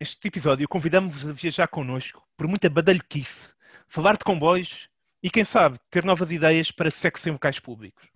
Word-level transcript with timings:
Este 0.00 0.28
episódio 0.28 0.68
convidamos-vos 0.68 1.28
a 1.28 1.32
viajar 1.32 1.66
connosco 1.66 2.22
por 2.36 2.46
muita 2.46 2.70
badalhoquice, 2.70 3.48
falar 3.88 4.16
de 4.16 4.22
comboios 4.22 4.88
e, 5.20 5.28
quem 5.28 5.44
sabe, 5.44 5.76
ter 5.90 6.04
novas 6.04 6.30
ideias 6.30 6.70
para 6.70 6.88
sexo 6.88 7.28
em 7.28 7.32
locais 7.32 7.58
públicos. 7.58 8.08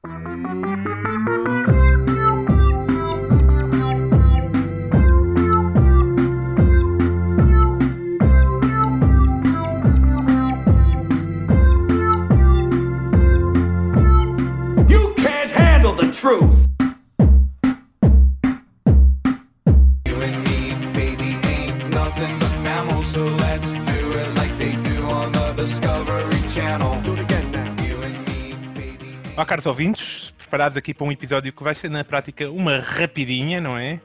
Olá, 29.42 29.46
caros 29.48 29.66
ouvintes, 29.66 30.32
preparados 30.38 30.78
aqui 30.78 30.95
para 30.95 31.05
um 31.05 31.10
episódio 31.10 31.52
que 31.52 31.64
vai 31.64 31.74
ser, 31.74 31.91
na 31.91 32.05
prática, 32.05 32.48
uma 32.48 32.78
rapidinha, 32.78 33.60
não 33.60 33.77
é? 33.77 34.01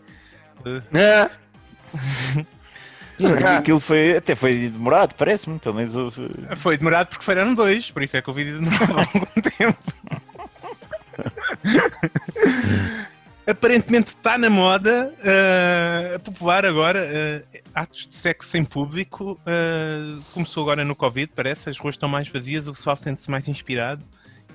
É. 0.92 1.30
Aquilo 3.56 3.80
foi, 3.80 4.18
até 4.18 4.34
foi 4.34 4.68
demorado, 4.68 5.14
parece-me, 5.14 5.60
pelo 5.60 5.76
menos 5.76 5.96
houve... 5.96 6.28
Foi 6.56 6.76
demorado 6.76 7.10
porque 7.10 7.24
foram 7.24 7.54
dois, 7.54 7.92
por 7.92 8.02
isso 8.02 8.18
é 8.18 8.22
que 8.24 8.32
o 8.32 8.34
vídeo 8.34 8.60
demorou 8.60 8.98
algum 9.14 9.28
tempo. 9.42 9.78
Aparentemente 13.46 14.16
está 14.16 14.40
na 14.40 14.50
moda 14.50 15.14
a 16.16 16.18
popular 16.18 16.66
agora 16.66 17.00
eh, 17.00 17.44
atos 17.76 18.08
de 18.08 18.16
sexo 18.16 18.58
em 18.58 18.66
público. 18.66 19.40
eh, 19.46 20.20
começou 20.34 20.64
agora 20.64 20.84
no 20.84 20.96
Covid, 20.96 21.32
parece. 21.36 21.70
As 21.70 21.78
ruas 21.78 21.94
estão 21.94 22.10
mais 22.10 22.28
vazias, 22.28 22.68
o 22.68 22.74
pessoal 22.74 22.96
sente-se 22.96 23.30
mais 23.30 23.48
inspirado. 23.48 24.04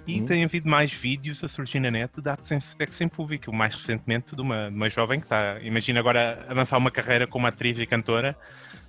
E 0.06 0.20
tem 0.22 0.44
havido 0.44 0.68
mais 0.68 0.92
vídeos 0.92 1.42
a 1.44 1.48
surgir 1.48 1.78
na 1.78 1.90
net 1.90 2.20
de 2.20 2.28
atos 2.28 2.48
sexo 2.48 3.04
em 3.04 3.08
público. 3.08 3.50
O 3.50 3.54
mais 3.54 3.74
recentemente 3.74 4.34
de 4.34 4.42
uma, 4.42 4.68
uma 4.68 4.90
jovem 4.90 5.20
que 5.20 5.26
está, 5.26 5.60
imagina 5.62 6.00
agora, 6.00 6.44
avançar 6.48 6.76
uma 6.76 6.90
carreira 6.90 7.26
como 7.26 7.46
atriz 7.46 7.78
e 7.78 7.86
cantora, 7.86 8.36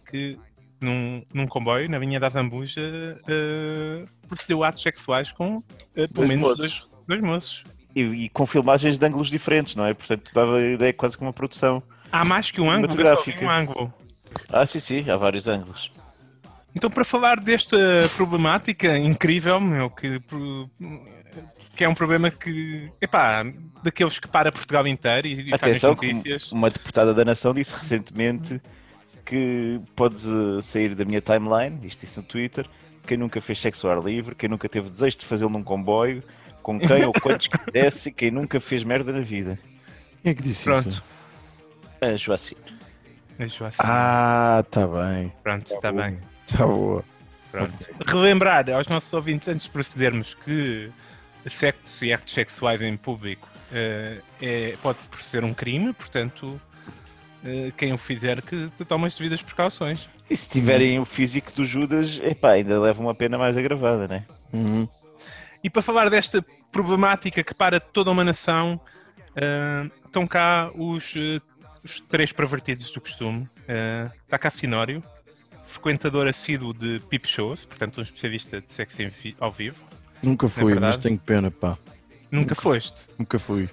que 0.09 0.39
num, 0.81 1.23
num 1.33 1.45
comboio, 1.47 1.89
na 1.89 1.99
linha 1.99 2.19
da 2.19 2.29
Zambuja, 2.29 2.81
uh, 2.81 4.27
procedeu 4.27 4.63
atos 4.63 4.81
sexuais 4.81 5.31
com 5.31 5.57
uh, 5.57 5.63
pelo 5.93 6.09
Dois 6.13 6.29
menos 6.29 6.43
moços. 6.43 6.57
dois, 6.57 6.87
dois 7.07 7.21
moços. 7.21 7.63
E, 7.95 8.01
e 8.01 8.29
com 8.29 8.47
filmagens 8.47 8.97
de 8.97 9.05
ângulos 9.05 9.29
diferentes, 9.29 9.75
não 9.75 9.85
é? 9.85 9.93
Portanto, 9.93 10.31
dava 10.33 10.57
a 10.57 10.71
ideia 10.71 10.91
quase 10.93 11.15
que 11.15 11.23
uma 11.23 11.31
produção. 11.31 11.81
Há 12.11 12.25
mais 12.25 12.49
que 12.49 12.59
um 12.59 12.69
ângulo, 12.71 12.93
um 13.41 13.49
ângulo. 13.49 13.93
Ah, 14.49 14.65
sim, 14.65 14.79
sim, 14.79 15.09
há 15.09 15.15
vários 15.15 15.47
ângulos. 15.47 15.91
Então, 16.75 16.89
para 16.89 17.05
falar 17.05 17.39
desta 17.39 17.77
problemática 18.15 18.97
incrível, 18.97 19.59
meu, 19.61 19.89
que, 19.89 20.19
que 21.75 21.83
é 21.83 21.89
um 21.89 21.93
problema 21.93 22.31
que, 22.31 22.91
epá, 22.99 23.45
daqueles 23.83 24.17
que 24.19 24.27
para 24.27 24.51
Portugal 24.51 24.87
inteiro 24.87 25.27
e, 25.27 25.49
e 25.49 25.53
Atenção, 25.53 25.95
que 25.95 26.11
notícias. 26.11 26.51
uma 26.51 26.69
deputada 26.69 27.13
da 27.13 27.23
Nação 27.23 27.53
disse 27.53 27.75
recentemente 27.75 28.59
que 29.25 29.79
podes 29.95 30.27
eh, 30.27 30.61
sair 30.61 30.95
da 30.95 31.05
minha 31.05 31.21
timeline, 31.21 31.79
isto 31.87 32.01
disse 32.01 32.17
no 32.17 32.23
Twitter, 32.23 32.67
quem 33.07 33.17
nunca 33.17 33.39
fez 33.39 33.61
sexo 33.61 33.87
ao 33.87 33.97
ar 33.97 34.03
livre, 34.03 34.35
quem 34.35 34.49
nunca 34.49 34.67
teve 34.67 34.89
desejo 34.89 35.19
de 35.19 35.25
fazê-lo 35.25 35.49
num 35.49 35.63
comboio, 35.63 36.23
com 36.61 36.79
quem 36.79 37.05
ou 37.05 37.13
quantos 37.13 37.47
quisesse, 37.65 38.11
quem 38.11 38.31
nunca 38.31 38.59
fez 38.59 38.83
merda 38.83 39.13
na 39.13 39.21
vida. 39.21 39.57
Quem 40.21 40.31
é 40.31 40.35
que 40.35 40.41
disse 40.41 40.63
Pronto. 40.63 40.89
isso? 40.89 41.03
A 42.01 42.15
Joacir. 42.17 42.57
Eu 43.39 43.45
assim. 43.45 43.77
Ah, 43.79 44.63
tá 44.69 44.87
bem. 44.87 45.33
Pronto, 45.41 45.65
está 45.73 45.91
bom. 45.91 45.97
bem. 45.97 46.32
Tá 46.47 46.65
boa. 46.65 47.03
Pronto. 47.51 47.73
Relembrar 48.07 48.69
aos 48.71 48.87
nossos 48.87 49.13
ouvintes, 49.13 49.47
antes 49.47 49.65
de 49.65 49.71
procedermos, 49.71 50.33
que 50.33 50.91
sexo 51.47 52.05
e 52.05 52.13
artes 52.13 52.33
sexuais 52.33 52.81
em 52.81 52.95
público 52.97 53.47
eh, 53.71 54.21
é, 54.41 54.77
pode 54.81 54.99
ser 55.19 55.43
um 55.43 55.53
crime, 55.53 55.93
portanto, 55.93 56.59
eh, 57.43 57.71
quem 57.75 57.93
o 57.93 57.97
fizer 57.97 58.41
que 58.41 58.71
tome 58.87 59.07
as 59.07 59.17
devidas 59.17 59.41
precauções. 59.41 60.09
E 60.29 60.37
se 60.37 60.49
tiverem 60.49 60.99
o 60.99 61.05
físico 61.05 61.51
do 61.51 61.65
Judas, 61.65 62.19
epá, 62.23 62.51
ainda 62.51 62.79
leva 62.79 63.01
uma 63.01 63.13
pena 63.13 63.37
mais 63.37 63.57
agravada, 63.57 64.07
né? 64.07 64.25
Uhum. 64.51 64.87
E 65.63 65.69
para 65.69 65.81
falar 65.81 66.09
desta 66.09 66.43
problemática 66.71 67.43
que 67.43 67.53
para 67.53 67.79
toda 67.79 68.09
uma 68.09 68.23
nação, 68.23 68.79
eh, 69.35 69.89
estão 70.05 70.25
cá 70.25 70.71
os, 70.75 71.13
os 71.83 71.99
três 71.99 72.31
pervertidos 72.31 72.91
do 72.91 73.01
costume. 73.01 73.47
Está 74.25 74.37
cá 74.37 74.49
Finório, 74.49 75.03
frequentador 75.73 76.27
assíduo 76.27 76.73
de 76.73 77.01
peep 77.09 77.25
shows, 77.27 77.65
portanto, 77.65 77.97
um 77.99 78.01
especialista 78.01 78.61
de 78.61 78.71
sexo 78.71 79.01
em 79.01 79.09
vi- 79.09 79.35
ao 79.39 79.51
vivo. 79.51 79.77
Nunca 80.21 80.47
fui, 80.47 80.73
mas 80.75 80.97
tenho 80.97 81.17
pena, 81.17 81.51
pá. 81.51 81.77
Nunca 82.31 82.55
foste. 82.55 83.07
Nunca 83.19 83.37
fui. 83.37 83.69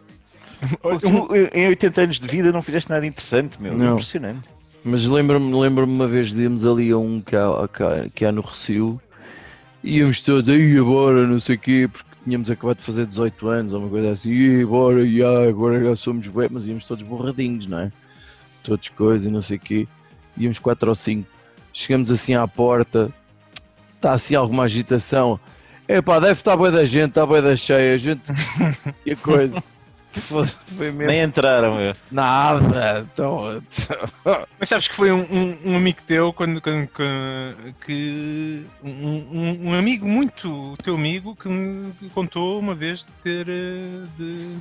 Em 1.54 1.68
80 1.68 2.02
anos 2.02 2.18
de 2.20 2.26
vida 2.28 2.52
não 2.52 2.62
fizeste 2.62 2.90
nada 2.90 3.06
interessante, 3.06 3.60
meu. 3.60 3.76
Não. 3.76 3.92
Impressionante. 3.92 4.48
Mas 4.84 5.04
lembro-me 5.04 5.54
lembro 5.58 5.84
uma 5.84 6.08
vez 6.08 6.32
de 6.32 6.42
irmos 6.42 6.64
ali 6.66 6.90
a 6.90 6.98
um 6.98 7.20
que 7.20 7.36
há, 7.36 7.68
que 7.68 7.82
há- 7.82 8.08
que 8.14 8.24
há 8.24 8.32
no 8.32 8.40
Recio 8.42 9.00
e 9.82 9.98
íamos 9.98 10.20
todos 10.20 10.48
aí 10.48 10.76
agora, 10.76 11.26
não 11.26 11.38
sei 11.40 11.56
o 11.56 11.58
quê, 11.58 11.88
porque 11.90 12.08
tínhamos 12.24 12.50
acabado 12.50 12.78
de 12.78 12.82
fazer 12.84 13.06
18 13.06 13.48
anos 13.48 13.72
ou 13.72 13.80
uma 13.80 13.88
coisa 13.88 14.10
assim, 14.12 14.30
e 14.30 14.60
agora, 14.62 15.06
já, 15.08 15.48
agora 15.48 15.82
já 15.84 15.96
somos 15.96 16.26
bem, 16.28 16.48
mas 16.50 16.66
íamos 16.66 16.84
todos 16.86 17.02
borradinhos, 17.04 17.66
não 17.66 17.78
é? 17.80 17.92
Todos 18.62 18.88
coisas 18.90 19.26
e 19.26 19.30
não 19.30 19.40
sei 19.42 19.56
o 19.56 19.60
quê. 19.60 19.88
Íamos 20.36 20.58
quatro 20.58 20.88
ou 20.90 20.94
cinco. 20.94 21.28
Chegamos 21.72 22.10
assim 22.10 22.34
à 22.34 22.46
porta, 22.48 23.12
está 23.96 24.12
assim 24.12 24.34
alguma 24.34 24.64
agitação. 24.64 25.38
Epá, 25.88 26.18
deve 26.20 26.32
estar 26.40 26.56
boa 26.56 26.70
da 26.70 26.84
gente, 26.84 27.10
está 27.10 27.24
boa 27.26 27.42
da 27.42 27.56
cheia, 27.56 27.94
a 27.94 27.96
gente. 27.96 28.22
e 29.04 29.12
a 29.12 29.16
coisa. 29.16 29.60
Foi, 30.12 30.44
foi 30.44 30.90
mesmo. 30.90 31.06
Nem 31.06 31.20
entraram, 31.22 31.76
meu. 31.76 31.94
Nada. 32.10 33.06
Então, 33.12 33.62
Mas 34.58 34.68
sabes 34.68 34.88
que 34.88 34.94
foi 34.94 35.12
um, 35.12 35.20
um- 35.22 35.58
um 35.66 35.76
amigo 35.76 36.00
teu 36.04 36.32
quando, 36.32 36.60
quando- 36.60 36.88
que, 36.88 37.74
que- 37.86 38.66
um, 38.82 38.90
um- 38.90 39.68
um 39.70 39.74
amigo 39.74 40.06
muito 40.08 40.76
teu 40.82 40.96
amigo 40.96 41.36
que 41.36 41.48
me 41.48 41.92
contou 42.12 42.58
uma 42.58 42.74
vez 42.74 43.00
de 43.06 43.12
ter 43.22 43.48
eh, 43.48 44.02
de, 44.18 44.56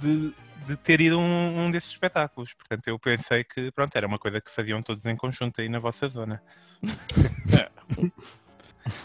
de, 0.00 0.32
de 0.66 0.76
ter 0.76 1.00
ido 1.00 1.16
a 1.16 1.18
um, 1.18 1.66
um 1.66 1.70
desses 1.70 1.90
espetáculos. 1.90 2.54
Portanto, 2.54 2.86
eu 2.88 2.98
pensei 2.98 3.44
que 3.44 3.70
pronto, 3.72 3.94
era 3.96 4.06
uma 4.06 4.18
coisa 4.18 4.40
que 4.40 4.50
faziam 4.50 4.82
todos 4.82 5.04
em 5.06 5.16
conjunto 5.16 5.60
aí 5.60 5.68
na 5.68 5.78
vossa 5.78 6.08
zona. 6.08 6.42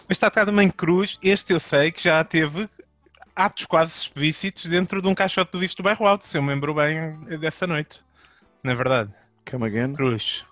Mas 0.07 0.17
está 0.17 0.31
cá 0.31 0.45
também 0.45 0.69
Cruz, 0.69 1.19
este 1.21 1.53
eu 1.53 1.59
sei 1.59 1.91
que 1.91 2.03
já 2.03 2.23
teve 2.23 2.67
atos 3.35 3.65
quase 3.65 3.91
explícitos 3.93 4.65
dentro 4.65 5.01
de 5.01 5.07
um 5.07 5.13
caixote 5.13 5.51
do 5.51 5.59
visto 5.59 5.77
do 5.77 5.83
bairro 5.83 6.07
alto, 6.07 6.25
se 6.25 6.37
eu 6.37 6.41
me 6.41 6.49
lembro 6.49 6.73
bem 6.73 7.19
dessa 7.39 7.67
noite. 7.67 8.03
Na 8.63 8.73
verdade. 8.73 9.13
come 9.49 9.65
again. 9.65 9.93
Cruz. 9.93 10.43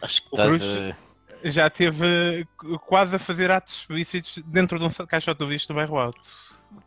Acho 0.00 0.22
que 0.22 0.28
O 0.32 0.36
Cruz- 0.36 0.62
a... 0.62 1.08
Já 1.44 1.70
teve 1.70 2.04
eh, 2.04 2.44
quase 2.86 3.14
a 3.14 3.18
fazer 3.18 3.50
atos 3.50 3.80
explícitos 3.80 4.42
dentro 4.46 4.78
de 4.78 4.84
um 4.84 4.90
caixote 5.06 5.38
do 5.38 5.46
visto 5.46 5.68
do 5.68 5.74
bairro 5.74 5.98
alto. 5.98 6.28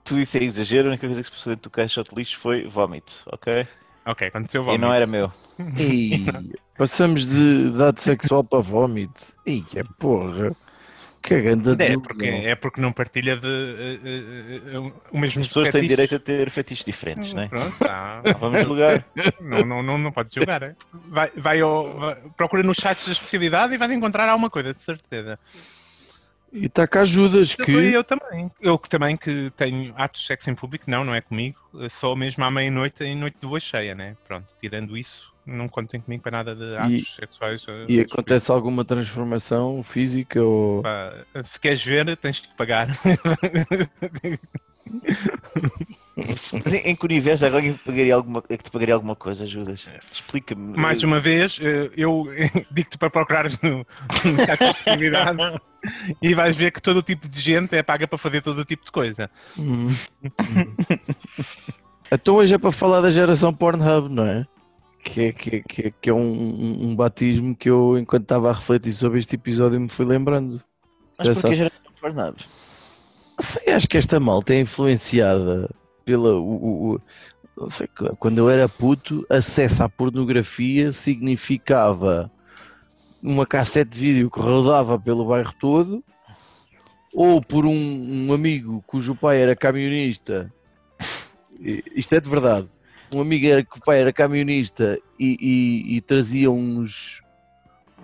Tudo 0.04 0.22
isso 0.22 0.38
é 0.38 0.44
exagero, 0.44 0.88
a 0.88 0.92
única 0.92 1.06
coisa 1.08 1.22
que 1.22 1.28
se 1.28 1.32
passou 1.32 1.52
dentro 1.54 1.70
do 1.70 1.74
caixote 1.74 2.10
de 2.10 2.16
lixo 2.16 2.38
foi 2.40 2.68
vómito, 2.68 3.14
ok? 3.28 3.68
Ok, 4.06 4.28
aconteceu 4.28 4.62
E 4.62 4.66
vómito. 4.66 4.82
não 4.82 4.94
era 4.94 5.06
meu. 5.08 5.32
Ei, 5.78 6.26
passamos 6.78 7.28
de 7.28 7.70
dado 7.72 8.00
sexual 8.02 8.44
para 8.44 8.60
vómito. 8.60 9.22
Ei, 9.46 9.64
é 9.76 9.84
porra. 10.00 10.50
Que 11.22 11.40
grande 11.40 11.72
É 11.84 11.96
porque, 12.00 12.26
é 12.26 12.56
porque 12.56 12.82
não 12.82 12.92
partilha 12.92 13.38
de, 13.38 13.46
eh, 13.46 14.00
eh, 14.74 14.92
o 15.12 15.20
mesmo 15.20 15.42
As 15.44 15.48
pessoas 15.50 15.66
têm 15.70 15.74
fetiche. 15.74 15.88
direito 15.90 16.16
a 16.16 16.20
ter 16.20 16.50
fetiches 16.50 16.84
diferentes, 16.84 17.32
não 17.36 17.44
é? 17.44 17.48
Pronto. 17.48 17.76
Não 18.26 18.40
vamos 18.40 18.64
julgar. 18.64 19.06
não, 19.40 19.60
não, 19.60 19.84
não, 19.84 19.98
não 20.00 20.12
pode 20.12 20.34
julgar. 20.34 20.64
é? 20.64 20.76
Vai, 21.10 21.32
vai, 21.38 21.62
ao, 21.62 21.94
vai- 22.00 22.16
procura 22.36 22.64
nos 22.64 22.78
sites 22.78 23.06
da 23.06 23.12
especialidade 23.12 23.72
e 23.76 23.78
vai 23.78 23.94
encontrar 23.94 24.28
alguma 24.30 24.50
coisa, 24.50 24.74
de 24.74 24.82
certeza. 24.82 25.38
E 26.52 26.66
está 26.66 26.86
cá 26.88 27.06
Judas 27.06 27.56
Que... 27.56 27.72
Eu 27.72 28.04
também. 28.04 28.50
Eu 28.60 28.78
que 28.78 28.90
também 28.90 29.16
que 29.16 29.52
tenho 29.56 29.94
atos 29.96 30.22
de 30.22 30.28
sexo 30.28 30.50
em 30.50 30.56
público, 30.56 30.86
não, 30.90 31.04
não 31.04 31.16
é 31.16 31.22
comigo. 31.22 31.58
Só 31.90 32.16
mesmo 32.16 32.44
à 32.44 32.52
meia-noite, 32.52 33.04
em 33.04 33.16
noite 33.16 33.38
de 33.40 33.46
lua 33.46 33.60
cheia, 33.60 33.96
né? 33.96 34.18
Pronto, 34.28 34.54
tirando 34.60 34.98
isso, 34.98 35.32
não 35.46 35.70
contem 35.70 36.02
comigo 36.02 36.22
para 36.24 36.32
nada 36.44 36.56
de 36.56 36.76
atos 36.76 37.16
sexuais. 37.16 37.66
eh, 37.70 37.86
E 37.88 38.00
acontece 38.02 38.52
alguma 38.52 38.84
transformação 38.84 39.82
física 39.82 40.44
ou. 40.44 40.82
Pá, 40.84 41.14
Se 41.44 41.60
queres 41.60 41.84
ver, 41.84 42.18
tens 42.18 42.40
que 42.40 42.54
pagar. 42.56 42.88
Mas 46.18 46.74
em, 46.74 46.78
em 46.80 46.96
que 46.96 47.06
universo 47.06 47.46
agora 47.46 47.62
alguém 47.64 47.80
pagaria 47.86 48.16
alguma, 48.16 48.44
é 48.50 48.58
que 48.58 48.64
te 48.66 48.72
pagaria 48.72 48.94
alguma 48.96 49.16
coisa, 49.16 49.48
Judas? 49.48 49.86
Explica-me. 50.12 50.78
Mais 50.78 51.02
uma 51.04 51.20
vez, 51.20 51.58
eh, 51.62 51.90
eu 51.96 52.28
digo-te 52.72 52.98
para 52.98 53.10
procurares 53.10 53.60
no, 53.62 53.78
no 53.80 55.62
e 56.22 56.34
vais 56.34 56.56
ver 56.56 56.72
que 56.72 56.82
todo 56.82 56.98
o 56.98 57.04
tipo 57.04 57.28
de 57.30 57.40
gente 57.40 57.76
é 57.76 57.82
paga 57.82 58.08
para 58.08 58.18
fazer 58.18 58.42
todo 58.42 58.60
o 58.60 58.66
tipo 58.66 58.84
de 58.86 58.92
coisa. 58.92 59.30
Hum. 59.58 59.88
então 62.12 62.36
hoje 62.36 62.56
é 62.56 62.58
para 62.58 62.72
falar 62.72 63.02
da 63.02 63.10
geração 63.10 63.54
Pornhub, 63.54 64.10
não 64.14 64.26
é? 64.26 64.46
que, 65.04 65.22
é, 65.22 65.32
que, 65.32 65.56
é- 65.56 65.62
que, 65.62 65.82
é- 65.88 65.94
que 66.02 66.10
é 66.10 66.14
um, 66.14 66.22
um, 66.24 66.90
um 66.90 66.96
batismo 66.96 67.56
que 67.56 67.70
eu, 67.70 67.98
enquanto 67.98 68.24
estava 68.24 68.50
a 68.50 68.54
refletir 68.54 68.94
sobre 68.94 69.20
este 69.20 69.36
episódio, 69.36 69.80
me 69.80 69.90
fui 69.90 70.06
lembrando. 70.06 70.62
Mas 71.18 71.28
não 71.86 71.94
faz 72.00 72.16
nada. 72.16 72.36
Sei, 73.40 73.74
acho 73.74 73.88
que 73.90 73.98
esta 73.98 74.20
malta 74.20 74.54
é 74.54 74.60
influenciada 74.60 75.70
pela. 76.06 76.36
O, 76.36 76.94
o- 76.96 77.02
não 77.58 77.70
sei, 77.70 77.88
quando 78.18 78.38
eu 78.38 78.50
era 78.50 78.68
puto, 78.68 79.26
acesso 79.30 79.84
à 79.84 79.90
pornografia 79.90 80.92
significava 80.92 82.32
uma 83.22 83.46
cassete 83.46 83.92
de 83.92 84.00
vídeo 84.00 84.32
que 84.32 84.40
rodava 84.40 84.98
pelo 85.00 85.26
bairro 85.28 85.54
todo, 85.60 86.04
ou 87.14 87.42
por 87.42 87.66
um, 87.66 88.28
um 88.30 88.34
amigo 88.34 88.82
cujo 88.88 89.16
pai 89.16 89.40
era 89.42 89.56
camionista. 89.56 90.52
Isto 91.96 92.16
é 92.16 92.20
de 92.20 92.30
verdade. 92.30 92.68
Um 93.14 93.22
amigo 93.22 93.46
era 93.46 93.64
que 93.64 93.78
o 93.78 93.82
pai 93.84 94.00
era 94.00 94.14
camionista 94.14 94.98
e, 95.20 95.38
e- 95.40 95.98
e 95.98 96.02
trazia 96.02 96.50
uns, 96.50 97.22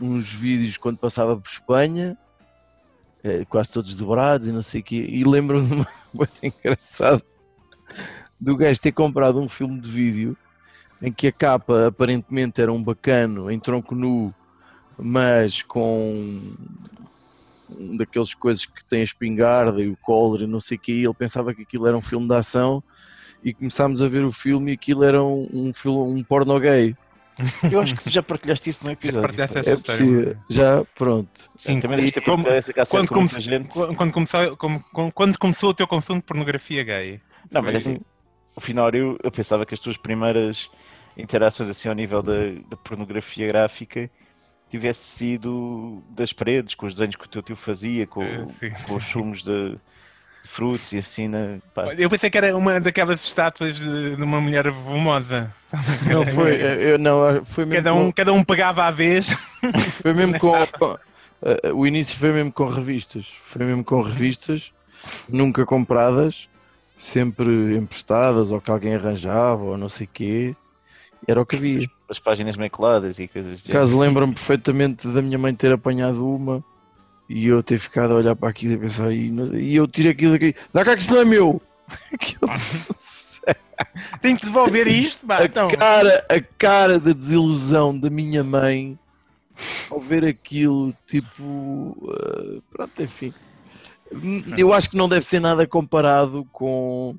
uns 0.02 0.32
vídeos 0.32 0.78
quando 0.78 0.98
passava 0.98 1.36
por 1.38 1.48
Espanha 1.50 2.18
eh, 3.24 3.46
quase 3.46 3.70
todos 3.70 3.96
dobrados 3.96 4.48
e 4.48 4.52
não 4.52 4.62
sei 4.62 4.82
o 4.82 4.84
quê. 4.84 5.06
E 5.10 5.24
lembro-me 5.24 5.68
de 5.68 5.74
uma 5.76 5.88
coisa 6.16 6.34
engraçada 6.44 7.24
do 8.40 8.56
gajo 8.56 8.80
ter 8.80 8.92
comprado 8.92 9.40
um 9.40 9.50
filme 9.50 9.80
de 9.80 9.90
vídeo 9.90 10.38
em 11.02 11.12
que 11.12 11.28
a 11.28 11.32
capa 11.32 11.88
aparentemente 11.88 12.62
era 12.62 12.72
um 12.72 12.82
bacano 12.82 13.52
em 13.52 13.60
tronco 13.60 13.94
nu, 13.94 14.34
mas 14.98 15.62
com 15.62 16.56
um 17.70 17.98
daqueles 17.98 18.34
coisas 18.34 18.66
que 18.66 18.84
tem 18.86 19.02
a 19.02 19.04
espingarda 19.04 19.82
e 19.82 19.90
o 19.90 19.98
collar 19.98 20.42
e 20.42 20.48
não 20.48 20.60
sei 20.60 20.78
o 20.78 20.80
quê. 20.80 20.94
E 20.94 21.06
ele 21.06 21.14
pensava 21.14 21.54
que 21.54 21.62
aquilo 21.62 21.88
era 21.88 21.98
um 21.98 22.02
filme 22.02 22.28
de 22.28 22.36
ação 22.36 22.82
e 23.44 23.54
começámos 23.54 24.02
a 24.02 24.08
ver 24.08 24.24
o 24.24 24.32
filme 24.32 24.72
e 24.72 24.74
aquilo 24.76 25.04
era 25.04 25.24
um, 25.24 25.72
um, 25.86 26.02
um 26.02 26.24
porno 26.24 26.60
gay. 26.60 26.96
Eu 27.72 27.82
acho 27.82 27.96
que 27.96 28.04
tu 28.04 28.10
já 28.10 28.24
partilhaste 28.24 28.70
isso 28.70 28.84
no 28.86 28.92
episódio. 28.92 29.22
partilhaste 29.22 29.54
pá. 29.54 29.60
essa 29.60 29.70
É 29.70 29.74
história. 29.74 30.02
possível. 30.06 30.38
Já, 30.50 30.84
pronto. 30.96 31.50
Sim, 31.60 31.80
Também 31.80 32.12
como- 32.26 32.48
essa 32.48 32.74
cassete 32.74 32.98
quando 32.98 33.08
com 33.10 33.28
come-. 33.28 33.68
Quando, 33.70 33.96
quando 33.96 34.12
começou, 34.12 34.58
como- 34.58 34.84
quando 35.14 35.38
começou 35.38 35.70
o 35.70 35.74
teu 35.74 35.88
consumo 35.88 36.20
de 36.20 36.26
pornografia 36.26 36.84
gay? 36.84 37.22
Não, 37.52 37.62
mas 37.62 37.76
assim, 37.76 38.00
ao 38.56 38.62
final 38.62 38.90
eu, 38.90 39.18
eu 39.24 39.32
pensava 39.32 39.66
que 39.66 39.74
as 39.74 39.80
tuas 39.80 39.98
primeiras 39.98 40.70
interações 41.16 41.70
assim 41.70 41.90
ao 41.90 41.96
nível 41.96 42.22
da, 42.22 42.34
da 42.70 42.78
pornografia 42.78 43.48
gráfica 43.48 44.10
tivesse 44.70 45.04
sido 45.04 46.04
das 46.10 46.34
paredes, 46.34 46.76
com 46.76 46.86
os 46.86 46.94
desenhos 46.94 47.16
que 47.16 47.26
o 47.26 47.30
teu 47.30 47.42
tio 47.42 47.56
fazia, 47.56 48.06
com, 48.06 48.22
Eh, 48.24 48.46
sim. 48.60 48.72
com 48.86 48.96
os 48.98 49.06
sumos 49.06 49.42
de 49.44 49.78
frutos 50.48 50.92
e 50.94 50.98
assim, 51.00 51.28
na, 51.28 51.58
pá, 51.74 51.94
Eu 51.96 52.10
pensei 52.10 52.30
que 52.30 52.38
era 52.38 52.56
uma 52.56 52.80
daquelas 52.80 53.24
estátuas 53.24 53.78
de, 53.78 54.16
de 54.16 54.24
uma 54.24 54.40
mulher 54.42 54.70
volumosa. 54.72 55.54
Não 56.12 56.26
foi, 56.26 56.58
eu, 56.64 56.98
não, 56.98 57.44
foi 57.46 57.66
mesmo 57.66 57.84
Cada 57.84 57.96
com- 57.96 58.06
um, 58.06 58.12
cada 58.12 58.34
um 58.34 58.44
pegava 58.44 58.86
à 58.86 58.92
vez. 58.92 59.36
Foi 60.02 60.14
mesmo 60.14 60.40
com, 60.40 60.54
com- 60.80 60.98
eh, 61.42 61.72
o 61.74 61.86
início 61.86 62.16
foi 62.18 62.32
mesmo 62.32 62.52
com 62.52 62.68
revistas. 62.68 63.26
Foi 63.46 63.66
mesmo 63.66 63.84
com 63.84 64.02
revistas, 64.02 64.72
nunca 65.28 65.66
compradas, 65.66 66.48
sempre 66.96 67.76
emprestadas 67.76 68.52
ou 68.52 68.62
que 68.62 68.72
alguém 68.72 68.96
arranjava 68.96 69.64
ou 69.64 69.78
não 69.78 69.90
sei 69.90 70.06
o 70.08 70.10
quê. 70.14 70.56
Era 71.28 71.42
o 71.42 71.46
que 71.46 71.56
havia. 71.56 71.88
as 72.10 72.20
páginas 72.20 72.56
meio 72.56 72.70
coladas 72.72 73.20
e 73.20 73.28
coisas 73.28 73.62
Caso 73.64 74.00
lembro-me 74.00 74.34
perfeitamente 74.34 75.08
da 75.08 75.22
minha 75.22 75.38
mãe 75.38 75.54
ter 75.54 75.72
apanhado 75.72 76.26
uma 76.26 76.64
e 77.30 77.48
eu 77.48 77.62
ter 77.62 77.78
ficado 77.78 78.14
a 78.14 78.16
olhar 78.16 78.36
para 78.36 78.50
aquilo 78.50 78.74
e 78.74 78.78
pensar, 78.78 79.12
e, 79.12 79.32
e 79.56 79.76
eu 79.76 79.88
tirei 79.88 80.12
aquilo 80.12 80.34
daqui, 80.34 80.56
dá 80.74 80.86
cá 80.86 80.96
que 80.96 81.02
isso 81.02 81.12
não 81.12 81.22
é 81.22 81.26
meu! 81.26 81.62
Aquilo. 82.12 82.52
Tenho 84.22 84.38
que 84.38 84.46
devolver 84.46 84.88
isto. 84.88 85.26
Bah, 85.26 85.38
a, 85.38 85.46
então. 85.46 85.70
cara, 85.70 86.26
a 86.30 86.42
cara 86.58 87.00
de 87.00 87.14
desilusão 87.14 87.98
da 87.98 88.10
minha 88.10 88.44
mãe 88.44 89.00
ao 89.90 90.00
ver 90.00 90.26
aquilo, 90.26 90.94
tipo, 91.08 91.96
eh, 92.12 92.62
pronto, 92.70 93.02
enfim. 93.02 93.34
Eu 94.58 94.74
acho 94.74 94.90
que 94.90 94.98
não 94.98 95.10
deve 95.10 95.26
ser 95.26 95.40
nada 95.40 95.68
comparado 95.68 96.48
com, 96.52 97.16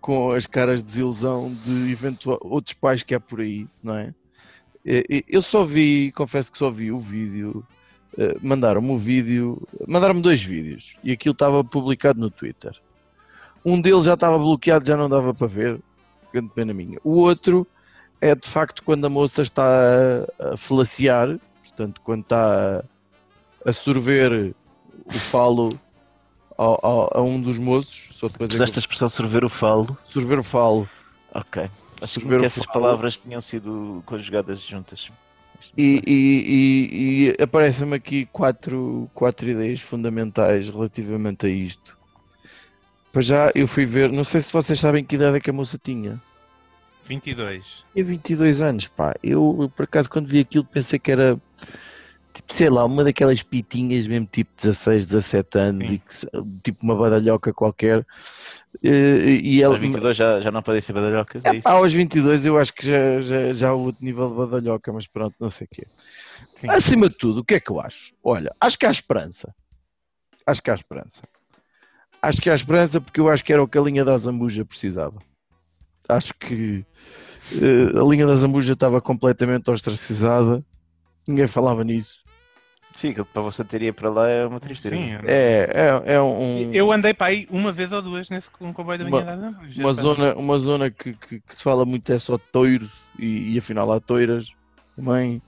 com 0.00 0.32
as 0.32 0.46
caras 0.46 0.82
de 0.82 0.88
desilusão 0.88 1.54
de 1.64 1.92
eventual, 1.92 2.38
outros 2.42 2.74
pais 2.74 3.02
que 3.02 3.14
há 3.14 3.20
por 3.20 3.40
aí, 3.40 3.66
não 3.82 3.94
é? 3.94 4.12
Eu 5.28 5.42
só 5.42 5.64
vi, 5.64 6.12
confesso 6.12 6.50
que 6.50 6.58
só 6.58 6.70
vi 6.70 6.90
o 6.90 6.98
vídeo, 6.98 7.64
mandaram-me 8.42 8.90
o 8.90 8.96
vídeo, 8.98 9.62
mandaram-me 9.86 10.20
dois 10.20 10.42
vídeos 10.42 10.96
e 11.04 11.12
aquilo 11.12 11.32
estava 11.32 11.62
publicado 11.62 12.18
no 12.20 12.30
Twitter. 12.30 12.72
Um 13.64 13.80
deles 13.80 14.04
já 14.04 14.14
estava 14.14 14.38
bloqueado, 14.38 14.86
já 14.86 14.96
não 14.96 15.08
dava 15.08 15.32
para 15.34 15.46
ver, 15.46 15.80
grande 16.32 16.50
pena 16.54 16.72
minha. 16.72 16.98
O 17.04 17.18
outro 17.18 17.66
é 18.20 18.34
de 18.34 18.48
facto 18.48 18.82
quando 18.82 19.04
a 19.04 19.08
moça 19.08 19.42
está 19.42 19.64
a, 20.40 20.52
a 20.54 20.56
falaciar, 20.56 21.38
portanto, 21.62 22.00
quando 22.02 22.22
está 22.22 22.84
a, 23.64 23.70
a 23.70 23.72
sorver 23.72 24.54
o 25.04 25.12
falo 25.12 25.78
ao- 26.56 26.80
ao- 26.82 27.10
a 27.18 27.22
um 27.22 27.40
dos 27.40 27.58
moços, 27.58 28.08
só 28.12 28.26
depois 28.28 28.50
é 28.52 28.56
que 28.56 28.62
a 28.62 28.78
expressão 28.78 29.08
sorver 29.08 29.44
o 29.44 29.48
falo. 29.48 29.96
sorver 30.06 30.38
o 30.38 30.42
falo. 30.42 30.88
Ok. 31.32 31.68
Acho 32.00 32.20
que 32.20 32.26
o 32.26 32.44
essas 32.44 32.64
palavras 32.66 33.18
tinham 33.18 33.40
sido 33.40 34.02
conjugadas 34.06 34.60
juntas. 34.60 35.10
E, 35.76 36.02
e- 36.06 36.10
e- 36.12 37.34
e 37.38 37.42
aparecem-me 37.42 37.94
aqui 37.96 38.26
quatro, 38.32 39.10
quatro 39.14 39.48
ideias 39.48 39.80
fundamentais 39.80 40.68
relativamente 40.68 41.46
a 41.46 41.48
isto. 41.48 41.96
Para 43.12 43.22
já 43.22 43.50
eu 43.54 43.66
fui 43.66 43.84
ver, 43.84 44.10
não 44.12 44.24
sei 44.24 44.40
se 44.40 44.52
vocês 44.52 44.78
sabem 44.78 45.04
que 45.04 45.16
idade 45.16 45.36
é 45.36 45.40
que 45.40 45.50
a 45.50 45.52
moça 45.52 45.78
tinha. 45.82 46.20
22. 47.06 47.84
Tinha 47.92 48.04
22 48.04 48.60
anos, 48.60 48.86
pá. 48.86 49.14
Eu, 49.22 49.56
eu, 49.60 49.68
por 49.70 49.84
acaso, 49.84 50.10
quando 50.10 50.28
vi 50.28 50.40
aquilo, 50.40 50.64
pensei 50.64 50.98
que 50.98 51.10
era, 51.10 51.40
tipo, 52.38 52.54
sei 52.54 52.70
lá, 52.70 52.84
uma 52.84 53.04
daquelas 53.04 53.42
pitinhas, 53.42 54.06
mesmo 54.06 54.26
tipo 54.30 54.50
16, 54.56 55.06
17 55.06 55.58
anos, 55.58 55.88
Sim. 55.88 55.94
e 55.94 55.98
que, 55.98 56.14
tipo 56.62 56.82
uma 56.84 56.96
badalhoca 56.96 57.52
qualquer. 57.52 58.06
Eh, 58.82 59.40
E 59.42 59.62
ela, 59.62 59.74
Aos 59.74 59.80
22 59.80 60.16
já, 60.16 60.40
já 60.40 60.50
não 60.50 60.62
podem 60.62 60.80
ser 60.80 60.92
badalhocas, 60.92 61.44
é 61.44 61.48
é, 61.48 61.52
isso? 61.56 61.62
pá, 61.64 61.72
aos 61.72 61.92
22 61.92 62.46
eu 62.46 62.58
acho 62.58 62.72
que 62.72 62.86
já, 62.86 63.20
já, 63.20 63.52
já 63.52 63.68
há 63.70 63.74
outro 63.74 64.04
nível 64.04 64.28
de 64.30 64.36
badalhoca, 64.36 64.92
mas 64.92 65.06
pronto, 65.06 65.34
não 65.40 65.50
sei 65.50 65.66
o 65.66 65.74
quê. 65.74 65.86
Sim. 66.54 66.68
Acima 66.70 67.08
de 67.08 67.16
tudo, 67.16 67.40
o 67.40 67.44
que 67.44 67.54
é 67.54 67.60
que 67.60 67.70
eu 67.70 67.80
acho? 67.80 68.12
Olha, 68.22 68.54
acho 68.60 68.78
que 68.78 68.86
há 68.86 68.90
esperança. 68.90 69.54
Acho 70.46 70.62
que 70.62 70.70
há 70.70 70.74
esperança. 70.74 71.22
Acho 72.22 72.40
que 72.40 72.50
há 72.50 72.54
esperança 72.54 73.00
porque 73.00 73.20
eu 73.20 73.28
acho 73.28 73.44
que 73.44 73.52
era 73.52 73.62
o 73.62 73.68
que 73.68 73.78
a 73.78 73.82
linha 73.82 74.04
da 74.04 74.16
Zambuja 74.16 74.64
precisava. 74.64 75.18
Acho 76.08 76.32
que 76.34 76.84
eh, 77.52 77.98
a 77.98 78.02
linha 78.04 78.26
da 78.26 78.34
Zambuja 78.36 78.72
estava 78.72 79.00
completamente 79.00 79.70
ostracizada, 79.70 80.64
ninguém 81.28 81.46
falava 81.46 81.84
nisso. 81.84 82.24
Sim, 82.98 83.10
aquilo 83.10 83.26
que 83.26 83.32
para 83.32 83.42
você 83.42 83.64
teria 83.64 83.92
para 83.92 84.10
lá 84.10 84.28
é 84.28 84.44
uma 84.44 84.58
tristeza. 84.58 84.96
Sim. 84.96 85.12
É, 85.24 85.68
é, 85.72 86.14
é 86.14 86.20
um, 86.20 86.74
Eu 86.74 86.90
andei 86.90 87.14
para 87.14 87.28
aí 87.28 87.46
uma 87.48 87.70
vez 87.70 87.92
ou 87.92 88.02
duas 88.02 88.28
nesse 88.28 88.48
um 88.60 88.72
comboio 88.72 88.98
da 88.98 89.04
Uma- 89.04 89.20
minha 89.20 89.32
idade. 89.34 89.80
uma 89.80 89.92
zona, 89.92 90.34
uma 90.34 90.58
zona 90.58 90.90
que, 90.90 91.12
que- 91.14 91.40
que 91.40 91.54
se 91.54 91.62
fala 91.62 91.84
muito 91.84 92.12
é 92.12 92.18
só 92.18 92.36
de 92.36 92.42
toiros 92.52 92.90
e, 93.16 93.54
e 93.54 93.58
afinal 93.58 93.92
há 93.92 94.00
toiras 94.00 94.48
também. 94.96 95.40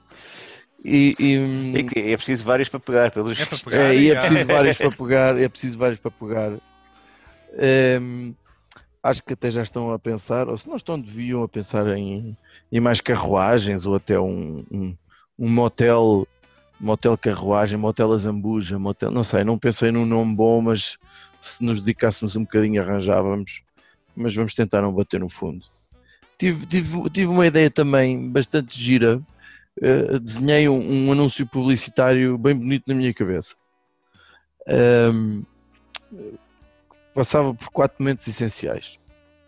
E, 0.85 1.17
e- 1.19 1.79
É, 1.79 1.83
que 1.83 1.99
é 2.13 2.17
preciso 2.17 2.45
vários 2.45 2.69
para 2.69 2.79
pegar, 2.79 3.11
pelos 3.11 3.39
É 3.41 3.45
para 3.45 3.59
pegar. 3.59 3.81
É, 3.83 3.97
e 3.97 4.11
é 4.11 4.15
preciso 4.15 4.47
vários 4.47 4.77
para 4.79 4.91
pegar, 4.93 5.39
é 5.41 5.49
preciso 5.49 5.77
vários 5.77 5.99
para 5.99 6.11
pegar. 6.13 6.53
Ehm, 7.59 8.33
acho 9.03 9.23
que 9.25 9.33
até 9.33 9.51
já 9.51 9.63
estão 9.63 9.91
a 9.91 9.99
pensar, 9.99 10.49
ou 10.49 10.57
se 10.57 10.69
não 10.69 10.77
estão, 10.77 11.01
deviam 11.01 11.43
a 11.43 11.49
pensar 11.49 11.87
em, 11.97 12.37
em 12.71 12.81
mais 12.81 13.01
carruagens 13.01 13.87
ou 13.87 13.97
até 13.97 14.19
um, 14.21 14.65
um, 14.71 14.97
um 15.39 15.49
motel, 15.51 16.27
motel 16.81 17.17
carruagem, 17.19 17.79
motel 17.79 18.13
Azambuja, 18.13 18.79
motel, 18.79 19.11
não 19.11 19.23
sei, 19.23 19.45
não 19.45 19.59
pensei 19.59 19.93
num 19.93 20.07
nome 20.07 20.35
bom, 20.35 20.63
mas 20.63 20.99
se 21.41 21.63
nos 21.63 21.81
dedicássemos 21.81 22.35
um 22.37 22.43
bocadinho 22.43 22.83
arranjávamos, 22.83 23.63
mas 24.17 24.35
vamos 24.35 24.55
tentar 24.55 24.81
não 24.81 24.93
bater 24.93 25.21
no 25.21 25.29
fundo. 25.29 25.65
Tive, 26.39 26.67
tive, 26.67 27.11
tive 27.11 27.27
uma 27.27 27.47
ideia 27.47 27.71
também 27.71 28.31
bastante 28.31 28.81
gira, 28.81 29.21
eh, 29.81 30.19
desenhei 30.19 30.69
um, 30.69 31.09
um 31.09 31.13
anúncio 31.13 31.47
publicitário 31.47 32.39
bem 32.39 32.55
bonito 32.55 32.85
na 32.89 32.95
minha 32.95 33.13
cabeça. 33.13 33.55
Ahm, 34.67 35.43
passava 37.15 37.53
por 37.55 37.71
quatro 37.71 37.97
momentos 38.01 38.27
essenciais. 38.27 38.99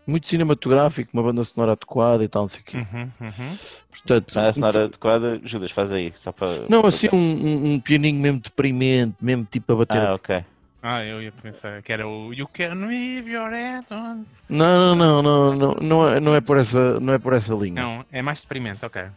Muito 0.05 0.27
cinematográfico, 0.27 1.09
uma 1.13 1.23
banda 1.23 1.43
sonora 1.43 1.71
adequada 1.73 2.23
e 2.23 2.27
tal, 2.27 2.43
não 2.43 2.49
sei 2.49 2.61
o 2.61 2.63
quê. 2.63 2.77
Uhum, 2.77 3.09
uhum. 3.21 3.57
Portanto, 3.89 4.35
Não 4.35 4.43
é 4.43 4.49
a 4.49 4.53
sonora 4.53 4.83
adequada, 4.85 5.41
Judas, 5.45 5.71
faz 5.71 5.93
aí, 5.93 6.11
só 6.17 6.31
para... 6.31 6.65
não, 6.67 6.85
assim 6.85 7.07
um, 7.13 7.17
um, 7.17 7.73
um 7.73 7.79
pianinho 7.79 8.19
mesmo 8.19 8.39
deprimente, 8.41 9.15
mesmo 9.21 9.47
tipo 9.49 9.71
a 9.71 9.75
bater. 9.77 10.01
Ah, 10.01 10.15
ok. 10.15 10.43
Ah, 10.85 11.05
eu 11.05 11.21
ia 11.21 11.31
pensar 11.31 11.81
que 11.81 11.93
era 11.93 12.05
o 12.05 12.33
You 12.33 12.45
Can 12.47 12.73
Leave 12.87 13.31
Your 13.31 13.49
Head 13.49 13.85
on. 13.89 14.25
Não, 14.49 14.93
não, 14.93 15.21
não, 15.21 15.23
não, 15.23 15.55
não, 15.55 15.73
não, 15.75 16.07
é, 16.09 16.19
não 16.19 16.35
é 16.35 16.41
por 16.41 16.57
essa, 16.57 16.99
não 16.99 17.13
é 17.13 17.17
por 17.17 17.31
essa 17.31 17.53
linha. 17.53 17.81
Não, 17.81 18.05
é 18.11 18.21
mais 18.21 18.41
deprimente, 18.41 18.85
ok. 18.85 19.01
Ah, 19.03 19.13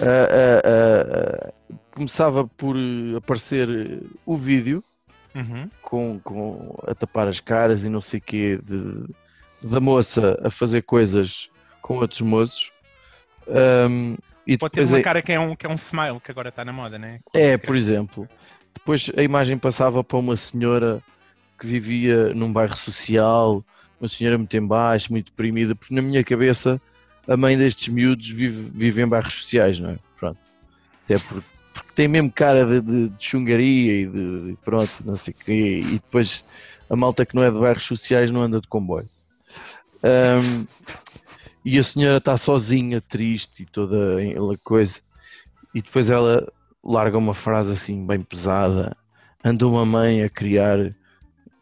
ah, 0.00 0.62
ah, 0.64 1.52
começava 1.94 2.46
por 2.46 2.76
eh, 2.76 3.16
aparecer 3.18 3.68
eh, 3.68 4.06
o 4.24 4.36
vídeo 4.36 4.82
Uhum. 5.34 5.68
com, 5.82 6.20
com 6.22 6.78
a 6.86 6.94
tapar 6.94 7.26
as 7.26 7.40
caras 7.40 7.82
e 7.84 7.88
não 7.88 8.00
sei 8.00 8.20
o 8.20 8.22
quê 8.22 8.56
de, 8.62 9.04
da 9.64 9.80
moça 9.80 10.38
a 10.44 10.50
fazer 10.50 10.82
coisas 10.82 11.48
com 11.80 11.98
outros 11.98 12.20
moços 12.20 12.70
Ahm, 13.48 14.16
e 14.46 14.58
Pode 14.58 14.72
ter 14.72 14.84
uma 14.84 14.98
é- 14.98 15.02
cara 15.02 15.22
que 15.22 15.32
é 15.32 15.40
um, 15.40 15.56
que 15.56 15.66
é 15.66 15.68
um 15.68 15.74
smile, 15.74 16.20
que 16.20 16.30
agora 16.30 16.50
está 16.50 16.64
na 16.64 16.72
moda, 16.72 16.98
né? 16.98 17.20
É, 17.32 17.56
por 17.56 17.76
exemplo. 17.76 18.28
Depois 18.74 19.10
a 19.16 19.22
imagem 19.22 19.56
passava 19.56 20.02
para 20.04 20.18
uma 20.18 20.36
senhora 20.36 21.02
que 21.58 21.66
vivia 21.66 22.34
num 22.34 22.52
bairro 22.52 22.76
social, 22.76 23.64
uma 24.00 24.08
senhora 24.08 24.36
muito 24.36 24.54
em 24.56 24.66
baixo, 24.66 25.10
muito 25.12 25.26
deprimida, 25.26 25.74
porque 25.74 25.94
na 25.94 26.02
minha 26.02 26.22
cabeça 26.22 26.80
a 27.26 27.36
mãe 27.36 27.56
destes 27.56 27.88
miúdos 27.88 28.28
vive, 28.28 28.70
vive 28.74 29.02
em 29.02 29.06
bairros 29.08 29.34
sociais, 29.34 29.80
não 29.80 29.90
é? 29.90 29.98
Pronto. 30.18 30.38
Até 31.04 31.18
porque, 31.18 31.48
porque 31.72 31.92
tem 31.94 32.08
mesmo 32.08 32.30
cara 32.30 32.66
de, 32.66 32.80
de, 32.80 33.08
de 33.08 33.24
chungaria 33.24 34.02
e 34.02 34.06
de, 34.06 34.50
de 34.50 34.58
pronto, 34.62 34.92
não 35.06 35.16
sei 35.16 35.32
o 35.32 35.44
quê. 35.44 35.78
E 35.78 35.92
depois 35.92 36.44
a 36.90 36.96
malta 36.96 37.24
que 37.24 37.34
não 37.34 37.42
é 37.42 37.50
de 37.50 37.58
bairros 37.58 37.84
sociais 37.84 38.30
não 38.30 38.42
anda 38.42 38.60
de 38.60 38.68
comboio. 38.68 39.08
Ahm, 40.04 40.66
e 41.64 41.78
a 41.78 41.82
senhora 41.82 42.18
está 42.18 42.36
sozinha, 42.36 43.00
triste 43.00 43.62
e 43.62 43.66
toda 43.66 44.20
aquela 44.20 44.58
coisa. 44.58 45.00
E 45.74 45.80
depois 45.80 46.10
ela 46.10 46.46
larga 46.84 47.16
uma 47.16 47.32
frase 47.32 47.72
assim 47.72 48.06
bem 48.06 48.20
pesada. 48.22 48.94
Anda 49.42 49.66
uma 49.66 49.86
mãe 49.86 50.22
a 50.22 50.28
criar 50.28 50.94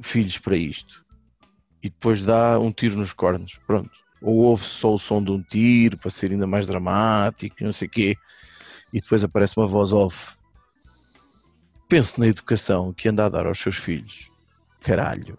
filhos 0.00 0.38
para 0.38 0.56
isto. 0.56 1.04
E 1.80 1.88
depois 1.88 2.24
dá 2.24 2.58
um 2.58 2.72
tiro 2.72 2.96
nos 2.96 3.12
cornos. 3.12 3.60
Pronto. 3.64 3.90
Ou 4.20 4.38
ouve 4.38 4.64
só 4.64 4.92
o 4.92 4.98
som 4.98 5.22
de 5.22 5.30
um 5.30 5.40
tiro 5.40 5.96
para 5.96 6.10
ser 6.10 6.32
ainda 6.32 6.46
mais 6.46 6.66
dramático, 6.66 7.56
não 7.60 7.72
sei 7.72 7.88
quê. 7.88 8.16
E 8.92 9.00
depois 9.00 9.22
aparece 9.22 9.56
uma 9.56 9.68
voz 9.68 9.92
off. 9.92 10.36
Pense 11.88 12.18
na 12.18 12.26
educação 12.26 12.92
que 12.92 13.08
anda 13.08 13.26
a 13.26 13.28
dar 13.28 13.46
aos 13.46 13.58
seus 13.58 13.76
filhos. 13.76 14.28
Caralho. 14.80 15.38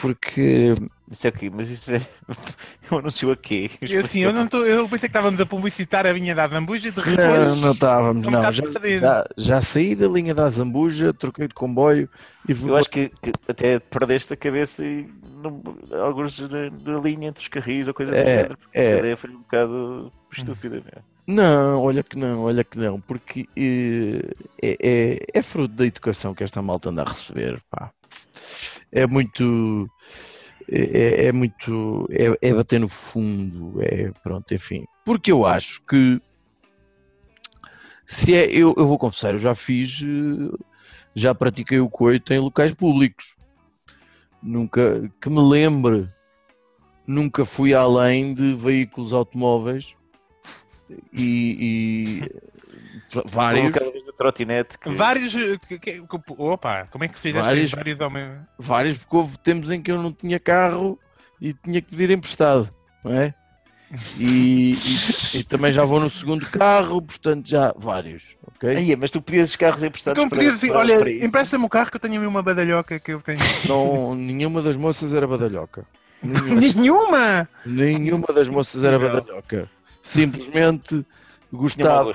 Porque 0.00 0.72
Isso 1.10 1.26
é 1.26 1.30
o 1.30 1.32
quê? 1.32 1.50
Mas 1.50 1.68
isso 1.70 1.92
é. 1.94 2.00
Eu 2.90 2.98
anuncio 2.98 3.30
a 3.30 3.36
quê? 3.36 3.70
Eu, 3.80 4.04
assim, 4.04 4.20
eu, 4.20 4.32
não 4.32 4.46
tô, 4.46 4.64
eu 4.64 4.84
pensei 4.84 5.00
que 5.00 5.06
estávamos 5.06 5.40
a 5.40 5.46
publicitar 5.46 6.06
a 6.06 6.12
vinha 6.12 6.34
da 6.34 6.46
Zambuja 6.48 6.88
e 6.88 6.90
de 6.90 7.00
repente. 7.00 7.18
Não, 7.20 7.56
não 7.56 7.72
estávamos, 7.72 8.26
um 8.26 8.30
não. 8.30 8.52
Já, 8.52 8.62
já, 9.00 9.24
já 9.36 9.62
saí 9.62 9.94
da 9.94 10.08
linha 10.08 10.34
da 10.34 10.48
Zambuja, 10.48 11.12
troquei 11.12 11.48
de 11.48 11.54
comboio 11.54 12.08
e 12.48 12.54
vou. 12.54 12.70
Eu 12.70 12.76
acho 12.76 12.90
que, 12.90 13.10
que 13.22 13.32
até 13.48 13.78
perdeste 13.78 14.32
a 14.34 14.36
cabeça 14.36 14.84
e 14.84 15.08
não, 15.42 15.62
alguns 16.02 16.38
na, 16.40 16.70
na 16.70 17.00
linha 17.00 17.28
entre 17.28 17.42
os 17.42 17.48
carris 17.48 17.88
ou 17.88 17.94
coisa 17.94 18.12
do 18.12 18.18
É, 18.18 18.24
género, 18.24 18.58
porque 18.58 18.78
é. 18.78 18.94
a 18.94 18.98
ideia 18.98 19.16
foi 19.16 19.30
um 19.30 19.38
bocado 19.38 20.10
estúpida, 20.30 20.76
não 20.76 21.00
é? 21.00 21.14
Não, 21.26 21.80
olha 21.80 22.02
que 22.02 22.18
não, 22.18 22.42
olha 22.42 22.62
que 22.62 22.78
não, 22.78 23.00
porque 23.00 23.48
eh, 23.56 24.34
é, 24.62 24.76
é, 24.82 25.18
é 25.32 25.42
fruto 25.42 25.74
da 25.74 25.86
educação 25.86 26.34
que 26.34 26.44
esta 26.44 26.60
malta 26.60 26.90
anda 26.90 27.02
a 27.02 27.08
receber, 27.08 27.62
pá. 27.70 27.90
É 28.92 29.06
muito. 29.06 29.88
É, 30.68 31.26
é 31.26 31.32
muito. 31.32 32.06
É, 32.10 32.48
é 32.48 32.54
bater 32.54 32.80
no 32.80 32.88
fundo, 32.88 33.80
é 33.82 34.10
pronto, 34.22 34.52
enfim. 34.54 34.84
Porque 35.04 35.30
eu 35.30 35.44
acho 35.46 35.82
que. 35.84 36.20
Se 38.06 38.34
é, 38.34 38.44
eu, 38.50 38.74
eu 38.76 38.86
vou 38.86 38.98
confessar, 38.98 39.34
eu 39.34 39.38
já 39.38 39.54
fiz. 39.54 40.02
eh, 40.02 40.56
Já 41.14 41.34
pratiquei 41.34 41.80
o 41.80 41.88
coito 41.88 42.32
em 42.32 42.38
locais 42.38 42.72
públicos. 42.74 43.36
Nunca. 44.42 45.10
Que 45.20 45.30
me 45.30 45.40
lembre. 45.40 46.08
Nunca 47.06 47.44
fui 47.44 47.74
além 47.74 48.32
de 48.34 48.54
veículos 48.54 49.12
automóveis 49.12 49.94
e, 51.12 52.22
e 52.22 52.30
Vários, 53.26 53.74
vez 53.74 54.04
da 54.04 54.12
trotinete 54.12 54.78
que 54.78 54.90
Vários. 54.90 55.32
que- 55.32 55.58
que- 55.58 55.78
que- 55.78 56.02
Opa, 56.38 56.86
como 56.90 57.04
é 57.04 57.08
que 57.08 57.18
fizeste 57.18 57.46
Vários- 57.48 57.70
vários, 57.72 58.00
homens? 58.00 58.38
vários, 58.58 58.98
porque 58.98 59.16
houve 59.16 59.38
tempos 59.38 59.70
em 59.70 59.82
que 59.82 59.90
eu 59.90 60.00
não 60.02 60.12
tinha 60.12 60.38
carro 60.38 60.98
e 61.40 61.52
tinha 61.54 61.80
que 61.82 61.90
pedir 61.90 62.10
emprestado, 62.10 62.68
não 63.04 63.12
é? 63.12 63.34
E, 64.18 64.72
e- 64.72 65.38
e 65.38 65.44
também 65.44 65.70
já 65.70 65.84
vou 65.84 66.00
no 66.00 66.10
segundo 66.10 66.44
carro, 66.46 67.00
portanto 67.00 67.48
já 67.48 67.72
vários, 67.76 68.24
ok? 68.56 68.76
Ai, 68.76 68.96
mas 68.96 69.10
tu 69.10 69.20
pedias 69.22 69.50
os 69.50 69.56
carros 69.56 69.82
emprestados 69.84 70.18
Então 70.18 70.28
para, 70.28 70.38
podias 70.38 70.54
assim, 70.56 70.66
para- 70.68 70.80
para 70.84 70.94
olha, 71.00 71.10
isso. 71.10 71.24
empresta-me 71.26 71.64
o 71.64 71.68
carro 71.68 71.90
que 71.90 71.96
eu 71.96 72.00
tenho 72.00 72.28
uma 72.28 72.42
badalhoca 72.42 72.98
que 72.98 73.12
eu 73.12 73.20
tenho. 73.20 73.38
Não, 73.68 74.14
nenhuma 74.14 74.62
das 74.62 74.76
moças 74.76 75.14
era 75.14 75.26
badalhoca. 75.28 75.86
Nenhuma, 76.22 77.48
Nenhuma! 77.66 78.26
das 78.34 78.48
moças 78.48 78.82
era 78.82 78.98
badalhoca. 78.98 79.70
Simplesmente 80.02 81.04
gostava. 81.52 82.12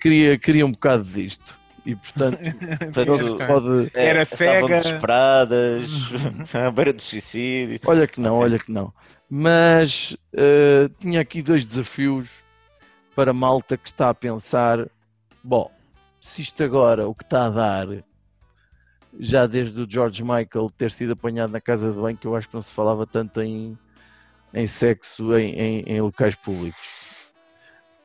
Queria, 0.00 0.38
queria 0.38 0.66
um 0.66 0.72
bocado 0.72 1.04
disto. 1.04 1.58
E 1.86 1.94
portanto, 1.96 2.38
Portanto, 2.92 3.36
pode. 3.46 3.90
É, 3.94 4.06
Era 4.06 4.22
estavam 4.22 4.46
cega. 4.46 4.66
desesperadas, 4.66 5.90
à 6.54 6.70
beira 6.70 6.92
do 6.92 7.00
suicídio. 7.02 7.80
Olha 7.86 8.06
que 8.06 8.20
não, 8.20 8.36
olha 8.38 8.58
que 8.58 8.70
não. 8.70 8.92
Mas 9.28 10.16
eh, 10.34 10.90
tinha 10.98 11.20
aqui 11.20 11.40
dois 11.40 11.64
desafios 11.64 12.28
para 13.14 13.30
a 13.30 13.34
malta 13.34 13.76
que 13.76 13.88
está 13.88 14.10
a 14.10 14.14
pensar: 14.14 14.86
bom, 15.42 15.70
se 16.20 16.42
isto 16.42 16.62
agora 16.62 17.08
o 17.08 17.14
que 17.14 17.22
está 17.24 17.46
a 17.46 17.50
dar, 17.50 17.86
já 19.18 19.46
desde 19.46 19.80
o 19.80 19.90
George 19.90 20.22
Michael 20.22 20.70
ter 20.76 20.90
sido 20.90 21.12
apanhado 21.12 21.50
na 21.50 21.60
casa 21.60 21.90
de 21.90 21.98
banho, 21.98 22.16
que 22.16 22.26
eu 22.26 22.36
acho 22.36 22.48
que 22.48 22.54
não 22.54 22.62
se 22.62 22.70
falava 22.72 23.06
tanto 23.06 23.40
em, 23.40 23.76
em 24.52 24.66
sexo 24.66 25.34
em, 25.36 25.52
em- 25.54 25.82
em 25.86 26.00
locais 26.00 26.34
públicos. 26.34 26.80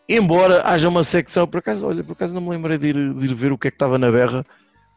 Embora 0.07 0.61
haja 0.67 0.87
uma 0.87 1.03
secção, 1.03 1.47
por 1.47 1.57
acaso, 1.59 1.85
olha, 1.85 2.03
por 2.03 2.11
acaso 2.13 2.33
não 2.33 2.41
me 2.41 2.49
lembrei 2.49 2.77
de 2.77 2.87
ir, 2.89 3.13
de 3.13 3.25
ir 3.25 3.33
ver 3.33 3.51
o 3.51 3.57
que 3.57 3.67
é 3.67 3.71
que 3.71 3.75
estava 3.75 3.97
na 3.97 4.11
berra, 4.11 4.45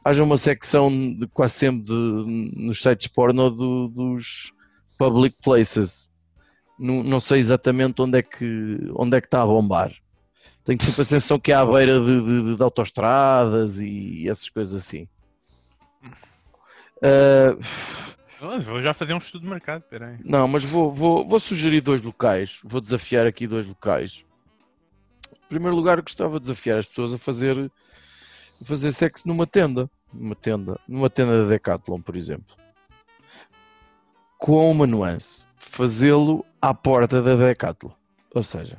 haja 0.05 0.23
uma 0.23 0.37
secção 0.37 0.91
de, 0.91 1.27
quase 1.29 1.55
sempre 1.55 1.85
de- 1.87 2.53
nos 2.57 2.83
sites 2.83 3.07
porno 3.07 3.50
do- 3.50 3.88
dos 3.88 4.53
public 4.99 5.37
places. 5.43 6.09
Não, 6.79 7.03
não 7.03 7.21
sei 7.21 7.38
exatamente 7.41 8.00
onde 8.03 8.19
é, 8.19 8.23
que, 8.23 8.79
onde 8.95 9.17
é 9.17 9.21
que 9.21 9.27
está 9.27 9.43
a 9.43 9.47
bombar. 9.47 9.93
Tenho 10.62 10.81
sempre 10.83 11.00
a 11.00 11.05
sensação 11.05 11.38
que 11.38 11.50
é 11.53 11.55
à 11.55 11.65
beira 11.65 11.99
de, 12.00 12.23
de- 12.23 12.57
de 12.57 12.62
autoestradas 12.62 13.81
e 13.81 14.29
essas 14.29 14.50
coisas 14.50 14.75
assim. 14.75 15.09
Oh, 18.41 18.61
Vou 18.61 18.83
já 18.83 18.93
fazer 18.95 19.15
um 19.15 19.19
estudo 19.19 19.43
de 19.43 19.49
mercado, 19.49 19.83
peraí. 19.88 20.19
não, 20.25 20.47
mas 20.47 20.62
vou, 20.65 20.93
vou, 20.93 21.27
vou 21.27 21.41
sugerir 21.41 21.81
dois 21.81 22.03
locais. 22.03 22.61
Vou 22.62 22.81
desafiar 22.81 23.27
aqui 23.27 23.47
dois 23.47 23.67
locais. 23.67 24.25
Em 25.49 25.55
primeiro 25.55 25.75
lugar, 25.75 26.00
gostava 26.02 26.35
de 26.35 26.43
desafiar 26.43 26.78
as 26.78 26.85
pessoas 26.87 27.14
a 27.14 27.19
fazer, 27.19 27.71
a 28.61 28.64
fazer 28.67 28.93
sexo 28.93 29.26
numa 29.26 29.47
tenda. 29.47 29.88
Numa 30.12 30.35
tenda. 30.35 30.78
Numa 30.87 31.09
tenda 31.09 31.43
da 31.45 31.49
Decathlon, 31.49 32.00
por 32.02 32.17
exemplo. 32.17 32.55
Com 34.38 34.71
uma 34.71 34.87
nuance. 34.87 35.45
Fazê-lo 35.57 36.45
à 36.61 36.73
porta 36.75 37.23
da 37.23 37.35
Decathlon. 37.35 37.93
Ou 38.35 38.43
seja, 38.43 38.78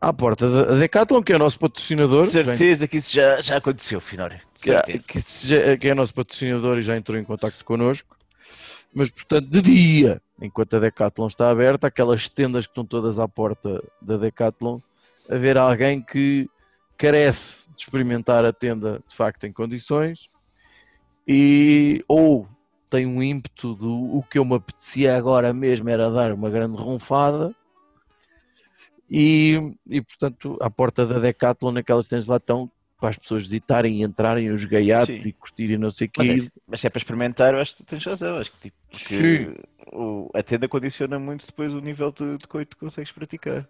à 0.00 0.12
porta 0.12 0.50
da 0.50 0.74
Decathlon, 0.74 1.22
que 1.22 1.32
é 1.32 1.36
o 1.36 1.38
nosso 1.38 1.58
patrocinador. 1.60 2.24
De 2.24 2.30
certeza 2.30 2.88
que 2.88 2.96
isso 2.96 3.12
já, 3.14 3.40
já 3.40 3.56
aconteceu, 3.58 4.00
Finório. 4.00 4.38
De 4.38 4.60
que, 4.62 4.70
certeza. 4.72 5.06
que, 5.06 5.20
se- 5.20 5.76
que 5.78 5.88
é 5.88 5.94
nosso 5.94 6.12
patrocinador 6.14 6.78
e 6.78 6.82
já 6.82 6.96
entrou 6.96 7.16
em 7.18 7.24
contato 7.24 7.64
connosco. 7.64 8.16
Mas, 8.92 9.08
portanto, 9.10 9.48
de 9.48 9.62
dia, 9.62 10.20
enquanto 10.42 10.74
a 10.74 10.80
Decathlon 10.80 11.28
está 11.28 11.48
aberta, 11.50 11.86
aquelas 11.86 12.28
tendas 12.28 12.66
que 12.66 12.72
estão 12.72 12.84
todas 12.84 13.20
à 13.20 13.28
porta 13.28 13.80
da 14.02 14.16
Decathlon, 14.16 14.80
haver 15.30 15.56
alguém 15.56 16.02
que 16.02 16.48
carece 16.98 17.70
de 17.74 17.82
experimentar 17.82 18.44
a 18.44 18.52
tenda 18.52 19.02
de 19.08 19.14
facto 19.16 19.44
em 19.44 19.52
condições 19.52 20.28
e 21.26 22.04
ou 22.08 22.48
tem 22.90 23.06
um 23.06 23.22
ímpeto 23.22 23.74
do 23.74 24.16
o 24.16 24.22
que 24.24 24.38
eu 24.38 24.44
me 24.44 24.56
apetecia 24.56 25.16
agora 25.16 25.52
mesmo 25.54 25.88
era 25.88 26.10
dar 26.10 26.32
uma 26.32 26.50
grande 26.50 26.76
ronfada 26.76 27.54
e, 29.08 29.74
e 29.88 30.00
portanto 30.02 30.56
à 30.60 30.68
porta 30.70 31.06
da 31.06 31.18
Decathlon 31.18 31.76
aquelas 31.78 32.06
tendas 32.08 32.26
lá 32.26 32.36
estão 32.36 32.70
para 33.00 33.10
as 33.10 33.16
pessoas 33.18 33.44
visitarem 33.44 34.00
e 34.00 34.02
entrarem 34.02 34.50
os 34.50 34.64
gaiatos 34.66 35.22
Sim. 35.22 35.28
e 35.28 35.32
curtirem 35.32 35.78
não 35.78 35.90
sei 35.90 36.06
o 36.06 36.10
Mas, 36.18 36.26
quê. 36.26 36.32
é, 36.32 36.36
se- 36.36 36.52
mas 36.66 36.80
se 36.80 36.86
é 36.86 36.90
para 36.90 36.98
experimentar, 36.98 37.54
eu 37.54 37.60
acho 37.60 37.74
que 37.76 37.82
tens 37.82 38.04
razão. 38.04 38.36
Acho 38.36 38.52
que, 38.52 38.58
tipo, 38.60 38.76
o- 39.90 40.30
a 40.34 40.42
tenda 40.42 40.68
condiciona 40.68 41.18
muito 41.18 41.46
depois 41.46 41.72
o 41.72 41.80
nível 41.80 42.12
de, 42.12 42.36
de 42.36 42.46
coito 42.46 42.76
que 42.76 42.80
consegues 42.84 43.10
praticar. 43.10 43.66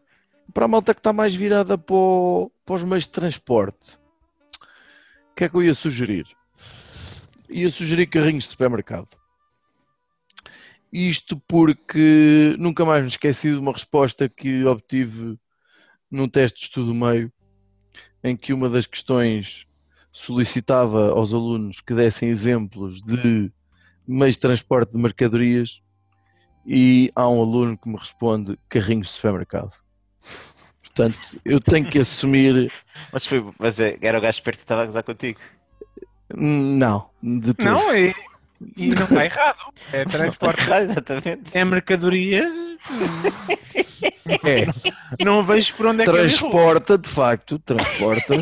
Para 0.53 0.65
a 0.65 0.69
malta 0.69 0.95
que 0.95 1.01
está 1.01 1.13
mais 1.13 1.35
virada 1.35 1.79
para, 1.79 1.95
o- 1.95 2.53
para 2.65 2.75
os 2.77 2.85
meios 2.85 3.05
de 3.05 3.11
transporte, 3.11 3.99
o 5.31 5.35
que 5.37 5.45
é 5.45 5.49
que 5.49 5.57
eu 5.57 5.63
ia 5.63 5.75
sugerir? 5.75 6.27
Ia 7.49 7.69
sugerir 7.71 8.07
carrinhos 8.07 8.45
de 8.45 8.51
supermercado. 8.51 9.09
Isto 10.93 11.41
porque 11.49 12.57
nunca 12.59 12.85
mais 12.85 13.03
me 13.03 13.09
esqueci 13.09 13.51
de 13.51 13.59
uma 13.59 13.73
resposta 13.73 14.29
que 14.29 14.65
obtive 14.65 15.39
num 16.11 16.29
teste 16.29 16.59
de 16.59 16.65
estudo 16.65 16.93
meio, 16.93 17.33
em 18.23 18.37
que 18.37 18.53
uma 18.53 18.69
das 18.69 18.87
questões 18.87 19.67
solicitava 20.13 21.11
aos 21.11 21.33
alunos 21.33 21.81
que 21.81 21.95
dessem 21.95 22.29
exemplos 22.29 23.01
de 23.01 23.53
meios 24.07 24.35
de 24.35 24.41
transporte 24.41 24.93
de 24.93 24.99
mercadorias 24.99 25.81
e 26.67 27.13
há 27.15 27.29
um 27.29 27.41
aluno 27.41 27.79
que 27.79 27.89
me 27.89 27.97
responde 27.97 28.59
carrinhos 28.69 29.07
de 29.07 29.13
supermercado. 29.15 29.73
Portanto, 30.83 31.19
eu 31.45 31.61
tenho 31.61 31.89
que 31.89 31.99
assumir. 31.99 32.73
Mas, 33.13 33.27
foi, 33.27 33.45
mas 33.59 33.81
é, 33.81 33.97
era 34.03 34.19
o 34.19 34.21
gajo 34.21 34.37
esperto 34.37 34.59
que 34.59 34.65
estava 34.65 34.83
a 34.83 34.87
gozar 34.87 35.03
contigo. 35.03 35.41
Não, 36.35 37.09
de 37.23 37.55
tudo. 37.55 37.71
Não, 37.71 37.97
e, 37.97 38.15
e 38.77 38.95
não 38.95 39.05
está 39.05 39.25
errado. 39.25 39.59
É 39.93 40.05
transporte. 40.05 40.73
Ah, 40.73 40.83
exatamente. 40.83 41.57
É 41.57 41.65
mercadorias. 41.65 42.47
É, 44.45 44.67
Não 45.25 45.43
vejo 45.45 45.75
por 45.75 45.87
onde 45.87 46.03
é 46.03 46.05
que 46.05 46.11
ele 46.11 46.19
errou. 46.19 46.51
transporta, 46.51 46.99
de 46.99 47.09
facto, 47.09 47.59
transporta. 47.59 48.35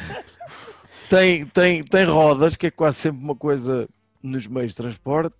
tem, 1.10 1.46
tem, 1.46 1.82
tem 1.82 2.04
rodas, 2.04 2.56
que 2.56 2.68
é 2.68 2.70
quase 2.70 2.98
sempre 2.98 3.22
uma 3.22 3.34
coisa 3.34 3.88
nos 4.22 4.46
meios 4.46 4.72
de 4.72 4.76
transporte. 4.76 5.36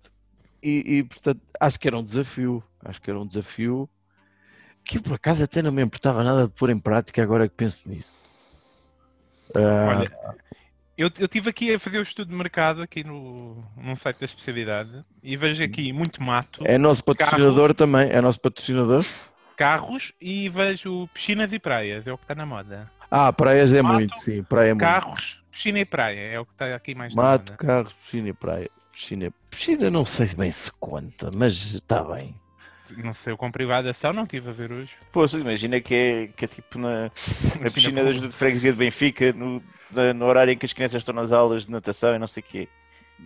E, 0.61 0.97
e, 0.97 1.03
portanto, 1.03 1.41
acho 1.59 1.79
que 1.79 1.87
era 1.87 1.97
um 1.97 2.03
desafio. 2.03 2.63
Acho 2.83 3.01
que 3.01 3.09
era 3.09 3.19
um 3.19 3.25
desafio 3.25 3.89
que 4.87 4.99
por 4.99 5.13
acaso 5.13 5.43
até 5.43 5.61
não 5.61 5.71
me 5.71 5.81
importava 5.81 6.23
nada 6.23 6.45
de 6.45 6.51
pôr 6.53 6.69
em 6.69 6.79
prática 6.79 7.21
agora 7.21 7.47
que 7.47 7.55
penso 7.55 7.87
nisso. 7.89 8.21
Ah, 9.55 9.97
Olha, 9.97 10.11
eu, 10.97 11.09
eu 11.19 11.27
tive 11.27 11.49
aqui 11.49 11.73
a 11.73 11.79
fazer 11.79 11.99
o 11.99 12.01
estudo 12.01 12.29
de 12.29 12.35
mercado 12.35 12.81
aqui 12.81 13.03
no, 13.03 13.63
num 13.77 13.95
site 13.95 14.19
da 14.19 14.25
especialidade 14.25 15.03
e 15.23 15.37
vejo 15.37 15.63
aqui 15.63 15.91
muito 15.93 16.21
mato, 16.23 16.61
é 16.65 16.77
nosso 16.77 17.03
patrocinador 17.03 17.73
também, 17.73 18.09
é 18.09 18.19
nosso 18.21 18.39
patrocinador. 18.39 19.05
carros 19.55 20.11
e 20.19 20.49
vejo 20.49 21.07
piscinas 21.13 21.51
e 21.53 21.59
praias, 21.59 22.05
é 22.07 22.11
o 22.13 22.17
que 22.17 22.23
está 22.23 22.35
na 22.35 22.45
moda. 22.45 22.89
Ah, 23.09 23.31
praias 23.31 23.73
é 23.73 23.81
Mato, 23.81 23.93
muito, 23.93 24.19
sim, 24.19 24.43
praia 24.43 24.69
é 24.71 24.73
muito. 24.73 24.81
Carros, 24.83 25.41
piscina 25.49 25.79
e 25.79 25.85
praia, 25.85 26.19
é 26.19 26.39
o 26.39 26.45
que 26.45 26.51
está 26.51 26.75
aqui 26.75 26.93
mais 26.93 27.15
na 27.15 27.21
Mato, 27.21 27.51
moda. 27.53 27.57
carros, 27.65 27.93
piscina 27.93 28.29
e 28.29 28.33
praia. 28.33 28.69
Piscina, 28.91 29.31
piscina 29.49 29.89
não 29.89 30.03
sei 30.03 30.27
bem 30.35 30.51
se 30.51 30.71
conta, 30.73 31.29
mas 31.33 31.53
está 31.73 32.03
bem. 32.03 32.35
Não 32.95 33.13
sei, 33.13 33.33
eu 33.33 33.37
com 33.37 33.51
privadação 33.51 34.13
não 34.13 34.25
tive 34.25 34.49
a 34.49 34.53
ver 34.53 34.71
hoje. 34.71 34.95
Pô, 35.11 35.25
imagina 35.25 35.79
que 35.81 35.93
é, 35.93 36.27
que 36.27 36.45
é 36.45 36.47
tipo 36.47 36.77
na, 36.79 37.11
na 37.59 37.71
piscina 37.71 38.03
da 38.03 38.09
ajuda 38.09 38.27
de 38.27 38.35
freguesia 38.35 38.71
de 38.71 38.77
Benfica, 38.77 39.33
no, 39.33 39.61
na- 39.91 40.13
no 40.13 40.25
horário 40.25 40.51
em 40.53 40.57
que 40.57 40.65
as 40.65 40.73
crianças 40.73 41.01
estão 41.01 41.13
nas 41.15 41.31
aulas 41.31 41.65
de 41.65 41.71
natação 41.71 42.15
e 42.15 42.19
não 42.19 42.27
sei 42.27 42.41
o 42.41 42.45
quê. 42.45 42.67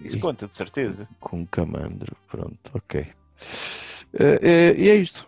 Isso 0.03 0.17
E- 0.17 0.19
conta, 0.19 0.47
de 0.47 0.55
certeza. 0.55 1.07
Com 1.19 1.45
camandro, 1.45 2.15
pronto, 2.27 2.71
ok. 2.73 3.05
Eh, 4.13 4.39
eh, 4.41 4.75
e 4.77 4.89
é 4.89 4.95
isto. 4.95 5.27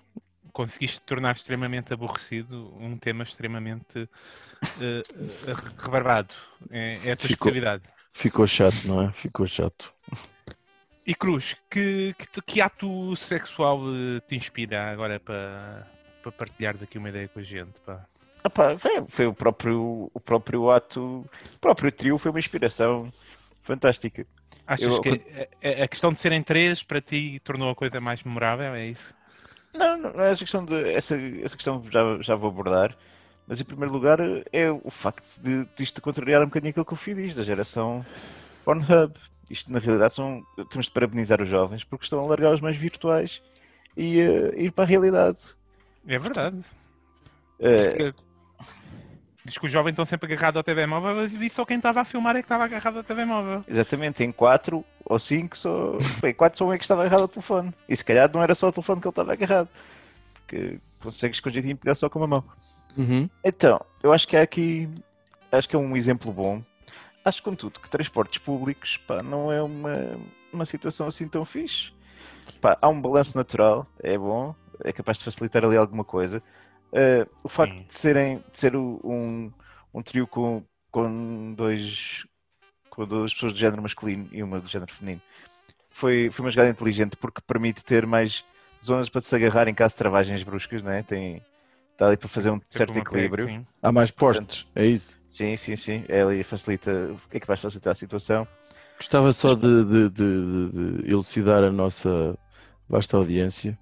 Conseguiste 0.51 1.01
tornar 1.01 1.35
extremamente 1.35 1.93
aborrecido 1.93 2.73
um 2.79 2.97
tema 2.97 3.23
extremamente 3.23 4.07
eh, 4.81 5.01
eh, 5.47 5.53
rebarbado. 5.77 6.33
É, 6.69 6.99
é 7.09 7.11
a 7.11 7.15
tua 7.17 7.27
Ficou. 7.27 7.49
especialidade. 7.49 7.83
Ficou 8.13 8.45
chato, 8.47 8.87
não 8.87 9.01
é? 9.01 9.11
Ficou 9.11 9.47
chato. 9.47 9.93
E 11.05 11.13
Cruz, 11.13 11.55
que, 11.69 12.15
que, 12.17 12.41
que 12.41 12.61
ato 12.61 13.15
sexual 13.15 13.79
eh, 13.93 14.21
te 14.21 14.35
inspira 14.35 14.91
agora 14.91 15.19
para, 15.19 15.85
para 16.21 16.31
partilhar 16.31 16.77
daqui 16.77 16.97
uma 16.97 17.09
ideia 17.09 17.27
com 17.27 17.39
a 17.39 17.43
gente? 17.43 17.79
Pá? 17.81 18.05
Pá, 18.53 18.77
foi, 18.77 19.05
foi 19.07 19.27
o, 19.27 19.33
próprio, 19.33 20.09
o 20.13 20.19
próprio 20.19 20.69
ato, 20.71 21.25
o 21.55 21.59
próprio 21.59 21.91
trio 21.91 22.17
foi 22.17 22.31
uma 22.31 22.39
inspiração 22.39 23.11
fantástica. 23.61 24.25
Achas 24.65 24.93
Eu- 24.95 25.01
que 25.01 25.21
a, 25.83 25.87
questão 25.87 26.13
de 26.13 26.19
serem 26.19 26.41
três 26.41 26.83
para 26.83 27.01
ti 27.01 27.41
tornou 27.43 27.69
a 27.69 27.75
coisa 27.75 27.99
mais 27.99 28.23
memorável? 28.23 28.73
É 28.73 28.87
isso? 28.87 29.13
Não, 29.73 29.97
não 29.97 30.13
não 30.13 30.23
essa 30.23 30.43
questão 30.43 30.63
de 30.63 30.93
essa, 30.93 31.17
essa 31.41 31.55
questão 31.55 31.83
já, 31.89 32.21
já 32.21 32.35
vou 32.35 32.49
abordar, 32.49 32.95
mas 33.47 33.59
em 33.59 33.65
primeiro 33.65 33.91
lugar 33.91 34.19
é 34.51 34.71
o 34.71 34.89
facto 34.91 35.41
de, 35.41 35.65
de 35.65 35.83
isto 35.83 36.01
contrariar 36.01 36.41
um 36.41 36.45
bocadinho 36.45 36.69
aquilo 36.69 36.85
que 36.85 36.93
eu 36.93 36.97
fui 36.97 37.13
diz, 37.13 37.35
da 37.35 37.43
geração 37.43 38.05
Pornhub. 38.63 39.13
Isto 39.53 39.71
na 39.71 39.77
realidade 39.77 40.11
são, 40.15 40.43
temos 40.67 40.87
de 40.87 40.91
parabenizar 40.91 41.39
os 41.39 41.47
jovens 41.47 41.83
porque 41.83 42.05
estão 42.05 42.19
a 42.19 42.25
largar 42.25 42.55
os 42.55 42.59
mais 42.59 42.75
virtuais 42.75 43.39
e 43.95 44.19
eh, 44.19 44.51
ir 44.57 44.71
para 44.71 44.83
a 44.83 44.87
realidade. 44.87 45.45
É 46.07 46.17
verdade. 46.17 46.59
Eh, 47.59 48.11
Diz 49.45 49.57
que, 49.59 49.65
os 49.67 49.71
jovens 49.71 49.91
estão 49.91 50.07
sempre 50.07 50.33
agarrados 50.33 50.57
ao 50.57 50.63
telemóvel 50.63 51.25
e 51.25 51.49
só 51.51 51.65
quem 51.65 51.77
estava 51.77 52.01
a 52.01 52.03
filmar 52.03 52.35
é 52.35 52.39
que 52.39 52.45
estava 52.45 52.63
agarrado 52.63 52.97
ao 52.97 53.03
telemóvel. 53.03 53.63
exatamente, 53.67 54.23
em 54.23 54.31
quatro 54.31 54.83
ou 55.05 55.19
cinco, 55.19 55.55
só, 55.55 55.97
bem, 56.19 56.33
quatro 56.33 56.57
só 56.57 56.65
um 56.65 56.73
é 56.73 56.77
que 56.79 56.83
estava 56.83 57.01
agarrado 57.01 57.21
ao 57.21 57.27
telefone. 57.27 57.71
E 57.87 57.95
se 57.95 58.03
calhar 58.03 58.31
não 58.33 58.41
era 58.41 58.55
só 58.55 58.69
o 58.69 58.71
telefone 58.71 59.01
que 59.01 59.07
ele 59.07 59.11
estava 59.11 59.33
agarrado, 59.33 59.69
porque 60.33 60.79
consegues 60.99 61.39
com 61.39 61.51
jeitinho 61.51 61.77
pegar 61.77 61.93
só 61.93 62.09
com 62.09 62.17
uma 62.17 62.27
mão. 62.27 62.43
Uhum. 62.97 63.29
Então, 63.43 63.79
eu 64.01 64.11
acho 64.11 64.27
que 64.27 64.35
há 64.35 64.41
aqui, 64.41 64.89
acho 65.51 65.69
que 65.69 65.75
é 65.75 65.79
um 65.79 65.95
exemplo 65.95 66.31
bom. 66.31 66.63
Acho, 67.23 67.41
contudo, 67.41 67.79
que 67.79 67.89
transportes 67.89 68.37
públicos 68.39 68.97
pá, 68.97 69.23
não 69.23 69.51
é 69.51 69.61
uma, 69.61 70.19
uma 70.51 70.65
situação 70.65 71.07
assim 71.07 71.27
tão 71.27 71.45
fixe. 71.45 71.91
Pá, 72.59 72.77
há 72.81 72.89
um 72.89 73.01
balanço 73.01 73.37
natural, 73.37 73.87
é 73.99 74.17
bom, 74.17 74.53
é 74.83 74.91
capaz 74.91 75.17
de 75.17 75.23
facilitar 75.23 75.63
ali 75.63 75.77
alguma 75.77 76.03
coisa. 76.03 76.43
Uh, 76.91 77.29
o 77.43 77.49
facto 77.49 77.77
Sim. 77.77 77.85
de, 77.85 77.93
serem, 77.93 78.43
de 78.51 78.59
ser 78.59 78.75
um, 78.75 79.51
um 79.93 80.01
trio 80.01 80.27
com, 80.27 80.63
com, 80.91 81.53
dois, 81.55 82.27
com 82.89 83.05
duas 83.05 83.33
pessoas 83.33 83.53
de 83.53 83.59
género 83.59 83.81
masculino 83.81 84.27
e 84.31 84.43
uma 84.43 84.59
de 84.59 84.71
género 84.71 84.93
feminino 84.93 85.21
foi, 85.93 86.29
foi 86.31 86.43
uma 86.43 86.49
jogada 86.49 86.71
inteligente 86.71 87.15
porque 87.15 87.39
permite 87.45 87.85
ter 87.85 88.05
mais 88.05 88.43
zonas 88.83 89.09
para 89.09 89.21
se 89.21 89.33
agarrar 89.35 89.67
em 89.67 89.75
caso 89.75 89.93
de 89.93 89.99
travagens 89.99 90.43
bruscas, 90.43 90.81
não 90.81 90.91
é? 90.91 91.03
Tem, 91.03 91.41
está 91.93 92.07
ali 92.07 92.17
para 92.17 92.27
fazer 92.27 92.51
um 92.51 92.59
certo 92.67 92.97
equilíbrio. 92.97 93.45
sim. 93.45 93.65
Há 93.81 93.91
mais 93.91 94.11
postos, 94.11 94.67
é 94.75 94.85
isso. 94.85 95.13
Sim, 95.29 95.55
sim, 95.55 95.75
sim. 95.75 96.03
É 96.07 96.21
ali 96.21 96.43
facilita, 96.43 96.91
é 97.31 97.39
capaz 97.39 97.59
de 97.59 97.63
facilitar 97.63 97.91
a 97.91 97.95
situação. 97.95 98.47
Gostava 98.97 99.33
só 99.33 99.55
de, 99.55 99.83
de- 99.83 100.09
de- 100.09 100.11
de- 100.11 101.01
de 101.03 101.11
elucidar 101.11 101.63
a 101.63 101.71
nossa 101.71 102.37
vasta 102.87 103.17
audiência 103.17 103.77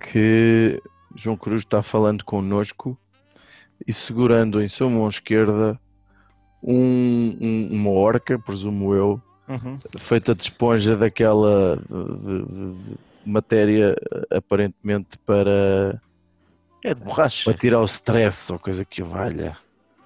que 0.00 0.80
João 1.14 1.36
Cruz 1.36 1.62
está 1.62 1.82
falando 1.82 2.24
connosco 2.24 2.98
e 3.86 3.92
segurando 3.92 4.62
em 4.62 4.68
sua 4.68 4.88
mão 4.88 5.06
esquerda 5.08 5.78
um- 6.62 7.36
um- 7.40 7.68
uma 7.72 7.90
orca, 7.90 8.38
presumo 8.38 8.94
eu, 8.94 9.20
Uhum. 9.48 9.76
feita 9.98 10.34
de 10.34 10.44
esponja 10.44 10.96
daquela 10.96 11.76
de- 11.76 12.18
de- 12.18 12.46
de- 12.46 12.74
de 12.94 12.96
matéria 13.26 13.94
aparentemente 14.30 15.18
para, 15.26 16.00
É 16.84 16.94
de 16.94 17.00
borracha. 17.00 17.44
para 17.44 17.58
tirar 17.58 17.80
o 17.80 17.84
stress 17.84 18.52
ou 18.52 18.58
coisa 18.58 18.84
que 18.84 19.02
o 19.02 19.06
valha, 19.06 19.56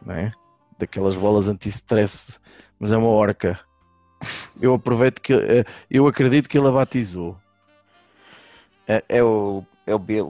não 0.04 0.14
é? 0.14 0.32
Daquelas 0.78 1.16
bolas 1.16 1.48
anti-stress, 1.48 2.38
mas 2.78 2.92
é 2.92 2.96
uma 2.96 3.08
orca. 3.08 3.58
Eu 4.60 4.74
aproveito 4.74 5.20
que 5.20 5.32
eh, 5.32 5.64
eu 5.90 6.06
acredito 6.06 6.48
que 6.48 6.58
ele 6.58 6.68
a 6.68 6.70
batizou. 6.70 7.36
É, 8.86 9.02
é 9.08 9.22
o, 9.22 9.64
é 9.86 9.94
o 9.94 9.98
Bill. 9.98 10.28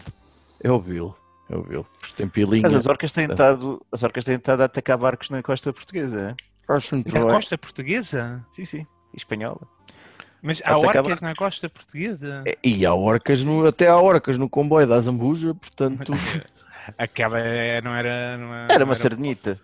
É 0.63 0.71
o 0.71 0.79
Bill, 0.81 1.15
é 1.51 1.57
o 1.57 1.63
Bill. 1.63 1.87
Tem 2.17 2.29
pilinha. 2.29 2.63
Mas 2.63 2.75
as 2.75 2.87
orcas 2.87 3.13
têm 3.13 3.27
estado, 3.27 3.85
as 3.93 4.03
orcas 4.03 4.25
têm 4.25 4.37
estado 4.37 4.61
a 4.63 4.65
atacar 4.65 4.97
barcos 4.97 5.31
na 5.31 5.43
costa 5.43 5.73
portuguesa. 5.73 6.37
é? 6.69 6.73
Acho 6.73 6.95
muito 6.95 7.13
Na 7.13 7.21
bem. 7.21 7.29
costa 7.31 7.59
portuguesa? 7.59 8.45
Sim, 8.53 8.65
sim. 8.65 8.87
E 9.13 9.17
espanhola. 9.17 9.61
Mas 10.43 10.63
há 10.65 10.77
orcas 10.79 11.03
barcos. 11.03 11.21
na 11.21 11.35
costa 11.35 11.69
portuguesa? 11.69 12.45
E 12.63 12.85
há 12.87 12.95
orcas, 12.95 13.43
no, 13.43 13.67
até 13.67 13.89
há 13.89 13.97
orcas 13.97 14.39
no 14.39 14.49
comboio 14.49 14.87
da 14.87 15.01
Zambuja, 15.01 15.55
portanto. 15.55 16.13
Aquela 16.97 17.41
é- 17.41 17.81
não 17.81 17.95
era. 17.95 18.37
Não 18.37 18.55
Era 18.55 18.79
não 18.79 18.87
uma 18.87 18.95
sardinita. 18.95 19.61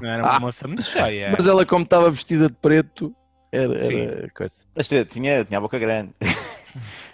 Não 0.00 0.08
era 0.08 0.22
uma 0.22 0.40
moça 0.40 0.68
muito 0.68 0.82
cheia. 0.84 1.32
Mas 1.36 1.46
ela, 1.46 1.66
como 1.66 1.84
estava 1.84 2.10
vestida 2.10 2.48
de 2.48 2.54
preto, 2.54 3.14
era, 3.50 3.74
era 3.76 4.30
coisa. 4.30 4.64
Mas 4.74 4.86
tinha, 4.88 5.04
tinha 5.04 5.44
a 5.52 5.60
boca 5.60 5.78
grande. 5.78 6.12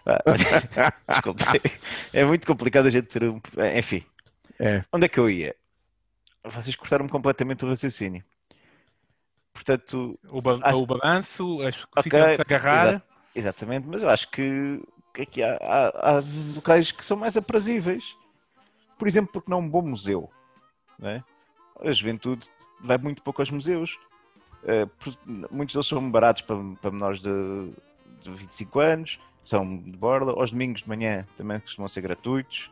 Vá, 0.04 0.22
Desculpa. 1.08 1.44
É 2.12 2.24
muito 2.24 2.46
complicado 2.46 2.86
a 2.86 2.90
gente 2.90 3.06
ter 3.06 3.24
um. 3.24 3.40
Enfim. 3.76 4.04
É. 4.58 4.84
Onde 4.92 5.06
é 5.06 5.08
que 5.08 5.18
eu 5.18 5.28
ia? 5.30 5.54
Vocês 6.44 6.76
cortaram-me 6.76 7.10
completamente 7.10 7.64
o 7.64 7.68
raciocínio. 7.68 8.22
Portanto, 9.56 10.18
O, 10.28 10.42
ba 10.42 10.58
Acho- 10.62 10.82
o 10.82 10.86
balanço, 10.86 11.62
as 11.62 11.82
Ok, 11.96 12.02
situações 12.02 12.36
de 12.36 12.42
agarrar. 12.42 12.88
exato. 12.88 13.06
Exatamente, 13.34 13.86
mas 13.88 14.02
eu 14.02 14.08
acho 14.10 14.30
que, 14.30 14.82
que 15.14 15.22
aqui 15.22 15.42
há, 15.42 15.56
há- 15.60 16.16
há 16.18 16.22
locais 16.54 16.92
que 16.92 17.04
são 17.04 17.16
mais 17.16 17.36
aprazíveis. 17.36 18.16
Por 18.98 19.08
exemplo, 19.08 19.30
porque 19.32 19.50
não 19.50 19.60
um 19.60 19.68
bom 19.68 19.82
museu. 19.82 20.30
é? 21.02 21.22
A 21.80 21.92
juventude 21.92 22.48
vai 22.80 22.96
muito 22.98 23.22
pouco 23.22 23.40
aos 23.42 23.50
museus. 23.50 23.98
Por- 24.98 25.16
muitos 25.50 25.74
deles 25.74 25.86
são 25.86 26.10
baratos 26.10 26.42
para, 26.42 26.56
para 26.80 26.90
menores 26.90 27.20
de, 27.20 27.72
de 28.22 28.30
25 28.30 28.80
anos, 28.80 29.18
são 29.44 29.76
de 29.78 29.96
borla. 29.96 30.32
Aos 30.32 30.50
domingos 30.50 30.82
de 30.82 30.88
manhã 30.88 31.26
também 31.36 31.60
costumam 31.60 31.88
ser 31.88 32.00
gratuitos. 32.02 32.70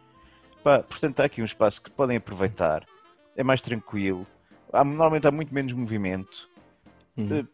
Pá, 0.62 0.82
portanto, 0.82 1.20
há 1.20 1.24
aqui 1.24 1.42
um 1.42 1.44
espaço 1.46 1.82
que 1.82 1.90
podem 1.90 2.16
aproveitar. 2.16 2.86
É 3.36 3.42
mais 3.42 3.60
tranquilo. 3.60 4.26
Há, 4.72 4.82
normalmente 4.82 5.26
há 5.26 5.30
muito 5.30 5.52
menos 5.52 5.72
movimento 5.74 6.48
Uhum. 7.16 7.46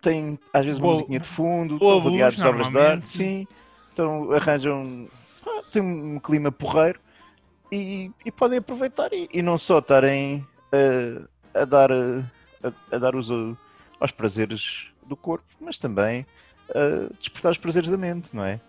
tem 0.00 0.38
às 0.52 0.64
vezes 0.64 0.78
uma 0.78 0.84
Boa- 0.86 0.94
musiquinha 0.94 1.20
de 1.20 1.28
fundo, 1.28 1.78
boa 1.78 1.96
estão 1.96 2.10
rodeados 2.10 2.36
de 2.36 2.42
obras 2.46 2.70
de 2.70 2.78
arte, 2.78 3.08
sim, 3.08 3.46
então 3.92 4.30
arranjam, 4.32 5.08
ah, 5.46 5.62
tem 5.72 5.82
um 5.82 6.18
clima 6.20 6.50
porreiro 6.52 7.00
e, 7.72 8.10
e 8.24 8.30
podem 8.32 8.58
aproveitar 8.58 9.12
e, 9.12 9.28
e 9.32 9.42
não 9.42 9.58
só 9.58 9.78
estarem 9.80 10.46
a, 11.54 11.60
a 11.60 11.64
dar, 11.64 11.90
a, 11.92 12.72
a 12.92 12.98
dar 12.98 13.14
os, 13.16 13.30
uh, 13.30 13.56
aos 13.98 14.10
prazeres 14.12 14.86
do 15.06 15.16
corpo, 15.16 15.44
mas 15.60 15.76
também 15.76 16.24
a 16.70 17.12
despertar 17.18 17.50
os 17.50 17.58
prazeres 17.58 17.90
da 17.90 17.96
mente, 17.96 18.34
não 18.34 18.44
é? 18.44 18.60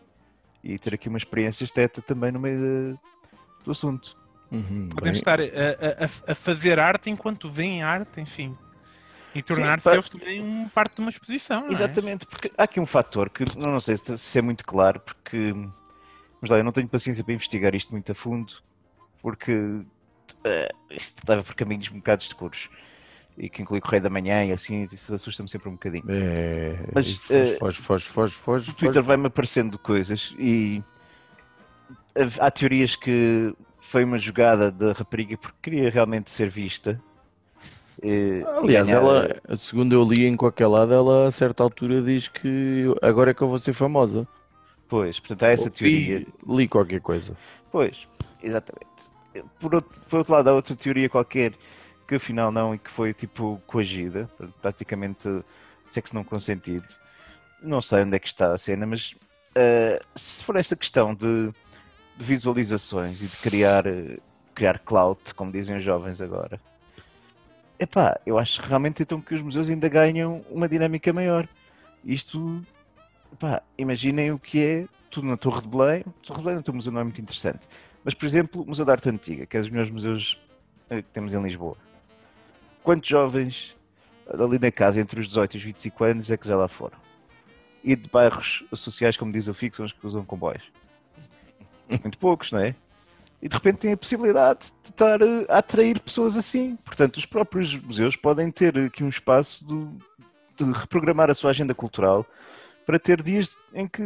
E 0.63 0.77
ter 0.79 0.93
aqui 0.95 1.07
uma 1.07 1.17
experiência 1.17 1.63
estética 1.63 2.01
também 2.01 2.31
no 2.31 2.39
meio 2.39 2.57
de- 2.59 2.99
do 3.63 3.71
assunto. 3.71 4.17
Uhum, 4.51 4.89
Podem 4.89 5.11
bem. 5.11 5.19
estar 5.19 5.39
a, 5.39 5.43
a- 5.43 6.05
a- 6.05 6.31
a 6.31 6.35
fazer 6.35 6.79
arte 6.79 7.09
enquanto 7.09 7.49
veem 7.49 7.83
arte, 7.83 8.19
enfim. 8.19 8.53
E 9.33 9.41
tornar 9.41 9.79
pá. 9.81 9.93
seus 9.93 10.09
também 10.09 10.41
um 10.41 10.67
parte 10.67 10.95
de 10.95 11.01
uma 11.01 11.09
exposição. 11.09 11.61
não 11.61 11.69
é? 11.69 11.71
Exatamente, 11.71 12.25
porque 12.25 12.51
há 12.57 12.63
aqui 12.63 12.79
um 12.79 12.85
fator 12.85 13.29
que 13.29 13.45
não, 13.57 13.71
não 13.71 13.79
sei 13.79 13.95
se, 13.97 14.17
se 14.17 14.39
é 14.39 14.41
muito 14.41 14.65
claro, 14.65 14.99
porque 14.99 15.53
Mas 16.41 16.49
lá, 16.49 16.57
eu 16.57 16.63
não 16.63 16.71
tenho 16.71 16.87
paciência 16.87 17.23
para 17.23 17.33
investigar 17.33 17.73
isto 17.75 17.91
muito 17.91 18.11
a 18.11 18.15
fundo, 18.15 18.53
porque 19.21 19.81
eh, 20.43 20.69
isto 20.89 21.19
estava 21.19 21.43
por 21.43 21.55
caminhos 21.55 21.89
um 21.91 21.95
bocado 21.97 22.21
escuros. 22.23 22.69
E 23.37 23.49
que 23.49 23.61
inclui 23.61 23.79
Correio 23.79 24.03
da 24.03 24.09
Manhã 24.09 24.43
e 24.43 24.51
assim, 24.51 24.85
isso 24.91 25.15
assusta-me 25.15 25.47
sempre 25.47 25.69
um 25.69 25.73
bocadinho. 25.73 26.03
É, 26.09 26.77
Mas, 26.93 27.07
e 27.07 27.19
eh, 27.29 27.57
foge, 27.57 27.81
foge, 27.81 28.05
foge, 28.09 28.35
foge, 28.35 28.67
No 28.67 28.73
foge. 28.73 28.85
Twitter 28.85 29.01
vai-me 29.03 29.27
aparecendo 29.27 29.79
coisas 29.79 30.35
e 30.37 30.83
há 32.39 32.51
teorias 32.51 32.95
que 32.95 33.55
foi 33.79 34.03
uma 34.03 34.17
jogada 34.17 34.71
da 34.71 34.91
rapariga 34.91 35.37
porque 35.37 35.57
queria 35.61 35.89
realmente 35.89 36.31
ser 36.31 36.49
vista. 36.49 37.01
E- 38.01 38.43
Aliás, 38.57 38.87
ganhar- 38.87 39.01
ela, 39.01 39.57
segundo 39.57 39.93
eu 39.93 40.03
li 40.03 40.25
em 40.25 40.35
qualquer 40.37 40.67
lado, 40.67 40.93
ela 40.93 41.27
a 41.27 41.31
certa 41.31 41.61
altura 41.63 42.01
diz 42.01 42.27
que 42.27 42.85
agora 43.01 43.31
é 43.31 43.33
que 43.33 43.41
eu 43.41 43.47
vou 43.47 43.57
ser 43.59 43.73
famosa. 43.73 44.27
Pois, 44.87 45.19
portanto 45.19 45.43
há 45.43 45.47
essa 45.49 45.69
teoria. 45.69 46.25
Li, 46.47 46.67
qualquer 46.67 46.99
coisa. 47.01 47.35
Pois, 47.71 48.07
exatamente. 48.43 48.89
Por 49.59 49.73
outro, 49.75 49.91
por 50.09 50.17
outro 50.19 50.33
lado, 50.33 50.49
há 50.49 50.53
outra 50.53 50.75
teoria 50.75 51.07
qualquer 51.09 51.53
que 52.07 52.15
afinal 52.15 52.51
não 52.51 52.75
e 52.75 52.77
que 52.79 52.91
foi 52.91 53.13
tipo 53.13 53.61
coagida, 53.65 54.29
praticamente 54.61 55.29
sexo 55.85 56.13
não 56.13 56.23
consentido. 56.23 56.85
Não 57.63 57.81
sei 57.81 58.01
onde 58.03 58.15
é 58.15 58.19
que 58.19 58.27
está 58.27 58.51
a 58.53 58.57
cena, 58.57 58.85
mas 58.85 59.15
eh, 59.55 60.01
se 60.15 60.43
for 60.43 60.55
essa 60.57 60.75
questão 60.75 61.13
de, 61.15 61.49
de 62.17 62.25
visualizações 62.25 63.21
e 63.21 63.27
de 63.27 63.37
criar, 63.37 63.85
eh, 63.87 64.17
criar 64.53 64.79
clout, 64.79 65.33
como 65.35 65.51
dizem 65.53 65.77
os 65.77 65.83
jovens 65.83 66.21
agora, 66.21 66.59
epá, 67.81 68.19
eu 68.25 68.37
acho 68.37 68.61
realmente 68.61 69.01
então 69.01 69.19
que 69.19 69.33
os 69.33 69.41
museus 69.41 69.69
ainda 69.69 69.89
ganham 69.89 70.45
uma 70.49 70.69
dinâmica 70.69 71.11
maior. 71.11 71.49
Isto, 72.05 72.63
epá, 73.33 73.63
imaginem 73.77 74.31
o 74.31 74.37
que 74.37 74.63
é 74.63 74.87
tudo 75.09 75.27
na 75.27 75.35
Torre 75.35 75.61
de 75.61 75.67
Belém. 75.67 76.05
Torre 76.21 76.37
de 76.37 76.43
Belém 76.43 76.57
no 76.57 76.63
teu 76.63 76.73
museu 76.73 76.91
não 76.91 77.01
é 77.01 77.03
muito 77.03 77.19
interessante. 77.19 77.67
Mas, 78.03 78.13
por 78.13 78.25
exemplo, 78.25 78.61
o 78.61 78.67
Museu 78.67 78.85
da 78.85 78.93
Arte 78.93 79.09
Antiga, 79.09 79.45
que 79.45 79.57
é 79.57 79.59
um 79.59 79.63
dos 79.63 79.71
melhores 79.71 79.91
museus 79.91 80.41
eh, 80.89 81.01
que 81.01 81.09
temos 81.09 81.33
em 81.33 81.41
Lisboa. 81.41 81.77
Quantos 82.83 83.09
jovens 83.09 83.75
ali 84.27 84.57
na 84.57 84.71
casa 84.71 84.99
entre 84.99 85.19
os 85.19 85.27
18 85.27 85.55
e 85.55 85.57
os 85.57 85.63
25 85.63 86.03
anos 86.03 86.31
é 86.31 86.37
que 86.37 86.47
já 86.47 86.55
lá 86.55 86.67
foram? 86.67 86.97
E 87.83 87.95
de 87.95 88.09
bairros 88.09 88.63
sociais, 88.73 89.17
como 89.17 89.31
diz 89.31 89.47
o 89.47 89.53
Fix, 89.53 89.77
são 89.77 89.85
os 89.85 89.91
que 89.91 90.05
usam 90.05 90.23
comboios? 90.23 90.71
Muito 92.01 92.17
poucos, 92.17 92.51
não 92.51 92.59
é? 92.59 92.75
E 93.41 93.49
de 93.49 93.55
repente 93.55 93.77
tem 93.79 93.93
a 93.93 93.97
possibilidade 93.97 94.71
de 94.83 94.89
estar 94.89 95.19
a 95.49 95.57
atrair 95.57 95.99
pessoas 95.99 96.37
assim. 96.37 96.75
Portanto, 96.85 97.17
os 97.17 97.25
próprios 97.25 97.75
museus 97.75 98.15
podem 98.15 98.51
ter 98.51 98.77
aqui 98.77 99.03
um 99.03 99.09
espaço 99.09 99.65
de, 99.65 100.63
de 100.63 100.71
reprogramar 100.71 101.29
a 101.29 101.33
sua 101.33 101.49
agenda 101.49 101.73
cultural 101.73 102.25
para 102.85 102.99
ter 102.99 103.21
dias 103.23 103.57
em 103.73 103.87
que 103.87 104.03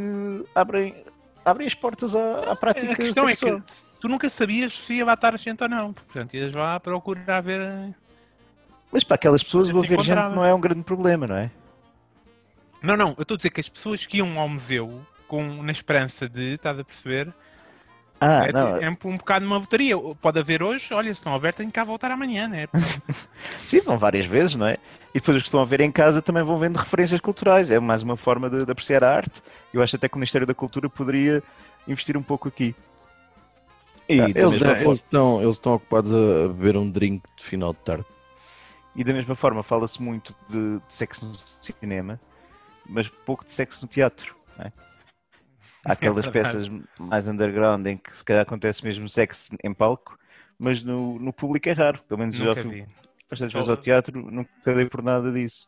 abrem, 0.55 1.03
abrem 1.43 1.67
as 1.67 1.73
portas 1.73 2.15
à, 2.15 2.51
à 2.51 2.55
prática 2.55 2.93
A 2.93 2.95
questão 2.95 3.27
sexual. 3.27 3.57
é 3.57 3.59
que 3.59 3.65
tu 3.99 4.07
nunca 4.07 4.29
sabias 4.29 4.71
se 4.77 4.93
ia 4.95 5.05
bater 5.05 5.37
gente 5.37 5.61
ou 5.63 5.69
não. 5.69 5.91
Portanto, 5.91 6.33
ias 6.33 6.53
lá 6.53 6.79
procurar 6.79 7.41
ver. 7.41 7.59
eh, 7.59 7.93
Mas 8.91 9.03
para 9.03 9.15
aquelas 9.15 9.43
pessoas, 9.43 9.67
o 9.69 9.79
haver 9.79 9.99
gente 10.01 10.15
não 10.15 10.45
é 10.45 10.53
um 10.53 10.61
grande 10.61 10.83
problema, 10.83 11.27
não 11.27 11.35
é? 11.35 11.51
Não, 12.81 12.95
não, 12.95 13.09
eu 13.17 13.23
estou 13.23 13.35
a 13.35 13.37
dizer 13.37 13.49
que 13.49 13.59
as 13.59 13.67
pessoas 13.67 14.05
que 14.05 14.17
iam 14.17 14.39
ao 14.39 14.47
museu 14.47 15.05
com, 15.27 15.61
na 15.63 15.71
esperança 15.71 16.29
de, 16.29 16.53
estás 16.53 16.77
a 16.79 16.83
perceber? 16.83 17.33
Ah, 18.19 18.45
é, 18.47 18.51
não. 18.51 18.77
é 18.77 18.89
um, 18.89 18.97
um 19.05 19.17
bocado 19.17 19.45
uma 19.45 19.57
lotaria. 19.57 19.95
Pode 20.21 20.39
haver 20.39 20.63
hoje, 20.63 20.93
olha, 20.93 21.07
se 21.13 21.19
estão 21.19 21.33
a 21.35 21.37
ver, 21.37 21.53
tenho 21.53 21.69
que 21.69 21.75
cá 21.75 21.83
voltar 21.83 22.11
amanhã, 22.11 22.47
né? 22.47 22.67
Sim, 23.65 23.81
vão 23.81 23.97
várias 23.97 24.25
vezes, 24.25 24.55
não 24.55 24.65
é? 24.67 24.77
E 25.13 25.19
depois 25.19 25.37
os 25.37 25.43
que 25.43 25.47
estão 25.49 25.61
a 25.61 25.65
ver 25.65 25.81
em 25.81 25.91
casa 25.91 26.21
também 26.21 26.43
vão 26.43 26.57
vendo 26.57 26.77
referências 26.77 27.19
culturais. 27.21 27.69
É 27.71 27.79
mais 27.79 28.03
uma 28.03 28.17
forma 28.17 28.49
de, 28.49 28.65
de 28.65 28.71
apreciar 28.71 29.03
a 29.03 29.13
arte. 29.15 29.41
Eu 29.73 29.81
acho 29.81 29.95
até 29.95 30.07
que 30.09 30.15
o 30.15 30.17
Ministério 30.19 30.47
da 30.47 30.53
Cultura 30.53 30.89
poderia 30.89 31.43
investir 31.87 32.17
um 32.17 32.23
pouco 32.23 32.47
aqui. 32.47 32.75
E, 34.07 34.19
Ah, 34.19 34.31
eles, 34.35 34.59
mesma 34.59 34.71
eles 34.79 34.99
estão, 35.01 35.41
eles 35.41 35.55
estão 35.55 35.73
ocupados 35.75 36.11
a 36.11 36.47
beber 36.47 36.77
um 36.77 36.89
drink 36.89 37.23
de 37.37 37.43
final 37.43 37.73
de 37.73 37.79
tarde. 37.79 38.05
e 38.95 39.03
da 39.03 39.13
mesma 39.13 39.35
forma 39.35 39.63
fala-se 39.63 40.01
muito 40.01 40.35
de, 40.49 40.77
de 40.79 40.93
sexo 40.93 41.25
no 41.25 41.33
cinema, 41.35 42.19
mas 42.85 43.09
pouco 43.09 43.43
de 43.45 43.51
sexo 43.51 43.81
no 43.83 43.87
teatro. 43.87 44.35
Não 44.57 44.65
é? 44.65 44.71
Há 45.85 45.93
aquelas 45.93 46.25
verdade. 46.25 46.33
peças 46.33 46.67
mais 46.99 47.27
underground 47.27 47.85
em 47.87 47.97
que 47.97 48.15
se 48.15 48.23
calhar 48.23 48.43
acontece 48.43 48.83
mesmo 48.83 49.07
sexo 49.07 49.55
em 49.63 49.73
palco, 49.73 50.17
mas 50.57 50.83
no, 50.83 51.19
no 51.19 51.31
público 51.33 51.69
é 51.69 51.73
raro. 51.73 52.01
Pelo 52.07 52.19
menos 52.19 52.35
eu 52.39 52.45
já 52.45 52.55
Nunca 52.55 52.61
fui 52.61 52.85
bastantes 53.29 53.53
Só- 53.53 53.59
vezes 53.59 53.69
ao 53.69 53.77
teatro, 53.77 54.19
nunca 54.31 54.73
dei 54.73 54.85
por 54.85 55.01
nada 55.03 55.31
disso. 55.31 55.67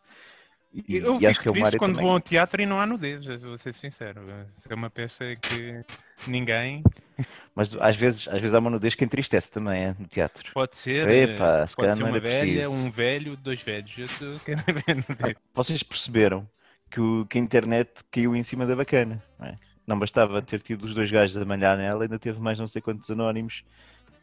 E, 0.74 0.98
Eu 0.98 1.16
e 1.20 1.26
fico 1.26 1.26
acho 1.28 1.40
que 1.42 1.48
é 1.50 1.52
triste 1.52 1.78
quando 1.78 1.94
também. 1.94 2.06
vou 2.06 2.12
ao 2.12 2.20
teatro 2.20 2.62
e 2.62 2.66
não 2.66 2.80
há 2.80 2.86
nudez, 2.86 3.26
vou 3.42 3.58
ser 3.58 3.74
sincero. 3.74 4.22
É 4.70 4.74
uma 4.76 4.90
peça 4.90 5.24
que 5.42 5.82
ninguém 6.26 6.84
Mas 7.56 7.74
às 7.76 7.96
vezes, 7.96 8.28
às 8.28 8.40
vezes 8.40 8.54
há 8.54 8.60
uma 8.60 8.70
nudez 8.70 8.96
que 8.96 9.04
entristece 9.04 9.52
também, 9.52 9.86
é, 9.86 9.96
no 9.98 10.08
teatro. 10.08 10.54
pode 10.54 10.76
ser. 10.76 11.08
Epá, 11.10 11.64
eh, 11.64 11.68
se 11.68 11.76
pode 11.76 11.96
ser 11.96 12.04
uma 12.04 12.20
velha, 12.20 12.70
preciso. 12.70 12.72
um 12.72 12.90
velho, 12.90 13.36
dois 13.38 13.62
velhos. 13.62 14.10
Nudez. 15.10 15.36
Vocês 15.54 15.84
perceberam 15.84 16.48
que, 16.90 17.00
o- 17.00 17.26
que 17.26 17.38
a 17.38 17.42
internet 17.42 18.04
caiu 18.12 18.36
em 18.36 18.44
cima 18.44 18.66
da 18.66 18.76
bacana, 18.76 19.24
não 19.40 19.48
é? 19.48 19.60
Não 19.88 19.98
bastava 19.98 20.42
ter 20.42 20.62
tido 20.62 20.84
os 20.86 20.94
dois 20.94 21.10
gajos 21.10 21.38
a 21.38 21.46
malhar 21.46 21.78
nela, 21.78 22.04
ainda 22.04 22.20
teve 22.20 22.40
mais 22.42 22.60
não 22.60 22.68
sei 22.68 22.82
quantos 22.82 23.10
anónimos, 23.10 23.64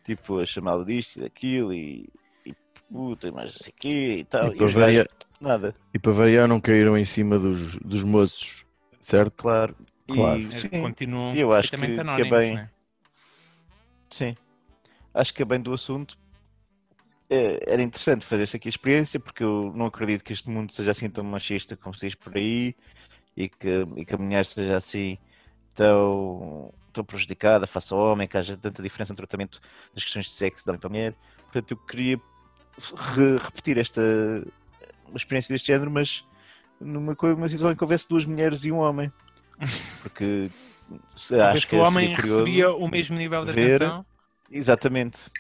tipo, 0.05 0.39
a 0.39 0.45
chamá-lo 0.45 0.85
disto 0.85 1.17
e 1.17 1.23
daquilo 1.23 1.73
e, 1.73 2.07
e 2.45 2.55
puta, 2.93 3.29
e 3.29 3.31
mais 3.33 3.55
não 3.55 3.59
sei 3.59 3.73
o 3.73 3.81
quê 3.81 4.17
e 4.19 4.25
tal. 4.27 4.49
E 4.53 4.55
E, 4.55 4.57
para, 4.59 4.67
os 4.67 4.75
gajos, 4.75 4.85
variar, 4.99 5.09
nada, 5.41 5.75
e 5.95 5.99
para 5.99 6.13
variar, 6.13 6.47
não 6.47 6.61
caíram 6.61 6.99
em 6.99 7.05
cima 7.05 7.39
dos, 7.39 7.77
dos 7.77 8.05
moços, 8.05 8.67
certo? 9.01 9.43
claro. 9.43 9.75
E, 10.07 10.13
Claro. 10.13 10.53
sim, 10.53 10.69
Continuam 10.69 11.35
eu 11.35 11.51
acho 11.51 11.71
que- 11.71 11.77
perfeitamente 11.79 11.95
que 11.95 12.01
é 12.01 12.25
anónimos, 12.25 12.39
bem- 12.41 12.55
né? 12.57 12.71
Sim, 14.11 14.37
acho 15.15 15.33
que 15.33 15.43
é 15.43 15.45
bem 15.47 15.61
do 15.61 15.73
assunto. 15.73 16.17
É, 17.31 17.73
era 17.73 17.81
interessante 17.83 18.25
fazer-se 18.27 18.59
aqui 18.59 18.69
a 18.69 18.71
experiência, 18.71 19.19
porque 19.19 19.43
eu 19.43 19.73
não 19.75 19.87
acredito 19.87 20.23
que 20.23 20.35
este 20.35 20.49
mundo 20.51 20.73
seja 20.73 20.91
assim 20.91 21.09
tão 21.09 21.25
machista 21.25 21.75
como 21.75 21.99
se 21.99 22.07
diz 22.07 22.15
por 22.15 22.37
aí 22.37 22.77
e 23.35 23.49
que, 23.49 23.69
e 23.97 24.05
que 24.05 24.15
a 24.15 24.19
mulher 24.19 24.45
seja 24.45 24.77
assim 24.77 25.19
tão, 25.75 26.73
tão 26.93 27.05
prejudicada 27.05 27.67
face 27.67 27.93
ao 27.93 28.01
homem, 28.01 28.27
que 28.29 28.37
haja 28.37 28.57
tanta 28.57 28.83
diferença 28.83 29.13
no 29.13 29.17
tratamento 29.17 29.61
das 29.95 30.05
questões 30.05 30.27
de 30.27 30.33
sexo 30.33 30.65
da 30.67 30.73
homem 30.73 30.81
para 30.81 30.89
a 30.89 30.91
mulher. 30.91 31.15
Portanto, 31.53 31.71
eu 31.73 31.77
queria 31.77 32.21
re- 33.15 33.39
repetir 33.43 33.79
esta 33.79 34.01
uma 35.09 35.17
experiência 35.17 35.53
deste 35.53 35.67
género, 35.69 35.91
mas 35.91 36.25
numa, 36.81 37.17
numa 37.21 37.49
situação 37.49 37.73
em 37.73 37.77
que 37.77 37.85
houvesse 37.85 38.09
duas 38.09 38.25
mulheres 38.25 38.65
e 38.65 38.73
um 38.73 38.79
homem. 38.79 39.13
Porque 40.03 40.51
se, 41.15 41.35
acho 41.41 41.67
que 41.69 41.77
o 41.77 41.79
seria 41.79 41.85
homem 41.89 42.15
recebia 42.15 42.73
o 42.73 42.89
mesmo 42.89 43.17
nível 43.17 43.45
de 43.45 43.53
ver- 43.53 43.83
atenção. 43.83 44.07
Exatamente. 44.51 45.31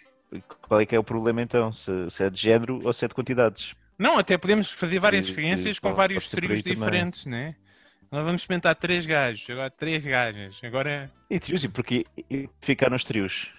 Qual 0.62 0.81
é 0.81 0.87
que 0.87 0.97
é 0.97 0.99
o 0.99 1.05
problema 1.05 1.42
então? 1.42 1.73
Se, 1.73 2.09
se 2.11 2.25
é 2.25 2.31
de 2.31 2.40
género 2.40 2.81
ou 2.85 2.92
se 2.92 3.05
é 3.05 3.09
de 3.09 3.14
quantidades? 3.14 3.75
Não, 3.99 4.18
até 4.18 4.37
podemos 4.37 4.70
fazer 4.70 4.99
várias 4.99 5.27
E- 5.27 5.29
experiências 5.31 5.77
e 5.77 5.81
com 5.81 5.94
vários 5.94 6.29
trios 6.31 6.62
diferentes, 6.62 7.27
né? 7.27 7.55
Nós 8.14 8.24
vamos 8.24 8.42
experimentar 8.42 8.77
três 8.77 9.05
gajos, 9.05 9.50
agora 9.50 9.70
três 9.70 10.05
gajas. 10.05 10.61
Agora, 10.62 11.11
E 11.29 11.40
trios, 11.40 11.64
e 11.64 11.68
porque 11.68 12.07
ficar 12.61 12.88
nos 12.88 13.05
trios? 13.05 13.50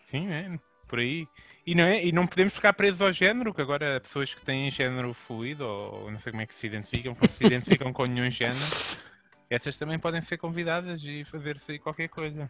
sim, 0.00 0.26
é, 0.26 0.58
por 0.88 0.98
aí. 0.98 1.24
E 1.64 1.72
não, 1.76 1.84
é, 1.84 2.04
e 2.04 2.10
não 2.10 2.26
podemos 2.26 2.52
ficar 2.52 2.72
presos 2.72 3.00
ao 3.00 3.12
género, 3.12 3.54
que 3.54 3.62
agora 3.62 4.00
pessoas 4.00 4.34
que 4.34 4.42
têm 4.42 4.68
género 4.72 5.14
fluido, 5.14 5.64
ou 5.64 6.10
não 6.10 6.18
sei 6.18 6.32
como 6.32 6.42
é 6.42 6.46
que 6.46 6.54
se 6.56 6.66
identificam, 6.66 7.14
que 7.14 7.22
não 7.22 7.28
se 7.28 7.44
identificam 7.46 7.92
com 7.92 8.02
nenhum 8.06 8.28
género, 8.28 8.58
essas 9.48 9.78
também 9.78 10.00
podem 10.00 10.20
ser 10.20 10.36
convidadas 10.36 11.04
e 11.04 11.24
fazer-se 11.24 11.70
aí 11.70 11.78
qualquer 11.78 12.08
coisa. 12.08 12.48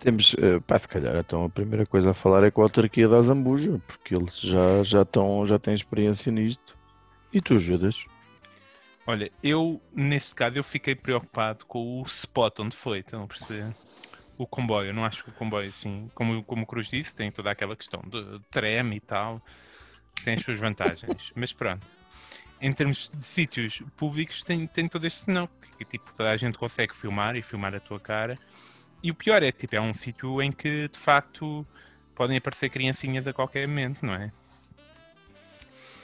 Temos, 0.00 0.34
eh, 0.36 0.58
pá, 0.66 0.80
se 0.80 0.88
calhar, 0.88 1.14
então 1.14 1.44
a 1.44 1.48
primeira 1.48 1.86
coisa 1.86 2.10
a 2.10 2.14
falar 2.14 2.42
é 2.42 2.50
com 2.50 2.60
a 2.60 2.64
autarquia 2.64 3.06
da 3.06 3.22
Zambuja, 3.22 3.80
porque 3.86 4.16
eles 4.16 4.36
já, 4.40 4.82
já, 4.82 5.02
estão, 5.02 5.46
já 5.46 5.60
têm 5.60 5.74
experiência 5.74 6.32
nisto. 6.32 6.76
E 7.32 7.40
tu, 7.40 7.56
Judas? 7.56 8.04
Olha, 9.04 9.30
eu, 9.42 9.80
neste 9.92 10.34
caso, 10.34 10.56
eu 10.56 10.62
fiquei 10.62 10.94
preocupado 10.94 11.66
com 11.66 12.00
o 12.00 12.04
spot 12.04 12.60
onde 12.60 12.76
foi, 12.76 13.00
estão 13.00 13.24
a 13.24 13.26
perceber? 13.26 13.74
O 14.38 14.46
comboio, 14.46 14.90
eu 14.90 14.94
não 14.94 15.04
acho 15.04 15.24
que 15.24 15.30
o 15.30 15.32
comboio, 15.32 15.68
assim, 15.68 16.08
como, 16.14 16.44
como 16.44 16.62
o 16.62 16.66
Cruz 16.66 16.86
disse, 16.86 17.14
tem 17.14 17.30
toda 17.30 17.50
aquela 17.50 17.76
questão 17.76 18.00
de 18.00 18.40
treme 18.50 18.96
e 18.96 19.00
tal, 19.00 19.42
tem 20.24 20.34
as 20.34 20.42
suas 20.42 20.58
vantagens, 20.58 21.32
mas 21.34 21.52
pronto. 21.52 21.90
Em 22.60 22.72
termos 22.72 23.10
de 23.12 23.24
sítios 23.24 23.82
públicos, 23.96 24.44
tem, 24.44 24.68
tem 24.68 24.88
todo 24.88 25.04
este 25.04 25.24
senão, 25.24 25.48
que 25.76 25.84
tipo, 25.84 26.12
toda 26.16 26.30
a 26.30 26.36
gente 26.36 26.56
consegue 26.56 26.94
filmar 26.94 27.34
e 27.34 27.42
filmar 27.42 27.74
a 27.74 27.80
tua 27.80 27.98
cara. 27.98 28.38
E 29.02 29.10
o 29.10 29.14
pior 29.16 29.42
é 29.42 29.50
que 29.50 29.58
tipo, 29.58 29.74
é 29.74 29.80
um 29.80 29.92
sítio 29.92 30.40
em 30.40 30.52
que, 30.52 30.86
de 30.86 30.98
facto, 30.98 31.66
podem 32.14 32.36
aparecer 32.36 32.70
criancinhas 32.70 33.26
a 33.26 33.32
qualquer 33.32 33.66
momento, 33.66 34.06
não 34.06 34.14
é? 34.14 34.30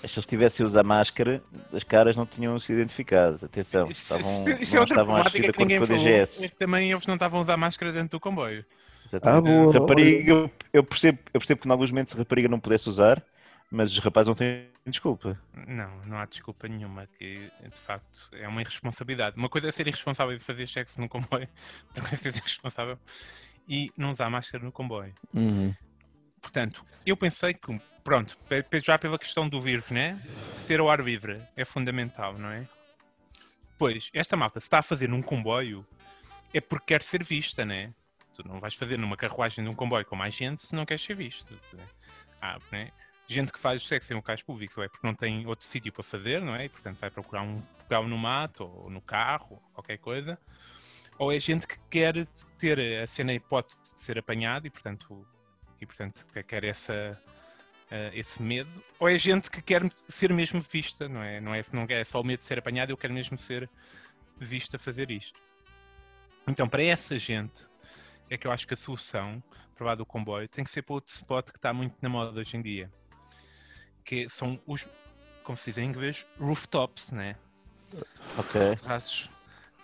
Se 0.06 0.18
eles 0.18 0.26
tivessem 0.26 0.64
a 0.64 0.66
usar 0.66 0.84
máscara, 0.84 1.42
as 1.72 1.82
caras 1.82 2.16
não 2.16 2.24
tinham 2.24 2.58
sido 2.60 2.76
identificadas. 2.76 3.42
Atenção, 3.42 3.90
estavam, 3.90 4.48
isto 4.48 4.74
é 4.74 4.76
não 4.76 4.80
outra 4.80 5.02
estavam 5.02 5.22
de 5.24 5.30
que 5.52 5.58
ninguém 5.58 5.78
com 5.78 5.84
a 5.84 5.86
falou. 5.86 6.02
DGS. 6.02 6.44
É 6.44 6.48
que 6.48 6.56
também 6.56 6.90
eles 6.90 7.06
não 7.06 7.14
estavam 7.14 7.40
a 7.40 7.42
usar 7.42 7.56
máscara 7.56 7.92
dentro 7.92 8.10
do 8.10 8.20
comboio. 8.20 8.64
Exatamente. 9.04 9.48
Ah, 9.48 9.62
boa, 9.62 9.72
rapariga, 9.72 10.30
eu, 10.30 10.50
eu 10.72 10.84
percebo, 10.84 11.18
eu 11.32 11.40
percebo 11.40 11.60
que 11.62 11.68
em 11.68 11.72
alguns 11.72 11.90
momentos 11.90 12.14
a 12.14 12.18
rapariga 12.18 12.48
não 12.48 12.60
pudesse 12.60 12.88
usar, 12.88 13.22
mas 13.70 13.90
os 13.90 13.98
rapazes 13.98 14.28
não 14.28 14.34
têm 14.34 14.68
desculpa. 14.86 15.38
Não, 15.66 16.04
não 16.06 16.18
há 16.18 16.26
desculpa 16.26 16.68
nenhuma, 16.68 17.06
que 17.18 17.50
de 17.62 17.78
facto 17.84 18.20
é 18.32 18.46
uma 18.46 18.60
irresponsabilidade. 18.60 19.36
Uma 19.36 19.48
coisa 19.48 19.68
é 19.68 19.72
ser 19.72 19.86
irresponsável 19.86 20.36
e 20.36 20.40
fazer 20.40 20.68
sexo 20.68 21.00
no 21.00 21.08
comboio, 21.08 21.48
outra 21.88 22.08
coisa 22.08 22.14
é 22.14 22.32
ser 22.32 22.36
irresponsável 22.38 22.98
e 23.68 23.92
não 23.96 24.12
usar 24.12 24.30
máscara 24.30 24.64
no 24.64 24.72
comboio. 24.72 25.14
Uhum. 25.34 25.74
Portanto, 26.40 26.84
eu 27.04 27.16
pensei 27.16 27.54
que, 27.54 27.80
pronto, 28.02 28.36
já 28.84 28.98
pela 28.98 29.18
questão 29.18 29.48
do 29.48 29.60
vírus, 29.60 29.90
né? 29.90 30.20
De 30.52 30.58
ser 30.58 30.80
ao 30.80 30.90
ar 30.90 31.00
livre 31.00 31.40
é 31.56 31.64
fundamental, 31.64 32.38
não 32.38 32.50
é? 32.50 32.66
Pois, 33.78 34.10
esta 34.12 34.36
malta, 34.36 34.60
se 34.60 34.66
está 34.66 34.80
a 34.80 34.82
fazer 34.82 35.08
num 35.08 35.22
comboio, 35.22 35.86
é 36.52 36.60
porque 36.60 36.86
quer 36.86 37.02
ser 37.02 37.22
vista, 37.22 37.64
né? 37.64 37.92
Tu 38.34 38.46
não 38.46 38.60
vais 38.60 38.74
fazer 38.74 38.96
numa 38.98 39.16
carruagem 39.16 39.64
de 39.64 39.70
um 39.70 39.74
comboio 39.74 40.04
com 40.04 40.16
mais 40.16 40.34
gente 40.34 40.62
se 40.62 40.74
não 40.74 40.86
queres 40.86 41.02
ser 41.02 41.14
visto. 41.14 41.54
Tu- 41.70 41.78
Ah, 42.40 42.58
né? 42.70 42.90
Gente 43.26 43.52
que 43.52 43.58
faz 43.58 43.82
sexo 43.82 44.12
em 44.12 44.16
locais 44.16 44.42
públicos, 44.42 44.76
ou 44.78 44.84
é 44.84 44.88
porque 44.88 45.06
não 45.06 45.14
tem 45.14 45.46
outro 45.46 45.66
sítio 45.66 45.92
para 45.92 46.02
fazer, 46.02 46.40
não 46.40 46.54
é? 46.54 46.64
E, 46.64 46.68
portanto, 46.68 46.98
vai 46.98 47.10
procurar 47.10 47.42
um 47.42 47.60
lugar 47.82 48.02
no 48.04 48.16
mato, 48.16 48.64
ou 48.64 48.88
no 48.88 49.00
carro, 49.02 49.46
ou 49.50 49.58
qualquer 49.74 49.98
coisa. 49.98 50.38
Ou 51.18 51.32
é 51.32 51.38
gente 51.38 51.66
que 51.66 51.76
quer 51.90 52.14
ter 52.58 53.02
a 53.02 53.06
cena 53.06 53.32
hipótese 53.34 53.76
de 53.82 54.00
ser 54.00 54.18
apanhado 54.18 54.66
e, 54.66 54.70
portanto, 54.70 55.26
e 55.80 55.86
portanto 55.86 56.26
que 56.32 56.42
quer 56.42 56.64
essa, 56.64 57.20
eh, 57.90 58.10
esse 58.14 58.42
medo, 58.42 58.70
ou 58.98 59.08
é 59.08 59.18
gente 59.18 59.50
que 59.50 59.62
quer 59.62 59.82
ser 60.08 60.32
mesmo 60.32 60.60
vista, 60.60 61.08
não 61.08 61.22
é? 61.22 61.40
Não 61.40 61.54
é, 61.54 61.62
não 61.72 61.86
é 61.88 62.04
só 62.04 62.20
o 62.20 62.24
medo 62.24 62.40
de 62.40 62.46
ser 62.46 62.58
apanhado, 62.58 62.90
eu 62.90 62.96
quero 62.96 63.14
mesmo 63.14 63.38
ser 63.38 63.68
vista 64.38 64.76
a 64.76 64.78
fazer 64.78 65.10
isto. 65.10 65.40
Então, 66.46 66.68
para 66.68 66.82
essa 66.82 67.18
gente, 67.18 67.66
é 68.30 68.36
que 68.36 68.46
eu 68.46 68.52
acho 68.52 68.66
que 68.66 68.74
a 68.74 68.76
solução 68.76 69.42
para 69.74 69.86
lá 69.86 69.94
do 69.94 70.04
comboio 70.04 70.48
tem 70.48 70.64
que 70.64 70.70
ser 70.70 70.82
para 70.82 70.94
outro 70.94 71.14
spot 71.14 71.50
que 71.50 71.58
está 71.58 71.72
muito 71.72 71.94
na 72.02 72.08
moda 72.08 72.40
hoje 72.40 72.56
em 72.56 72.62
dia, 72.62 72.90
que 74.04 74.28
são 74.28 74.60
os, 74.66 74.88
como 75.44 75.56
se 75.56 75.70
diz 75.70 75.78
em 75.78 75.86
inglês, 75.86 76.26
rooftops, 76.38 77.10
né? 77.12 77.36
Ok. 78.36 78.78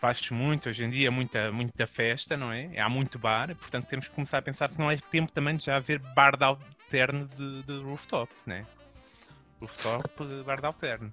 Fazes 0.05 0.29
muito 0.29 0.69
hoje 0.69 0.85
em 0.85 0.91
dia, 0.91 1.11
muita, 1.11 1.51
muita 1.51 1.87
festa, 1.87 2.37
não 2.37 2.53
é? 2.53 2.79
Há 2.79 2.91
muito 2.91 3.19
bar, 3.19 3.57
portanto 3.57 3.87
temos 3.87 4.07
que 4.07 4.15
começar 4.15 4.37
a 4.37 4.43
pensar 4.43 4.71
se 4.71 4.79
não 4.79 4.91
é 4.91 4.99
tempo 4.99 5.33
também 5.33 5.57
de 5.57 5.65
já 5.65 5.77
haver 5.77 5.99
bar 5.99 6.37
de 6.37 6.45
alterno 6.45 7.27
de, 7.29 7.63
de 7.63 7.79
rooftop, 7.79 8.31
né? 8.45 8.67
Rooftop, 9.59 10.11
bar 10.45 10.61
de 10.61 10.67
alterno. 10.67 11.11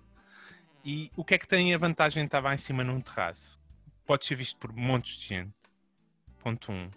E 0.83 1.09
o 1.15 1.23
que 1.23 1.35
é 1.35 1.37
que 1.37 1.47
tem 1.47 1.73
a 1.73 1.77
vantagem 1.77 2.23
de 2.23 2.27
estar 2.27 2.43
lá 2.43 2.53
em 2.53 2.57
cima 2.57 2.83
num 2.83 2.99
terraço? 2.99 3.57
Pode 4.05 4.25
ser 4.25 4.35
visto 4.35 4.57
por 4.57 4.73
montes 4.73 5.17
de 5.19 5.27
gente. 5.27 5.53
Ponto 6.39 6.69
1. 6.69 6.75
Um. 6.75 6.91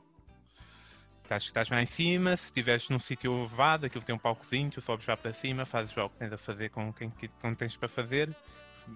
Estás, 1.23 1.45
estás 1.45 1.71
lá 1.71 1.81
em 1.81 1.87
cima, 1.87 2.37
se 2.37 2.47
estiveres 2.47 2.89
num 2.89 2.99
sítio 2.99 3.39
elevado, 3.39 3.87
aquilo 3.87 4.03
tem 4.03 4.17
um 4.17 4.19
palcozinho, 4.19 4.69
tu 4.69 4.81
sobes 4.81 5.07
lá 5.07 5.17
para 5.17 5.33
cima, 5.33 5.65
fazes 5.65 5.95
lá 5.95 6.07
o 6.07 6.11
que 6.11 6.17
tens 6.17 6.33
a 6.33 6.39
fazer 6.39 6.71
com 6.71 6.93
quem 6.93 7.09
tens 7.57 7.77
para 7.77 7.89
fazer, 7.89 8.35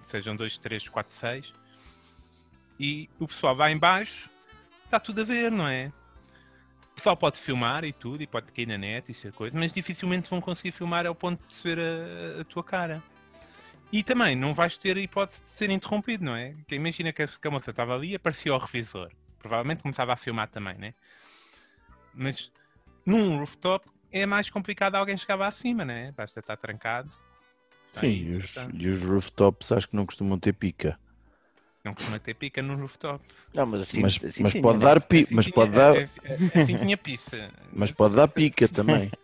sejam 0.03 0.35
2, 0.35 0.57
3, 0.57 0.89
4, 0.89 1.15
6 1.15 1.53
e 2.79 3.09
o 3.19 3.27
pessoal 3.27 3.55
vai 3.55 3.71
em 3.71 3.77
baixo, 3.77 4.29
está 4.85 4.99
tudo 4.99 5.21
a 5.21 5.23
ver, 5.23 5.51
não 5.51 5.67
é? 5.67 5.91
O 6.91 6.95
pessoal 6.95 7.15
pode 7.17 7.39
filmar 7.39 7.83
e 7.83 7.93
tudo, 7.93 8.23
e 8.23 8.27
pode 8.27 8.51
cair 8.51 8.67
na 8.67 8.77
net 8.77 9.11
e 9.11 9.13
ser 9.13 9.31
coisa, 9.33 9.57
mas 9.57 9.73
dificilmente 9.73 10.29
vão 10.29 10.41
conseguir 10.41 10.71
filmar 10.71 11.05
ao 11.05 11.15
ponto 11.15 11.45
de 11.47 11.53
se 11.53 11.63
ver 11.63 11.79
a, 11.79 12.41
a 12.41 12.45
tua 12.45 12.63
cara. 12.63 13.03
E 13.91 14.03
também 14.03 14.35
não 14.35 14.53
vais 14.53 14.77
ter 14.77 14.97
a 14.97 14.99
hipótese 14.99 15.41
de 15.41 15.49
ser 15.49 15.69
interrompido, 15.69 16.23
não 16.23 16.35
é? 16.35 16.55
Que 16.67 16.75
imagina 16.75 17.11
que 17.11 17.23
a, 17.23 17.27
que 17.27 17.47
a 17.47 17.51
moça 17.51 17.71
estava 17.71 17.95
ali 17.95 18.11
e 18.11 18.15
aparecia 18.15 18.53
o 18.53 18.57
revisor. 18.57 19.09
Provavelmente 19.39 19.81
começava 19.81 20.13
a 20.13 20.15
filmar 20.15 20.47
também, 20.47 20.77
né? 20.77 20.93
Mas 22.13 22.51
num 23.05 23.37
rooftop 23.37 23.87
é 24.11 24.25
mais 24.25 24.49
complicado 24.49 24.95
alguém 24.95 25.17
chegar 25.17 25.35
lá 25.35 25.47
acima, 25.47 25.83
né? 25.83 26.13
Basta 26.15 26.39
estar 26.39 26.57
trancado. 26.57 27.09
Sim, 27.93 28.07
e 28.07 28.37
os, 28.37 28.55
e 28.73 28.87
os 28.87 29.03
rooftops 29.03 29.71
acho 29.71 29.89
que 29.89 29.95
não 29.95 30.05
costumam 30.05 30.37
ter 30.37 30.53
pica. 30.53 30.99
Não 31.83 31.93
costuma 31.93 32.19
ter 32.19 32.33
pica 32.33 32.61
no 32.61 32.75
rooftop. 32.75 33.23
Não, 33.53 33.65
mas 33.65 33.81
assim, 33.81 34.01
mas 34.01 34.19
assim 34.23 34.43
mas 34.43 34.53
pode 34.53 34.79
né? 34.79 34.85
dar 34.85 34.97
Assim 34.97 35.27
mas 35.31 35.45
tinha- 35.45 35.55
pode 35.55 35.71
dar, 35.71 35.97
assim- 35.97 36.19
Assim 36.61 36.77
tinha 36.77 36.97
pizza. 36.97 37.51
mas 37.71 37.91
pode 37.91 38.15
dar 38.15 38.27
pica 38.27 38.67
também. 38.67 39.09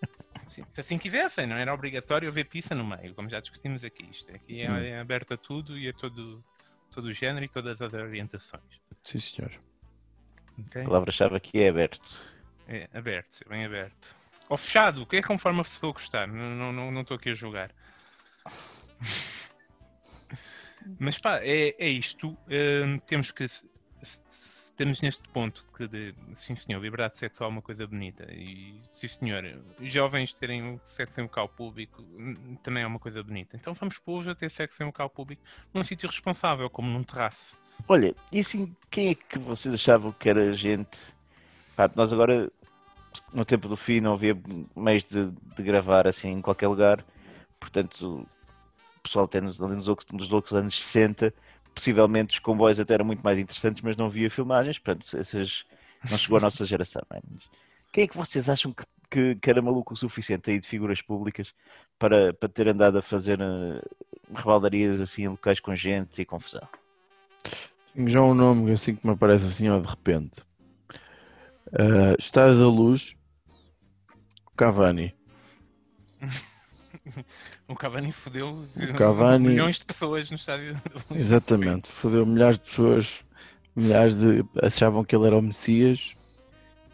Se 0.72 0.80
assim 0.80 0.98
quisessem, 0.98 1.46
não 1.46 1.58
era 1.58 1.74
obrigatório 1.74 2.30
haver 2.30 2.46
pizza 2.46 2.74
no 2.74 2.86
meio, 2.86 3.14
como 3.14 3.28
já 3.28 3.42
discutimos 3.42 3.84
aqui. 3.84 4.04
Isto 4.10 4.34
aqui 4.34 4.62
é, 4.62 4.72
Hum. 4.72 4.78
é 4.78 5.00
aberto 5.00 5.34
a 5.34 5.38
tudo 5.38 5.78
e 5.78 5.90
a 5.90 5.94
todo, 5.94 6.42
todo 6.92 7.06
o 7.06 7.12
género 7.14 7.44
e 7.44 7.50
todas 7.50 7.82
as 7.82 7.92
orientações. 7.94 8.64
Sim, 9.04 9.20
senhor. 9.20 9.52
ok? 10.68 10.82
A 10.82 10.86
palavra-chave 10.86 11.36
aqui 11.36 11.60
é 11.62 11.68
aberto. 11.68 12.00
É 12.70 12.88
aberto, 12.94 13.42
é 13.46 13.50
bem 13.50 13.66
aberto. 13.66 14.08
Ou 14.48 14.56
fechado, 14.56 15.02
o 15.02 15.06
que 15.06 15.18
é 15.18 15.22
conforme 15.22 15.60
a 15.60 15.64
pessoa 15.64 15.92
gostar. 15.92 16.26
Não 16.28 16.54
estou 16.54 16.72
não, 16.74 16.92
não 16.92 17.02
estou 17.02 17.18
aqui 17.18 17.30
a 17.32 17.34
julgar. 17.34 17.72
Mas 21.00 21.20
pá, 21.20 21.40
é, 21.42 21.76
é 21.78 21.88
isto. 21.88 22.38
hum, 22.48 23.00
temos 23.06 23.32
que. 23.32 23.48
Estamos 24.76 25.02
neste 25.02 25.26
ponto 25.30 25.66
que, 25.74 25.88
de, 25.88 26.14
sim 26.34 26.54
senhor, 26.54 26.82
liberdade 26.82 27.18
sexual 27.18 27.50
é 27.50 27.54
uma 27.54 27.62
coisa 27.62 27.88
bonita. 27.88 28.26
E 28.30 28.76
sim 28.92 29.08
senhor, 29.08 29.44
jovens 29.80 30.34
terem 30.34 30.80
sexo 30.84 31.22
em 31.22 31.24
local 31.24 31.48
público 31.48 32.02
hum, 32.02 32.58
também 32.62 32.84
é 32.84 32.88
uma 32.88 33.00
coisa 33.00 33.24
bonita. 33.24 33.56
Então 33.56 33.74
vamos 33.74 33.98
pô-los 34.00 34.28
a 34.28 34.36
ter 34.36 34.52
sexo 34.52 34.84
em 34.84 34.86
local 34.86 35.10
público 35.10 35.42
num 35.74 35.82
sítio 35.82 36.10
responsável, 36.10 36.70
como 36.70 36.90
num 36.90 37.04
terraço. 37.04 37.58
Olha, 37.88 38.14
e 38.32 38.40
assim, 38.40 38.76
quem 38.90 39.10
é 39.10 39.16
que 39.16 39.40
vocês 39.40 39.74
achavam 39.74 40.12
que 40.12 40.30
era 40.30 40.52
gente? 40.52 41.16
Pá, 41.76 41.90
nós 41.96 42.12
agora, 42.12 42.52
no 43.34 43.46
tempo 43.46 43.68
do 43.68 43.78
fim, 43.78 44.02
não 44.02 44.14
havia 44.14 44.38
meios 44.76 45.06
de, 45.06 45.32
de 45.32 45.64
gravar 45.64 46.08
assim 46.08 46.30
em 46.30 46.42
qualquer 46.42 46.68
lugar. 46.68 47.06
Portanto, 47.60 48.28
pessoal 49.06 49.26
até 49.26 49.40
nos, 49.40 49.62
ali 49.62 49.76
nos, 49.76 49.88
outros- 49.88 50.12
nos 50.12 50.32
outros 50.34 50.54
anos 50.54 50.82
60, 50.82 51.34
possivelmente 51.74 52.34
os 52.34 52.40
comboios 52.40 52.80
até 52.80 52.94
eram 52.96 53.06
muito 53.06 53.22
mais 53.22 53.40
interessantes, 53.40 53.82
mas 53.82 53.96
não 53.96 54.08
havia 54.08 54.30
filmagens. 54.30 54.80
Portanto, 54.80 55.18
essas 55.18 55.64
não 56.10 56.18
chegou 56.18 56.38
à 56.38 56.42
nossa 56.42 56.66
geração. 56.68 57.02
não 57.10 57.18
é? 57.18 57.22
Mas 57.32 57.50
Quem 57.92 58.04
é 58.04 58.08
que 58.08 58.18
vocês 58.18 58.50
acham 58.50 58.74
que, 58.74 58.84
que, 59.10 59.36
que 59.36 59.50
era 59.50 59.62
maluco 59.62 59.94
o 59.94 59.98
suficiente 59.98 60.50
aí 60.52 60.60
de 60.60 60.68
figuras 60.68 61.02
públicas 61.02 61.54
para, 62.00 62.34
para 62.34 62.50
ter 62.50 62.68
andado 62.68 62.98
a 62.98 63.02
fazer 63.02 63.40
eh, 63.40 63.82
rebaldarias 64.34 65.00
assim 65.00 65.24
em 65.24 65.28
locais 65.30 65.60
com 65.60 65.76
gente 65.76 66.22
e 66.22 66.26
confusão? 66.26 66.68
Tenho 67.94 68.10
já 68.10 68.22
um 68.22 68.34
nome 68.34 68.72
assim 68.72 68.96
que 68.96 69.06
me 69.06 69.14
aparece 69.14 69.46
assim, 69.46 69.70
ó, 69.70 69.80
de 69.80 69.88
repente. 69.88 70.42
Uh, 71.68 72.16
Estádio 72.20 72.60
da 72.60 72.68
Luz, 72.68 73.16
Cavani. 74.56 75.14
O 77.68 77.76
Cavani 77.76 78.12
fodeu 78.12 78.64
Cavani- 78.96 79.48
milhões 79.50 79.80
de 79.80 79.86
pessoas 79.86 80.30
no 80.30 80.36
estádio. 80.36 80.76
Exatamente, 81.12 81.90
fodeu 81.90 82.26
milhares 82.26 82.60
de 82.60 82.66
pessoas, 82.66 83.20
milhares 83.76 84.14
de. 84.16 84.46
achavam 84.62 85.04
que 85.04 85.16
ele 85.16 85.26
era 85.28 85.38
o 85.38 85.42
Messias 85.42 86.14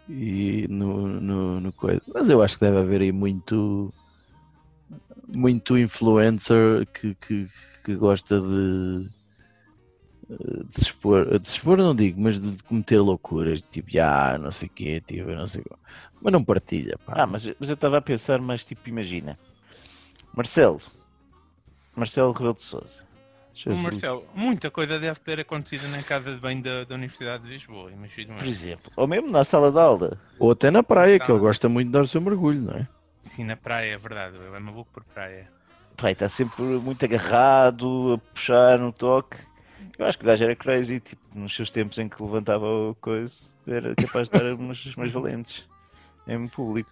e 0.07 0.65
no, 0.69 1.07
no, 1.07 1.59
no 1.59 1.73
coisa. 1.73 2.01
Mas 2.13 2.29
eu 2.29 2.41
acho 2.41 2.55
que 2.57 2.65
deve 2.65 2.77
haver 2.77 3.01
aí 3.01 3.11
muito. 3.11 3.93
muito 5.35 5.77
influencer 5.77 6.87
que, 6.93 7.15
que, 7.15 7.47
que 7.83 7.95
gosta 7.95 8.39
de. 8.39 9.09
de 10.29 10.73
se 10.75 10.83
expor, 10.83 11.37
de 11.37 11.47
se 11.49 11.55
expor 11.57 11.77
não 11.77 11.93
digo, 11.93 12.21
mas 12.21 12.39
de, 12.39 12.51
de 12.51 12.63
cometer 12.63 12.99
loucuras, 12.99 13.61
tipo, 13.61 13.89
ah, 13.99 14.37
não 14.39 14.51
sei 14.51 14.69
o 14.69 14.71
quê, 14.71 15.01
tipo, 15.05 15.29
não 15.31 15.47
sei 15.47 15.59
o 15.61 15.63
quê. 15.65 15.75
Mas 16.21 16.31
não 16.31 16.43
partilha, 16.45 16.97
pá. 17.05 17.13
Ah, 17.17 17.27
mas, 17.27 17.51
mas 17.59 17.69
eu 17.69 17.73
estava 17.73 17.97
a 17.97 18.01
pensar, 18.01 18.39
mas 18.39 18.63
tipo, 18.63 18.87
imagina. 18.87 19.37
Marcelo. 20.33 20.81
Marcelo 21.95 22.31
Rebelo 22.31 22.53
de 22.55 22.61
Souza. 22.63 23.03
O. 23.67 23.75
Marcelo, 23.75 24.25
muita 24.33 24.71
coisa 24.71 24.97
deve 24.97 25.19
ter 25.19 25.39
acontecido 25.39 25.87
na 25.89 26.01
casa 26.01 26.33
de 26.33 26.39
banho 26.39 26.63
da, 26.63 26.85
da 26.85 26.95
Universidade 26.95 27.43
de 27.43 27.49
Lisboa, 27.49 27.91
imagino. 27.91 28.35
Por 28.35 28.47
exemplo. 28.47 28.91
Ou 28.95 29.05
mesmo 29.05 29.29
na 29.29 29.43
sala 29.43 29.71
de 29.71 29.77
aula. 29.77 30.17
Ou 30.39 30.51
até 30.51 30.71
na 30.71 30.81
praia, 30.81 31.19
que 31.19 31.27
Tá. 31.27 31.33
ele 31.33 31.41
gosta 31.41 31.67
muito 31.67 31.87
de 31.87 31.91
dar 31.93 32.01
o 32.01 32.07
seu 32.07 32.21
mergulho, 32.21 32.61
não 32.61 32.73
é? 32.75 32.87
Sim, 33.23 33.43
na 33.43 33.57
praia, 33.57 33.93
é 33.93 33.97
verdade. 33.97 34.37
Ele 34.37 34.55
é 34.55 34.59
maluco 34.59 34.89
por 34.93 35.03
praia. 35.03 35.51
Pai, 35.97 36.13
está 36.13 36.29
sempre 36.29 36.63
muito 36.63 37.03
agarrado, 37.03 38.13
a 38.13 38.33
puxar 38.33 38.79
no 38.79 38.91
toque. 38.91 39.37
Eu 39.99 40.05
acho 40.05 40.17
que 40.17 40.23
o 40.23 40.27
gajo 40.27 40.43
era 40.45 40.55
crazy, 40.55 40.99
tipo, 41.01 41.21
nos 41.35 41.53
seus 41.55 41.69
tempos 41.69 41.99
em 41.99 42.07
que 42.07 42.23
levantava 42.23 42.65
o 42.65 42.95
coisa, 42.95 43.53
era 43.67 43.93
capaz 43.95 44.29
de 44.29 44.39
dar 44.39 44.53
umas, 44.55 44.83
umas 44.95 45.11
valentes 45.11 45.67
em 46.25 46.47
público. 46.47 46.89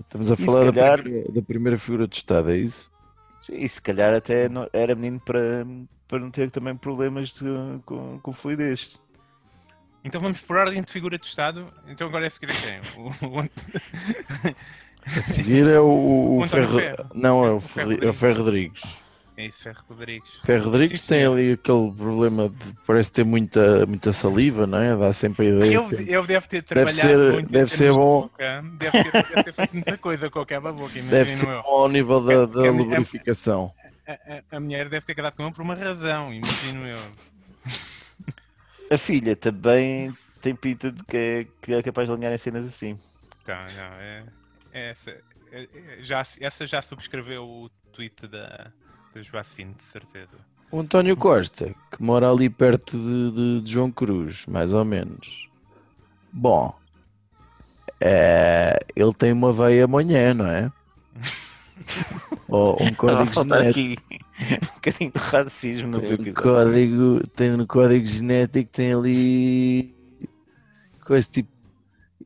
Estamos 0.00 0.30
a 0.30 0.34
E 0.34 0.44
falar 0.44 0.64
da, 0.66 0.72
calhar- 0.72 1.02
primeira, 1.02 1.32
da 1.32 1.42
primeira 1.42 1.78
figura 1.78 2.08
de 2.08 2.16
Estado, 2.16 2.50
é 2.50 2.56
isso? 2.58 2.90
Sim, 3.42 3.56
E 3.56 3.68
se 3.68 3.80
calhar 3.80 4.14
até 4.14 4.48
não- 4.48 4.68
era 4.72 4.94
menino 4.94 5.20
para, 5.20 5.66
para 6.08 6.18
não 6.18 6.30
ter 6.30 6.50
também 6.50 6.76
problemas 6.76 7.30
de- 7.30 7.44
com, 7.84 8.18
com 8.20 8.32
fluidez. 8.32 8.98
Então 10.02 10.20
vamos 10.20 10.40
por 10.42 10.56
ordem 10.56 10.82
de 10.82 10.92
figura 10.92 11.18
de 11.18 11.26
Estado. 11.26 11.72
Então 11.88 12.06
agora 12.08 12.26
é 12.26 12.28
a 12.28 12.30
quem? 12.30 12.80
O, 13.02 13.08
o, 13.08 13.40
A 15.06 15.22
seguir 15.22 15.66
é 15.68 15.78
o, 15.78 15.84
o, 15.84 16.38
O 16.40 16.46
Ferro... 16.46 16.78
Ferro. 16.78 17.06
Não, 17.14 17.44
é 17.44 17.50
o, 17.50 17.56
O 17.56 17.60
Ferro 17.60 17.92
é 18.04 18.08
o 18.08 18.12
Ferro 18.14 18.38
Rodrigues. 18.38 18.82
É 19.36 19.46
isso, 19.46 19.64
Ferro 19.64 19.82
Rodrigues. 19.88 20.34
Ferro 20.44 20.64
Rodrigues 20.66 21.00
Sim, 21.00 21.06
tem 21.08 21.18
senhor. 21.18 21.32
ali 21.36 21.52
aquele 21.52 21.90
problema 21.92 22.48
de 22.48 22.72
parece 22.86 23.10
ter 23.10 23.24
muita, 23.24 23.84
muita 23.84 24.12
saliva, 24.12 24.64
não 24.64 24.78
é? 24.78 24.96
Dá 24.96 25.12
sempre 25.12 25.46
a 25.46 25.50
ideia. 25.56 25.88
que- 25.88 25.94
Ele, 26.12 26.26
deve 26.26 26.46
ter 26.48 26.62
trabalhado 26.62 27.00
ser- 27.08 27.32
muito 27.32 27.50
deve 27.52 27.70
ser 27.72 27.92
bom. 27.92 28.22
boca. 28.22 28.62
Deve 28.78 29.02
ter, 29.02 29.12
deve 29.12 29.42
ter 29.44 29.52
feito 29.52 29.72
muita 29.74 29.98
coisa 29.98 30.30
com 30.30 30.38
aquela 30.38 30.72
boca, 30.72 30.92
imagino 30.92 31.10
Deve 31.10 31.36
ser 31.36 31.48
eu. 31.48 31.62
bom 31.62 31.68
ao 31.68 31.88
nível 31.88 32.20
da, 32.24 32.32
É- 32.32 32.46
da 32.46 32.70
lubrificação. 32.70 33.72
A, 34.06 34.12
a- 34.12 34.56
a 34.56 34.60
mulher 34.60 34.88
deve 34.88 35.04
ter 35.04 35.14
casado 35.16 35.34
com 35.34 35.42
ele 35.42 35.52
por 35.52 35.62
uma 35.62 35.74
razão, 35.74 36.32
imagino 36.32 36.86
eu. 36.86 36.98
A 38.90 38.98
filha 38.98 39.34
também 39.34 40.14
tem 40.42 40.54
pinta 40.54 40.92
de 40.92 41.02
que 41.04 41.16
é, 41.16 41.46
que 41.60 41.72
é 41.74 41.82
capaz 41.82 42.06
de 42.06 42.14
alinhar 42.14 42.32
em 42.32 42.38
cenas 42.38 42.66
assim. 42.66 42.98
Tá, 43.44 43.66
não, 43.76 43.94
é, 43.98 44.24
é 44.72 44.90
essa, 44.90 45.10
é- 45.10 45.22
é- 45.52 45.68
já, 46.00 46.20
essa 46.40 46.66
já 46.66 46.80
subscreveu 46.82 47.44
o 47.44 47.68
tweet 47.92 48.26
da, 48.28 48.70
Joacine, 49.22 49.74
de 49.74 49.84
certeza. 49.84 50.28
O 50.70 50.80
António 50.80 51.16
Costa, 51.16 51.66
que 51.90 52.02
mora 52.02 52.30
ali 52.30 52.48
perto 52.50 52.96
de, 52.98 53.30
de- 53.30 53.60
de 53.62 53.72
João 53.72 53.90
Cruz, 53.90 54.44
mais 54.46 54.74
ou 54.74 54.84
menos. 54.84 55.48
Bom, 56.32 56.74
é, 58.00 58.80
ele 58.96 59.12
tem 59.14 59.32
uma 59.32 59.52
veia 59.52 59.84
amanhã, 59.84 60.34
não 60.34 60.46
é? 60.46 60.70
Ou 62.48 62.82
um 62.82 62.94
código 62.94 63.32
genético. 63.34 64.02
um 64.40 64.74
bocadinho 64.74 65.12
de 65.12 65.18
racismo 65.18 65.88
no 65.88 66.00
Tem 66.00 66.12
um 66.12 66.34
código, 66.34 67.26
tem 67.36 67.52
um 67.54 67.66
código 67.66 68.06
genético, 68.06 68.70
tem 68.72 68.92
ali 68.94 69.94
coisa 71.04 71.28
tipo. 71.30 71.48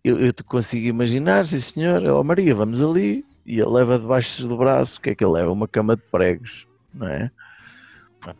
Eu, 0.04 0.18
eu 0.20 0.32
te 0.32 0.44
consigo 0.44 0.86
imaginar, 0.86 1.44
sim 1.44 1.58
senhor, 1.58 2.04
ó 2.06 2.22
Maria, 2.22 2.54
vamos 2.54 2.80
ali 2.80 3.24
e 3.44 3.58
ele 3.58 3.68
leva 3.70 3.98
debaixo 3.98 4.46
do 4.46 4.56
braço, 4.56 4.98
o 4.98 5.02
que 5.02 5.10
é 5.10 5.14
que 5.14 5.24
ele 5.24 5.32
leva? 5.32 5.50
Uma 5.50 5.66
cama 5.66 5.96
de 5.96 6.02
pregos, 6.10 6.66
não 6.92 7.08
é? 7.08 7.30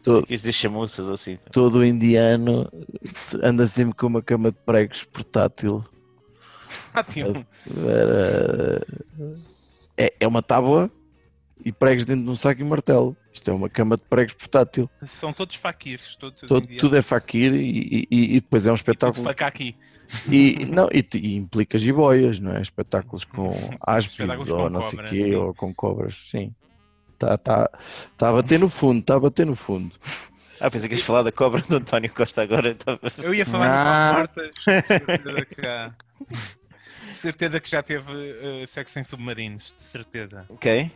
Todo... 0.03 0.27
Quis 0.27 0.41
dizer 0.41 0.53
chamuças 0.53 1.07
ou 1.07 1.15
assim. 1.15 1.39
Todo 1.53 1.85
indiano 1.85 2.69
anda 3.43 3.67
sempre 3.67 3.95
com 3.97 4.07
uma 4.09 4.21
cama 4.23 4.51
de 4.51 4.59
pregos 4.67 5.05
portátil. 5.05 5.85
Ah, 6.93 7.05
É, 9.97 10.15
é 10.21 10.27
uma 10.29 10.43
tábua 10.43 10.91
e 11.65 11.73
pregos 11.73 12.05
dentro 12.05 12.25
de 12.25 12.31
um 12.31 12.37
saco 12.37 12.61
e 12.61 12.65
martelo. 12.65 13.17
Isto 13.33 13.51
é 13.51 13.53
uma 13.55 13.69
cama 13.69 13.97
de 13.97 14.03
pregos 14.05 14.35
portátil. 14.35 14.89
são 15.07 15.33
todos 15.33 15.57
faquires, 15.57 16.17
todos 16.17 16.41
Todo- 16.41 16.67
tudo 16.79 16.97
é 16.97 17.03
faquir 17.03 17.53
e, 17.55 18.07
e- 18.11 18.37
e 18.37 18.41
depois 18.41 18.67
é 18.67 18.71
um 18.71 18.75
E 18.75 18.77
espetáculo. 18.77 19.25
faca 19.25 19.47
aqui. 19.47 19.77
E, 20.31 20.65
não, 20.67 20.89
e, 20.93 21.05
e 21.17 21.37
implica 21.37 21.79
jiboias, 21.79 22.41
não 22.41 22.53
é? 22.57 22.63
Espetáculos 22.63 23.25
com 23.25 23.51
áspides 23.87 24.49
ou 24.49 24.71
não 24.71 24.81
sei 24.81 24.89
o 24.89 24.93
cobras, 25.03 25.11
quê, 25.11 25.37
ou 25.37 25.55
com 25.55 25.75
cobras, 25.75 26.15
sim. 26.31 26.55
Está 27.21 27.37
tá, 27.37 27.69
tá 28.17 28.29
a 28.29 28.33
bater 28.33 28.61
no 28.61 28.69
fundo, 28.69 29.01
está 29.01 29.17
a 29.17 29.21
bater 29.21 29.45
no 29.45 29.57
fundo. 29.57 29.93
Ah, 30.61 30.71
pensei 30.71 30.89
que 30.89 30.95
ias 30.95 31.05
falar 31.05 31.23
da 31.25 31.33
cobra 31.33 31.61
do 31.63 31.77
António 31.77 32.13
Costa 32.13 32.43
agora. 32.43 32.71
Estava... 32.71 33.01
Eu 33.19 33.35
ia 33.35 33.45
falar 33.45 33.69
Ah. 33.71 34.15
Portas, 34.15 34.51
de 34.55 34.87
certeza 34.87 35.45
que 35.47 35.63
já. 35.63 35.95
De 37.13 37.19
certeza 37.19 37.61
que 37.61 37.69
já 37.71 37.83
teve 37.83 38.13
eh, 38.13 38.67
sexo 38.69 38.99
em 39.01 39.05
submarinos, 39.05 39.75
de 39.77 39.83
certeza. 39.83 40.47
Ok. 40.49 40.91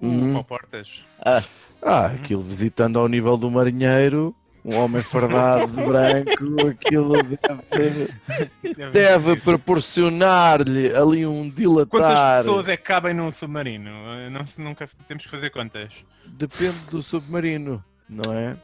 O 0.00 0.06
Hum. 0.06 0.32
Paulo 0.32 0.44
Portas. 0.44 1.04
Ah, 1.24 1.42
Ah, 1.82 2.06
aquilo 2.06 2.42
visitando 2.42 2.98
ao 2.98 3.08
nível 3.08 3.36
do 3.36 3.50
marinheiro, 3.50 4.34
um 4.64 4.76
homem 4.76 5.02
fardado 5.02 5.66
de 5.66 5.82
branco, 5.86 6.68
aquilo 6.70 7.14
deve, 7.22 8.90
deve 8.92 9.36
proporcionar-lhe 9.36 10.94
ali 10.94 11.26
um 11.26 11.50
Quantas 11.50 11.56
dilatar. 11.56 12.42
pessoas 12.44 12.68
é 12.68 12.76
que 12.76 12.82
cabem 12.84 13.14
num 13.14 13.32
submarino? 13.32 13.90
Não, 14.30 14.46
se- 14.46 14.60
nunca 14.60 14.88
temos 15.08 15.24
que 15.24 15.30
fazer 15.30 15.50
contas. 15.50 16.04
Depende 16.26 16.78
do 16.90 17.02
submarino, 17.02 17.82
não 18.08 18.32
é? 18.32 18.56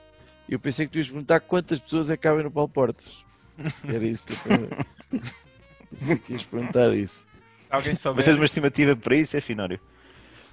Eu 0.49 0.59
pensei 0.59 0.87
que 0.87 0.93
tu 0.93 0.99
ias 0.99 1.09
perguntar 1.09 1.41
quantas 1.41 1.79
pessoas 1.79 2.09
é 2.09 2.17
que 2.17 2.23
cabem 2.23 2.45
no 2.45 2.51
Paulo 2.51 2.69
Portas. 2.69 3.25
Era 3.87 4.05
isso 4.07 4.23
que 4.23 4.33
eu 4.33 4.39
pensei 5.91 6.17
que 6.19 6.33
ias 6.33 6.45
perguntar 6.45 6.95
isso. 6.95 7.27
Alguém 7.69 7.95
souber. 7.97 8.17
mas 8.17 8.25
tens 8.25 8.37
uma 8.37 8.45
estimativa 8.47 8.97
para 8.97 9.15
isso, 9.17 9.37
é 9.37 9.41
Finório? 9.41 9.79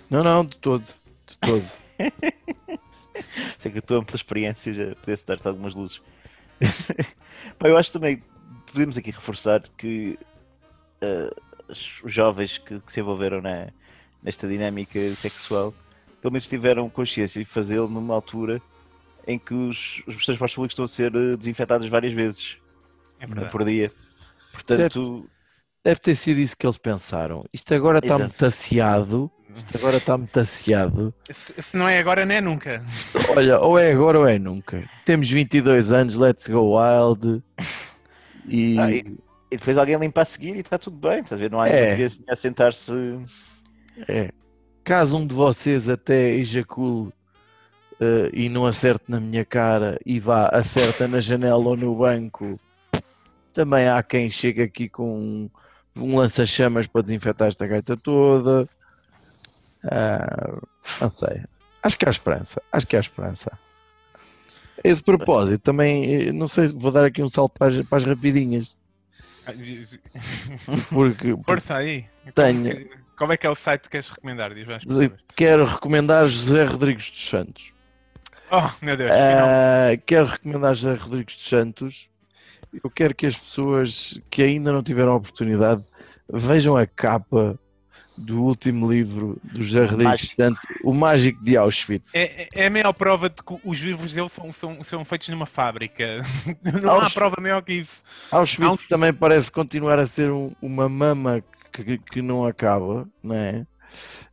Não, 0.10 0.24
não, 0.24 0.44
de 0.44 0.58
todo. 0.58 0.84
De 1.28 1.38
todo. 1.38 1.64
Sei 3.60 3.71
que 3.71 3.80
a 3.80 3.82
tua 3.82 3.99
ampla 3.99 4.15
experiência 4.15 4.73
já 4.73 4.95
pudesse 4.95 5.25
dar-te 5.25 5.47
algumas 5.47 5.73
luzes. 5.73 6.01
Pá, 7.60 7.67
eu 7.67 7.78
acho 7.78 7.91
também 7.91 8.23
podemos 8.71 8.97
aqui 8.97 9.12
reforçar 9.12 9.63
que 9.78 10.17
eh, 11.01 11.34
os 11.69 12.13
jovens 12.13 12.58
que, 12.58 12.80
que 12.80 12.91
se 12.91 12.99
envolveram 12.99 13.41
na, 13.41 13.67
nesta 14.23 14.47
dinâmica 14.47 15.15
sexual 15.15 15.73
pelo 16.21 16.32
menos 16.32 16.47
tiveram 16.47 16.89
consciência 16.89 17.39
de 17.39 17.45
fazê-lo 17.45 17.88
numa 17.88 18.15
altura 18.15 18.60
em 19.28 19.38
que 19.38 19.54
os, 19.54 20.01
os 20.08 20.25
transportes 20.25 20.56
públicos 20.56 20.73
estão 20.73 20.86
a 20.86 20.88
ser 20.88 21.15
eh, 21.15 21.38
desinfetados 21.38 21.88
várias 21.88 22.13
vezes 22.13 22.58
É 23.19 23.28
verdade. 23.28 23.51
por 23.51 23.63
dia. 23.63 23.91
Portanto, 24.51 25.30
Deve 25.86 26.00
ter 26.00 26.15
sido 26.15 26.39
isso 26.39 26.58
que 26.58 26.65
eles 26.65 26.78
pensaram. 26.80 27.45
Isto 27.54 27.76
agora 27.76 28.00
está 28.00 28.17
metaciado. 28.17 29.32
Isto 29.56 29.78
agora 29.78 29.98
está 29.98 30.17
metaciado. 30.17 31.13
Se, 31.32 31.62
se 31.62 31.78
não 31.78 31.88
é 31.88 32.00
agora, 32.00 32.26
nem 32.26 32.38
é 32.38 32.41
nunca. 32.41 32.84
Olha, 33.38 33.60
ou 33.60 33.78
é 33.78 33.91
agora 33.91 34.19
ou 34.19 34.28
é 34.28 34.39
nunca. 34.39 34.84
Temos 35.06 35.30
22 35.30 35.91
anos, 35.91 36.15
let's 36.15 36.48
go 36.48 36.76
wild. 36.76 37.43
E, 38.48 38.80
Ah, 38.80 38.91
e 38.91 39.06
depois 39.52 39.78
alguém 39.78 39.95
limpa 39.98 40.24
a 40.24 40.26
seguir 40.26 40.56
e 40.56 40.60
está 40.62 40.80
tudo 40.80 40.98
bem. 40.98 41.19
Estás 41.19 41.39
a 41.39 41.43
ver? 41.43 41.52
Não 41.52 41.62
há 41.62 41.69
É. 41.69 41.91
ninguém 41.95 42.10
a 42.28 42.36
sentar-se. 42.36 42.91
é, 44.08 44.32
caso 44.84 45.17
um 45.17 45.26
de 45.28 45.36
vocês 45.36 45.88
até 45.88 46.32
ejacule 46.32 47.13
eh, 48.02 48.30
e 48.34 48.50
não 48.50 48.65
acerte 48.65 49.06
na 49.08 49.19
minha 49.19 49.45
cara 49.45 50.00
e 50.06 50.19
vá, 50.19 50.48
acerta 50.50 51.08
na 51.08 51.21
janela 51.21 51.63
ou 51.63 51.78
no 51.78 51.95
banco, 51.95 52.60
também 53.54 53.88
há 53.88 54.02
quem 54.04 54.30
chegue 54.30 54.63
aqui 54.63 54.89
com 54.89 55.50
um, 55.96 56.18
lança-chamas 56.18 56.88
para 56.88 57.02
desinfetar 57.02 57.48
esta 57.48 57.66
gaita 57.68 57.96
toda. 57.98 58.68
Ah, 59.84 60.58
não 61.00 61.10
sei. 61.10 61.44
Acho 61.82 61.98
que 61.98 62.08
há 62.08 62.10
esperança. 62.10 62.62
Acho 62.72 62.88
que 62.88 62.98
há 62.98 63.00
esperança. 63.00 63.52
A 64.84 64.88
esse 64.88 65.02
propósito, 65.02 65.62
também, 65.62 66.28
eh, 66.28 66.32
não 66.32 66.48
sei, 66.48 66.68
vou 66.68 66.92
dar 66.92 67.06
aqui 67.06 67.22
um 67.22 67.30
salto 67.30 67.58
para 67.58 67.68
as, 67.68 67.82
para 67.82 67.98
as 67.98 68.04
rapidinhas. 68.04 68.78
Porque, 70.90 71.36
Força 71.44 71.76
aí. 71.76 72.06
Tenho. 72.34 72.90
Qual 73.18 73.32
é 73.32 73.38
que 73.38 73.48
é 73.48 73.50
o 73.50 73.56
site 73.56 73.84
que 73.84 73.90
queres 73.90 74.10
recomendar? 74.10 74.54
Diz 74.54 74.68
quero 75.36 75.66
recomendar 75.66 76.28
José 76.28 76.66
Rodrigues 76.66 77.10
dos 77.12 77.30
Santos. 77.30 77.74
Oh, 78.52 78.70
meu 78.82 78.98
Deus. 78.98 79.12
Ah, 79.12 79.96
quero 80.06 80.28
recomendar 80.28 80.76
José 80.76 80.96
Rodrigues 80.96 81.36
dos 81.36 81.48
Santos. 81.48 82.10
Eu 82.84 82.90
quero 82.90 83.14
que 83.16 83.26
as 83.26 83.38
pessoas 83.38 84.20
que 84.30 84.44
ainda 84.44 84.72
não 84.72 84.84
tiveram 84.84 85.12
a 85.14 85.16
oportunidade 85.16 85.84
vejam 86.32 86.76
a 86.76 86.86
capa 86.88 87.60
do 88.18 88.42
último 88.44 88.90
livro 88.92 89.38
do 89.44 89.62
José 89.62 89.84
Rodrigues 89.86 90.34
Santos, 90.38 90.64
O 90.84 90.94
Mágico 90.94 91.44
de 91.44 91.58
Auschwitz. 91.58 92.16
É, 92.16 92.44
é- 92.44 92.48
é 92.54 92.68
a 92.68 92.70
maior 92.72 92.94
prova 92.94 93.30
de 93.30 93.36
que 93.44 93.60
os 93.64 93.80
livros 93.82 94.14
dele 94.14 94.30
são, 94.30 94.52
são, 94.54 94.82
são 94.84 95.04
feitos 95.04 95.28
numa 95.30 95.46
fábrica. 95.46 96.22
Não 96.82 96.92
há 96.92 97.04
Aos- 97.04 97.14
prova 97.14 97.36
maior 97.42 97.62
que 97.62 97.74
isso. 97.74 98.02
Auschwitz 98.32 98.70
Auschwitz. 98.70 98.90
também 98.90 99.14
parece 99.14 99.52
continuar 99.52 100.00
a 100.00 100.06
ser 100.06 100.32
um- 100.32 100.52
uma 100.62 100.88
mama 100.88 101.44
que, 101.74 101.98
que 101.98 102.22
não 102.22 102.46
acaba, 102.46 103.06
não 103.22 103.36
é? 103.36 103.68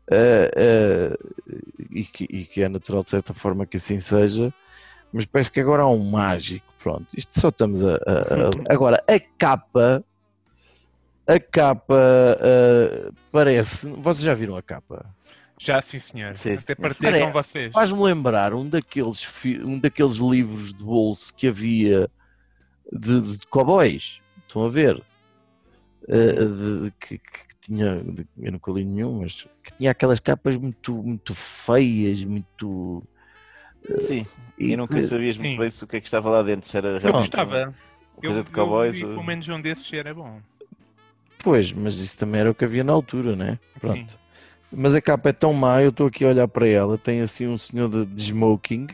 Ah, 0.08 0.50
ah, 0.56 1.16
e, 1.90 2.04
que, 2.04 2.24
e 2.30 2.44
que 2.44 2.62
é 2.62 2.68
natural 2.68 3.02
de 3.02 3.10
certa 3.10 3.34
forma 3.34 3.66
que 3.66 3.78
assim 3.78 3.98
seja, 3.98 4.54
mas 5.12 5.24
parece 5.26 5.50
que 5.52 5.60
agora 5.60 5.82
há 5.82 5.88
um 5.88 6.10
mágico. 6.10 6.66
Pronto, 6.78 7.06
isto 7.16 7.38
só 7.38 7.48
estamos 7.50 7.84
a. 7.84 7.94
a- 7.94 7.96
a- 7.96 8.72
agora, 8.74 9.02
a 9.08 9.20
capa. 9.38 10.04
A 11.26 11.38
capa 11.38 11.94
ah, 12.40 13.12
parece. 13.30 13.88
Vocês 13.88 14.24
já 14.24 14.34
viram 14.34 14.56
a 14.56 14.62
capa? 14.62 15.06
Já, 15.58 15.80
sim, 15.80 16.00
senhor. 16.00 16.34
Sim, 16.36 16.54
Até 16.54 16.74
partilhei 16.74 17.20
com 17.24 17.30
Parece. 17.32 17.52
vocês. 17.52 17.72
Faz-me 17.72 18.02
lembrar 18.02 18.52
um 18.52 18.68
daqueles, 18.68 19.22
fi- 19.22 19.62
um 19.62 19.78
daqueles 19.78 20.16
livros 20.16 20.72
de 20.74 20.82
bolso 20.82 21.32
que 21.34 21.46
havia 21.46 22.10
de, 22.92 23.20
de 23.20 23.46
cowboys. 23.46 24.20
Estão 24.48 24.64
a 24.64 24.68
ver? 24.68 25.00
Eh, 26.08 26.32
de- 26.44 26.80
de- 26.82 26.90
que, 26.98 27.16
que 27.18 27.56
tinha, 27.60 28.02
de- 28.02 28.26
eu 28.40 28.50
nunca 28.50 28.72
li 28.72 28.84
nenhum, 28.84 29.20
mas 29.20 29.46
que 29.62 29.72
tinha 29.76 29.92
aquelas 29.92 30.18
capas 30.18 30.56
muito, 30.56 30.92
muito 31.00 31.32
feias, 31.32 32.24
muito. 32.24 33.04
Sim, 34.00 34.26
e 34.58 34.72
e 34.72 34.76
nunca 34.76 34.94
que- 34.94 35.02
sabias 35.02 35.36
muito 35.36 35.58
bem 35.58 35.68
o 35.68 35.86
que 35.86 35.96
é 35.96 36.00
que 36.00 36.06
estava 36.06 36.30
lá 36.30 36.42
dentro. 36.42 36.68
Se 36.68 36.76
era 36.76 36.88
Eu 36.88 36.98
realmente 36.98 37.30
gostava. 37.36 37.64
uma 37.66 37.74
coisa 38.22 38.38
Eu, 38.40 38.44
de 38.44 38.50
cowboys. 38.50 38.94
eu 38.94 39.00
vi 39.00 39.04
ou- 39.06 39.10
pelo 39.14 39.26
menos 39.26 39.48
um 39.48 39.60
desses 39.60 39.92
era 39.92 40.14
bom. 40.14 40.40
Pois, 41.42 41.72
mas 41.72 41.98
isso 41.98 42.16
também 42.16 42.40
era 42.40 42.50
o 42.50 42.54
que 42.54 42.64
havia 42.64 42.84
na 42.84 42.92
altura, 42.92 43.34
né? 43.34 43.58
Pronto. 43.80 43.96
Sim. 43.98 44.06
Mas 44.74 44.94
a 44.94 45.00
capa 45.02 45.28
é 45.30 45.32
tão 45.32 45.52
má, 45.52 45.82
eu 45.82 45.90
estou 45.90 46.06
aqui 46.06 46.24
a 46.24 46.28
olhar 46.28 46.48
para 46.48 46.66
ela. 46.68 46.96
Tem 46.96 47.20
assim 47.20 47.46
um 47.46 47.58
senhor 47.58 47.88
de, 47.90 48.06
de 48.06 48.22
smoking 48.22 48.86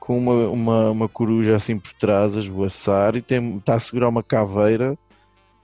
com 0.00 0.18
uma, 0.18 0.48
uma, 0.48 0.90
uma 0.90 1.08
coruja 1.08 1.54
assim 1.54 1.78
por 1.78 1.92
trás 1.92 2.36
a 2.36 2.40
esvoaçar 2.40 3.14
e 3.14 3.22
tem, 3.22 3.58
está 3.58 3.74
a 3.74 3.80
segurar 3.80 4.08
uma 4.08 4.22
caveira 4.22 4.98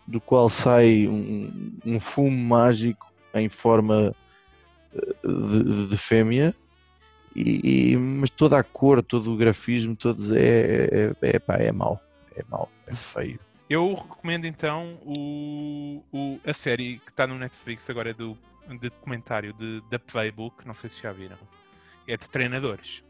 do 0.07 0.21
qual 0.21 0.49
sai 0.49 1.09
um, 1.09 1.73
um 1.85 1.99
fumo 1.99 2.31
mágico 2.31 3.07
em 3.35 3.49
forma 3.49 4.15
eh, 4.95 5.15
de, 5.27 5.87
de 5.89 5.97
fêmea 5.97 6.55
e- 7.37 7.93
e- 7.93 7.97
mas 7.97 8.31
toda 8.31 8.59
a 8.59 8.63
cor, 8.63 9.03
todo 9.03 9.33
o 9.33 9.37
grafismo, 9.37 9.95
todos 9.97 10.33
é, 10.33 10.39
é, 10.41 11.15
é, 11.23 11.39
pá, 11.39 11.55
é 11.57 11.71
mau. 11.73 12.01
É 12.37 12.43
mau, 12.51 12.71
é 12.87 12.95
feio. 12.95 13.39
Eu 13.69 13.95
recomendo 13.95 14.45
então 14.47 14.99
o, 15.05 16.03
o- 16.13 16.41
a 16.47 16.53
série 16.53 16.99
que 16.99 17.11
está 17.11 17.27
no 17.27 17.37
Netflix 17.39 17.89
agora 17.91 18.11
é 18.11 18.15
do, 18.15 18.37
de 18.69 18.79
documentário 18.91 19.53
de, 19.55 19.83
da 19.91 19.99
Playbook, 19.99 20.67
não 20.67 20.75
sei 20.75 20.91
se 20.91 21.03
já 21.03 21.13
viram. 21.13 21.37
É 22.07 22.17
de 22.17 22.29
treinadores. 22.31 23.03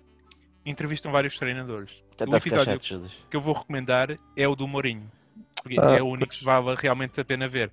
Entrevistam 0.65 1.13
vários 1.13 1.39
treinadores. 1.39 2.03
Já 2.19 2.27
o 2.27 2.37
episódio 2.37 2.83
chato, 2.83 3.11
que 3.31 3.37
eu 3.37 3.41
vou 3.41 3.55
recomendar 3.55 4.17
é 4.37 4.49
o 4.49 4.57
do 4.57 4.67
Mourinho. 4.67 5.11
Porque 5.63 5.79
Ah, 5.81 5.97
é 5.97 6.03
o 6.03 6.07
único 6.07 6.33
que 6.33 6.45
vale 6.45 6.75
realmente 6.77 7.21
a 7.21 7.25
pena 7.25 7.47
ver. 7.49 7.71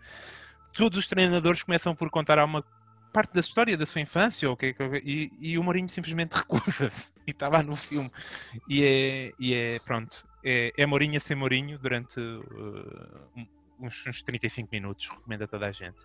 Todos 0.74 0.98
os 1.00 1.08
treinadores 1.08 1.64
começam 1.64 1.96
por 1.96 2.10
contar 2.10 2.44
uma 2.44 2.64
parte 3.14 3.34
da 3.34 3.40
história 3.40 3.78
da 3.78 3.86
sua 3.86 4.02
infância 4.02 4.48
ou 4.50 4.56
o 4.56 4.58
que 4.58 4.66
é 4.68 4.76
e, 5.04 5.32
e 5.40 5.58
o 5.58 5.64
Mourinho 5.64 5.88
simplesmente 5.88 6.34
recusa-se 6.36 7.14
e 7.26 7.32
está 7.32 7.48
lá 7.48 7.62
no 7.62 7.76
filme. 7.76 8.12
E 8.68 8.84
é, 8.84 9.34
e 9.40 9.54
é 9.54 9.80
pronto, 9.80 10.28
é, 10.44 10.74
é 10.76 10.86
Mourinho 10.86 11.18
a 11.18 11.20
ser 11.20 11.36
Mourinho 11.36 11.78
durante 11.78 12.20
uh, 12.20 13.48
uns, 13.80 14.06
uns 14.08 14.22
35 14.22 14.70
minutos. 14.72 15.08
Recomendo 15.08 15.44
a 15.44 15.48
toda 15.48 15.68
a 15.68 15.72
gente. 15.72 15.98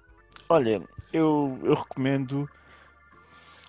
Olha, 0.48 0.82
eu, 1.12 1.58
eu 1.64 1.74
recomendo 1.74 2.48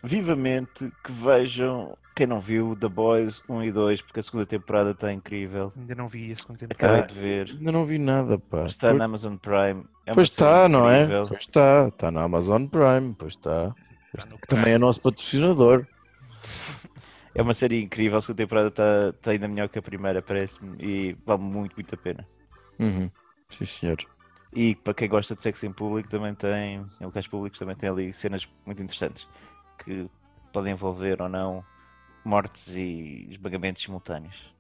vivamente 0.04 0.92
que 1.04 1.12
vejam, 1.12 1.98
quem 2.20 2.28
não 2.28 2.42
viu, 2.42 2.76
The 2.76 2.90
Boys 2.90 3.42
1 3.48 3.64
e 3.64 3.72
2, 3.72 4.02
porque 4.02 4.20
a 4.20 4.24
segunda 4.24 4.46
temporada 4.46 4.92
está 4.92 5.14
incrível. 5.14 5.72
Ainda 5.78 5.96
não 5.96 6.06
vi 6.06 6.34
a 6.34 6.36
segunda 6.36 6.66
Acabei 6.66 7.04
temporada. 7.04 7.08
de 7.14 7.18
ver. 7.18 7.50
Ainda 7.58 7.72
não 7.72 7.86
vi 7.86 7.98
nada, 7.98 8.38
pá. 8.38 8.66
Está 8.66 8.94
na 8.94 9.06
Amazon 9.06 9.38
Prime. 9.38 9.86
É 10.06 10.14
Pois 10.14 10.28
está, 10.28 10.68
não 10.68 10.90
é? 10.90 11.08
Pois 11.08 11.40
está, 11.40 11.88
está 11.88 12.12
na 12.12 12.24
Amazon 12.24 12.66
Prime, 12.66 13.16
pois 13.18 13.36
está. 13.36 13.74
Está 14.14 14.36
também 14.50 14.74
é 14.74 14.78
nosso 14.78 15.02
patrocinador. 15.02 15.88
É 17.36 17.44
uma 17.44 17.54
série 17.54 17.80
incrível. 17.82 18.18
A 18.18 18.22
segunda 18.22 18.38
temporada 18.44 18.68
está 18.70 19.10
está 19.16 19.32
ainda 19.32 19.48
melhor 19.48 19.70
que 19.70 19.78
a 19.78 19.82
primeira, 19.82 20.20
parece-me. 20.20 20.76
E 20.82 21.16
vale 21.26 21.42
muito, 21.44 21.74
muito 21.76 21.94
a 21.94 21.98
pena. 21.98 22.28
Uhum. 22.80 23.10
Sim, 23.50 23.66
senhor. 23.66 23.98
E 24.52 24.76
para 24.76 24.96
quem 24.96 25.08
gosta 25.08 25.36
de 25.36 25.44
sexo 25.44 25.66
em 25.66 25.72
público, 25.72 26.10
também 26.10 26.34
tem, 26.34 26.84
em 27.00 27.06
locais 27.06 27.28
públicos, 27.28 27.60
também 27.60 27.76
tem 27.76 27.88
ali 27.88 28.12
cenas 28.14 28.50
muito 28.66 28.82
interessantes 28.82 29.26
que 29.86 30.10
podem 30.52 30.74
envolver 30.74 31.22
ou 31.22 31.30
não 31.30 31.64
mortes 32.30 32.76
e 32.76 33.28
esmagamentos 33.32 33.82
simultâneos. 33.82 34.54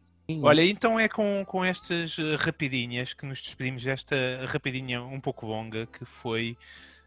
Olha, 0.43 0.63
então 0.63 0.99
é 0.99 1.07
com, 1.09 1.43
com 1.47 1.65
estas 1.65 2.17
eh, 2.19 2.35
rapidinhas 2.35 3.13
que 3.13 3.25
nos 3.25 3.41
despedimos 3.41 3.83
desta 3.83 4.15
rapidinha 4.47 5.01
um 5.01 5.19
pouco 5.19 5.47
longa 5.47 5.87
que 5.87 6.05
foi 6.05 6.55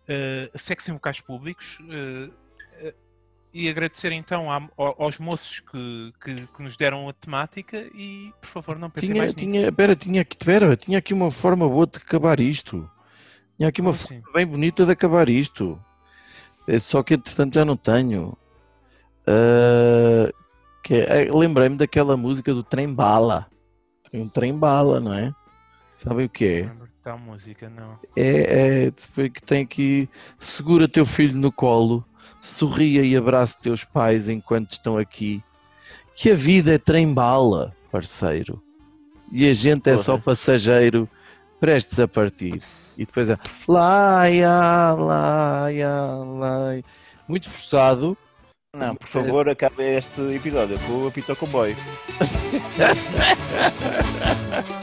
eh, 0.09 0.51
sexo 0.57 0.91
em 0.91 0.95
locais 0.95 1.21
públicos 1.21 1.79
eh, 1.89 2.31
eh, 2.81 2.95
e 3.55 3.69
agradecer 3.69 4.11
então 4.11 4.49
aos 4.77 5.19
moços 5.21 5.61
que, 5.61 6.13
que, 6.21 6.47
que 6.49 6.63
nos 6.63 6.77
deram 6.77 7.09
a 7.09 7.13
temática 7.13 7.89
e 7.95 8.33
por 8.41 8.49
favor 8.49 8.77
não 8.79 8.91
pensem 8.91 9.11
Tinha, 9.11 9.23
mais 9.23 9.35
tinha, 9.37 9.61
nisso. 9.61 9.73
pera, 9.73 9.95
tinha 9.95 10.23
aqui, 10.23 10.37
pera, 10.37 10.77
tinha 10.77 10.99
aqui 10.99 11.15
uma 11.15 11.31
forma 11.31 11.69
boa 11.69 11.87
de 11.87 11.99
acabar 11.99 12.41
isto. 12.41 12.91
Tinha 13.57 13.69
aqui 13.69 13.81
uma 13.81 13.93
Como 13.93 14.05
assim? 14.05 14.21
forma 14.21 14.33
bem 14.35 14.47
bonita 14.47 14.85
de 14.85 14.91
acabar 14.93 15.29
isto. 15.29 15.81
É 16.67 16.79
só 16.81 17.03
que 17.05 17.15
entretanto 17.15 17.55
já 17.55 17.65
não 17.65 17.77
tenho. 17.77 18.37
Ah, 19.27 20.33
que 20.83 20.95
é- 20.95 21.31
Lembrei-me 21.33 21.77
daquela 21.77 22.17
música 22.17 22.53
do 22.53 22.63
Trem 22.63 22.93
Bala. 22.93 23.47
Tem 24.11 24.21
um 24.21 24.29
Trem 24.29 24.53
Bala, 24.57 25.01
não 25.01 25.13
é? 25.13 25.33
Sabem 25.97 26.27
o 26.27 26.29
que 26.29 26.45
é? 26.45 26.63
Não 26.63 26.69
lembro 26.71 26.87
de 26.87 26.93
tal 27.03 27.19
música, 27.19 27.71
não. 27.71 27.99
É, 28.17 28.87
é 28.89 29.29
que 29.29 29.43
tem 29.43 29.63
aqui 29.63 30.09
segura 30.39 30.89
teu 30.89 31.07
filho 31.07 31.39
no 31.39 31.53
colo, 31.53 32.05
sorria 32.41 33.03
e 33.03 33.17
abraça 33.17 33.57
teus 33.61 33.85
pais 33.85 34.29
enquanto 34.29 34.73
estão 34.73 34.99
aqui. 34.99 35.43
Que 36.15 36.33
a 36.33 36.35
vida 36.35 36.75
é 36.75 36.79
trem-bala, 36.79 37.75
parceiro. 37.91 38.63
E 39.31 39.49
a 39.49 39.53
gente 39.55 39.89
é 39.89 39.97
só 39.97 40.19
passageiro, 40.19 41.09
prestes 41.59 41.99
a 41.99 42.07
partir. 42.07 42.61
E 42.99 43.07
depois 43.07 43.31
é 43.31 43.39
laia, 43.67 44.93
laia, 44.93 46.05
laia. 46.39 46.85
Muito 47.27 47.49
forçado. 47.49 48.19
Não, 48.75 48.97
por 48.97 49.07
favor, 49.07 49.47
acabe 49.51 49.83
este 49.99 50.35
episódio 50.35 50.79
com 50.87 51.03
o 51.03 51.09
Apito 51.09 51.37
Comboio. 51.37 51.77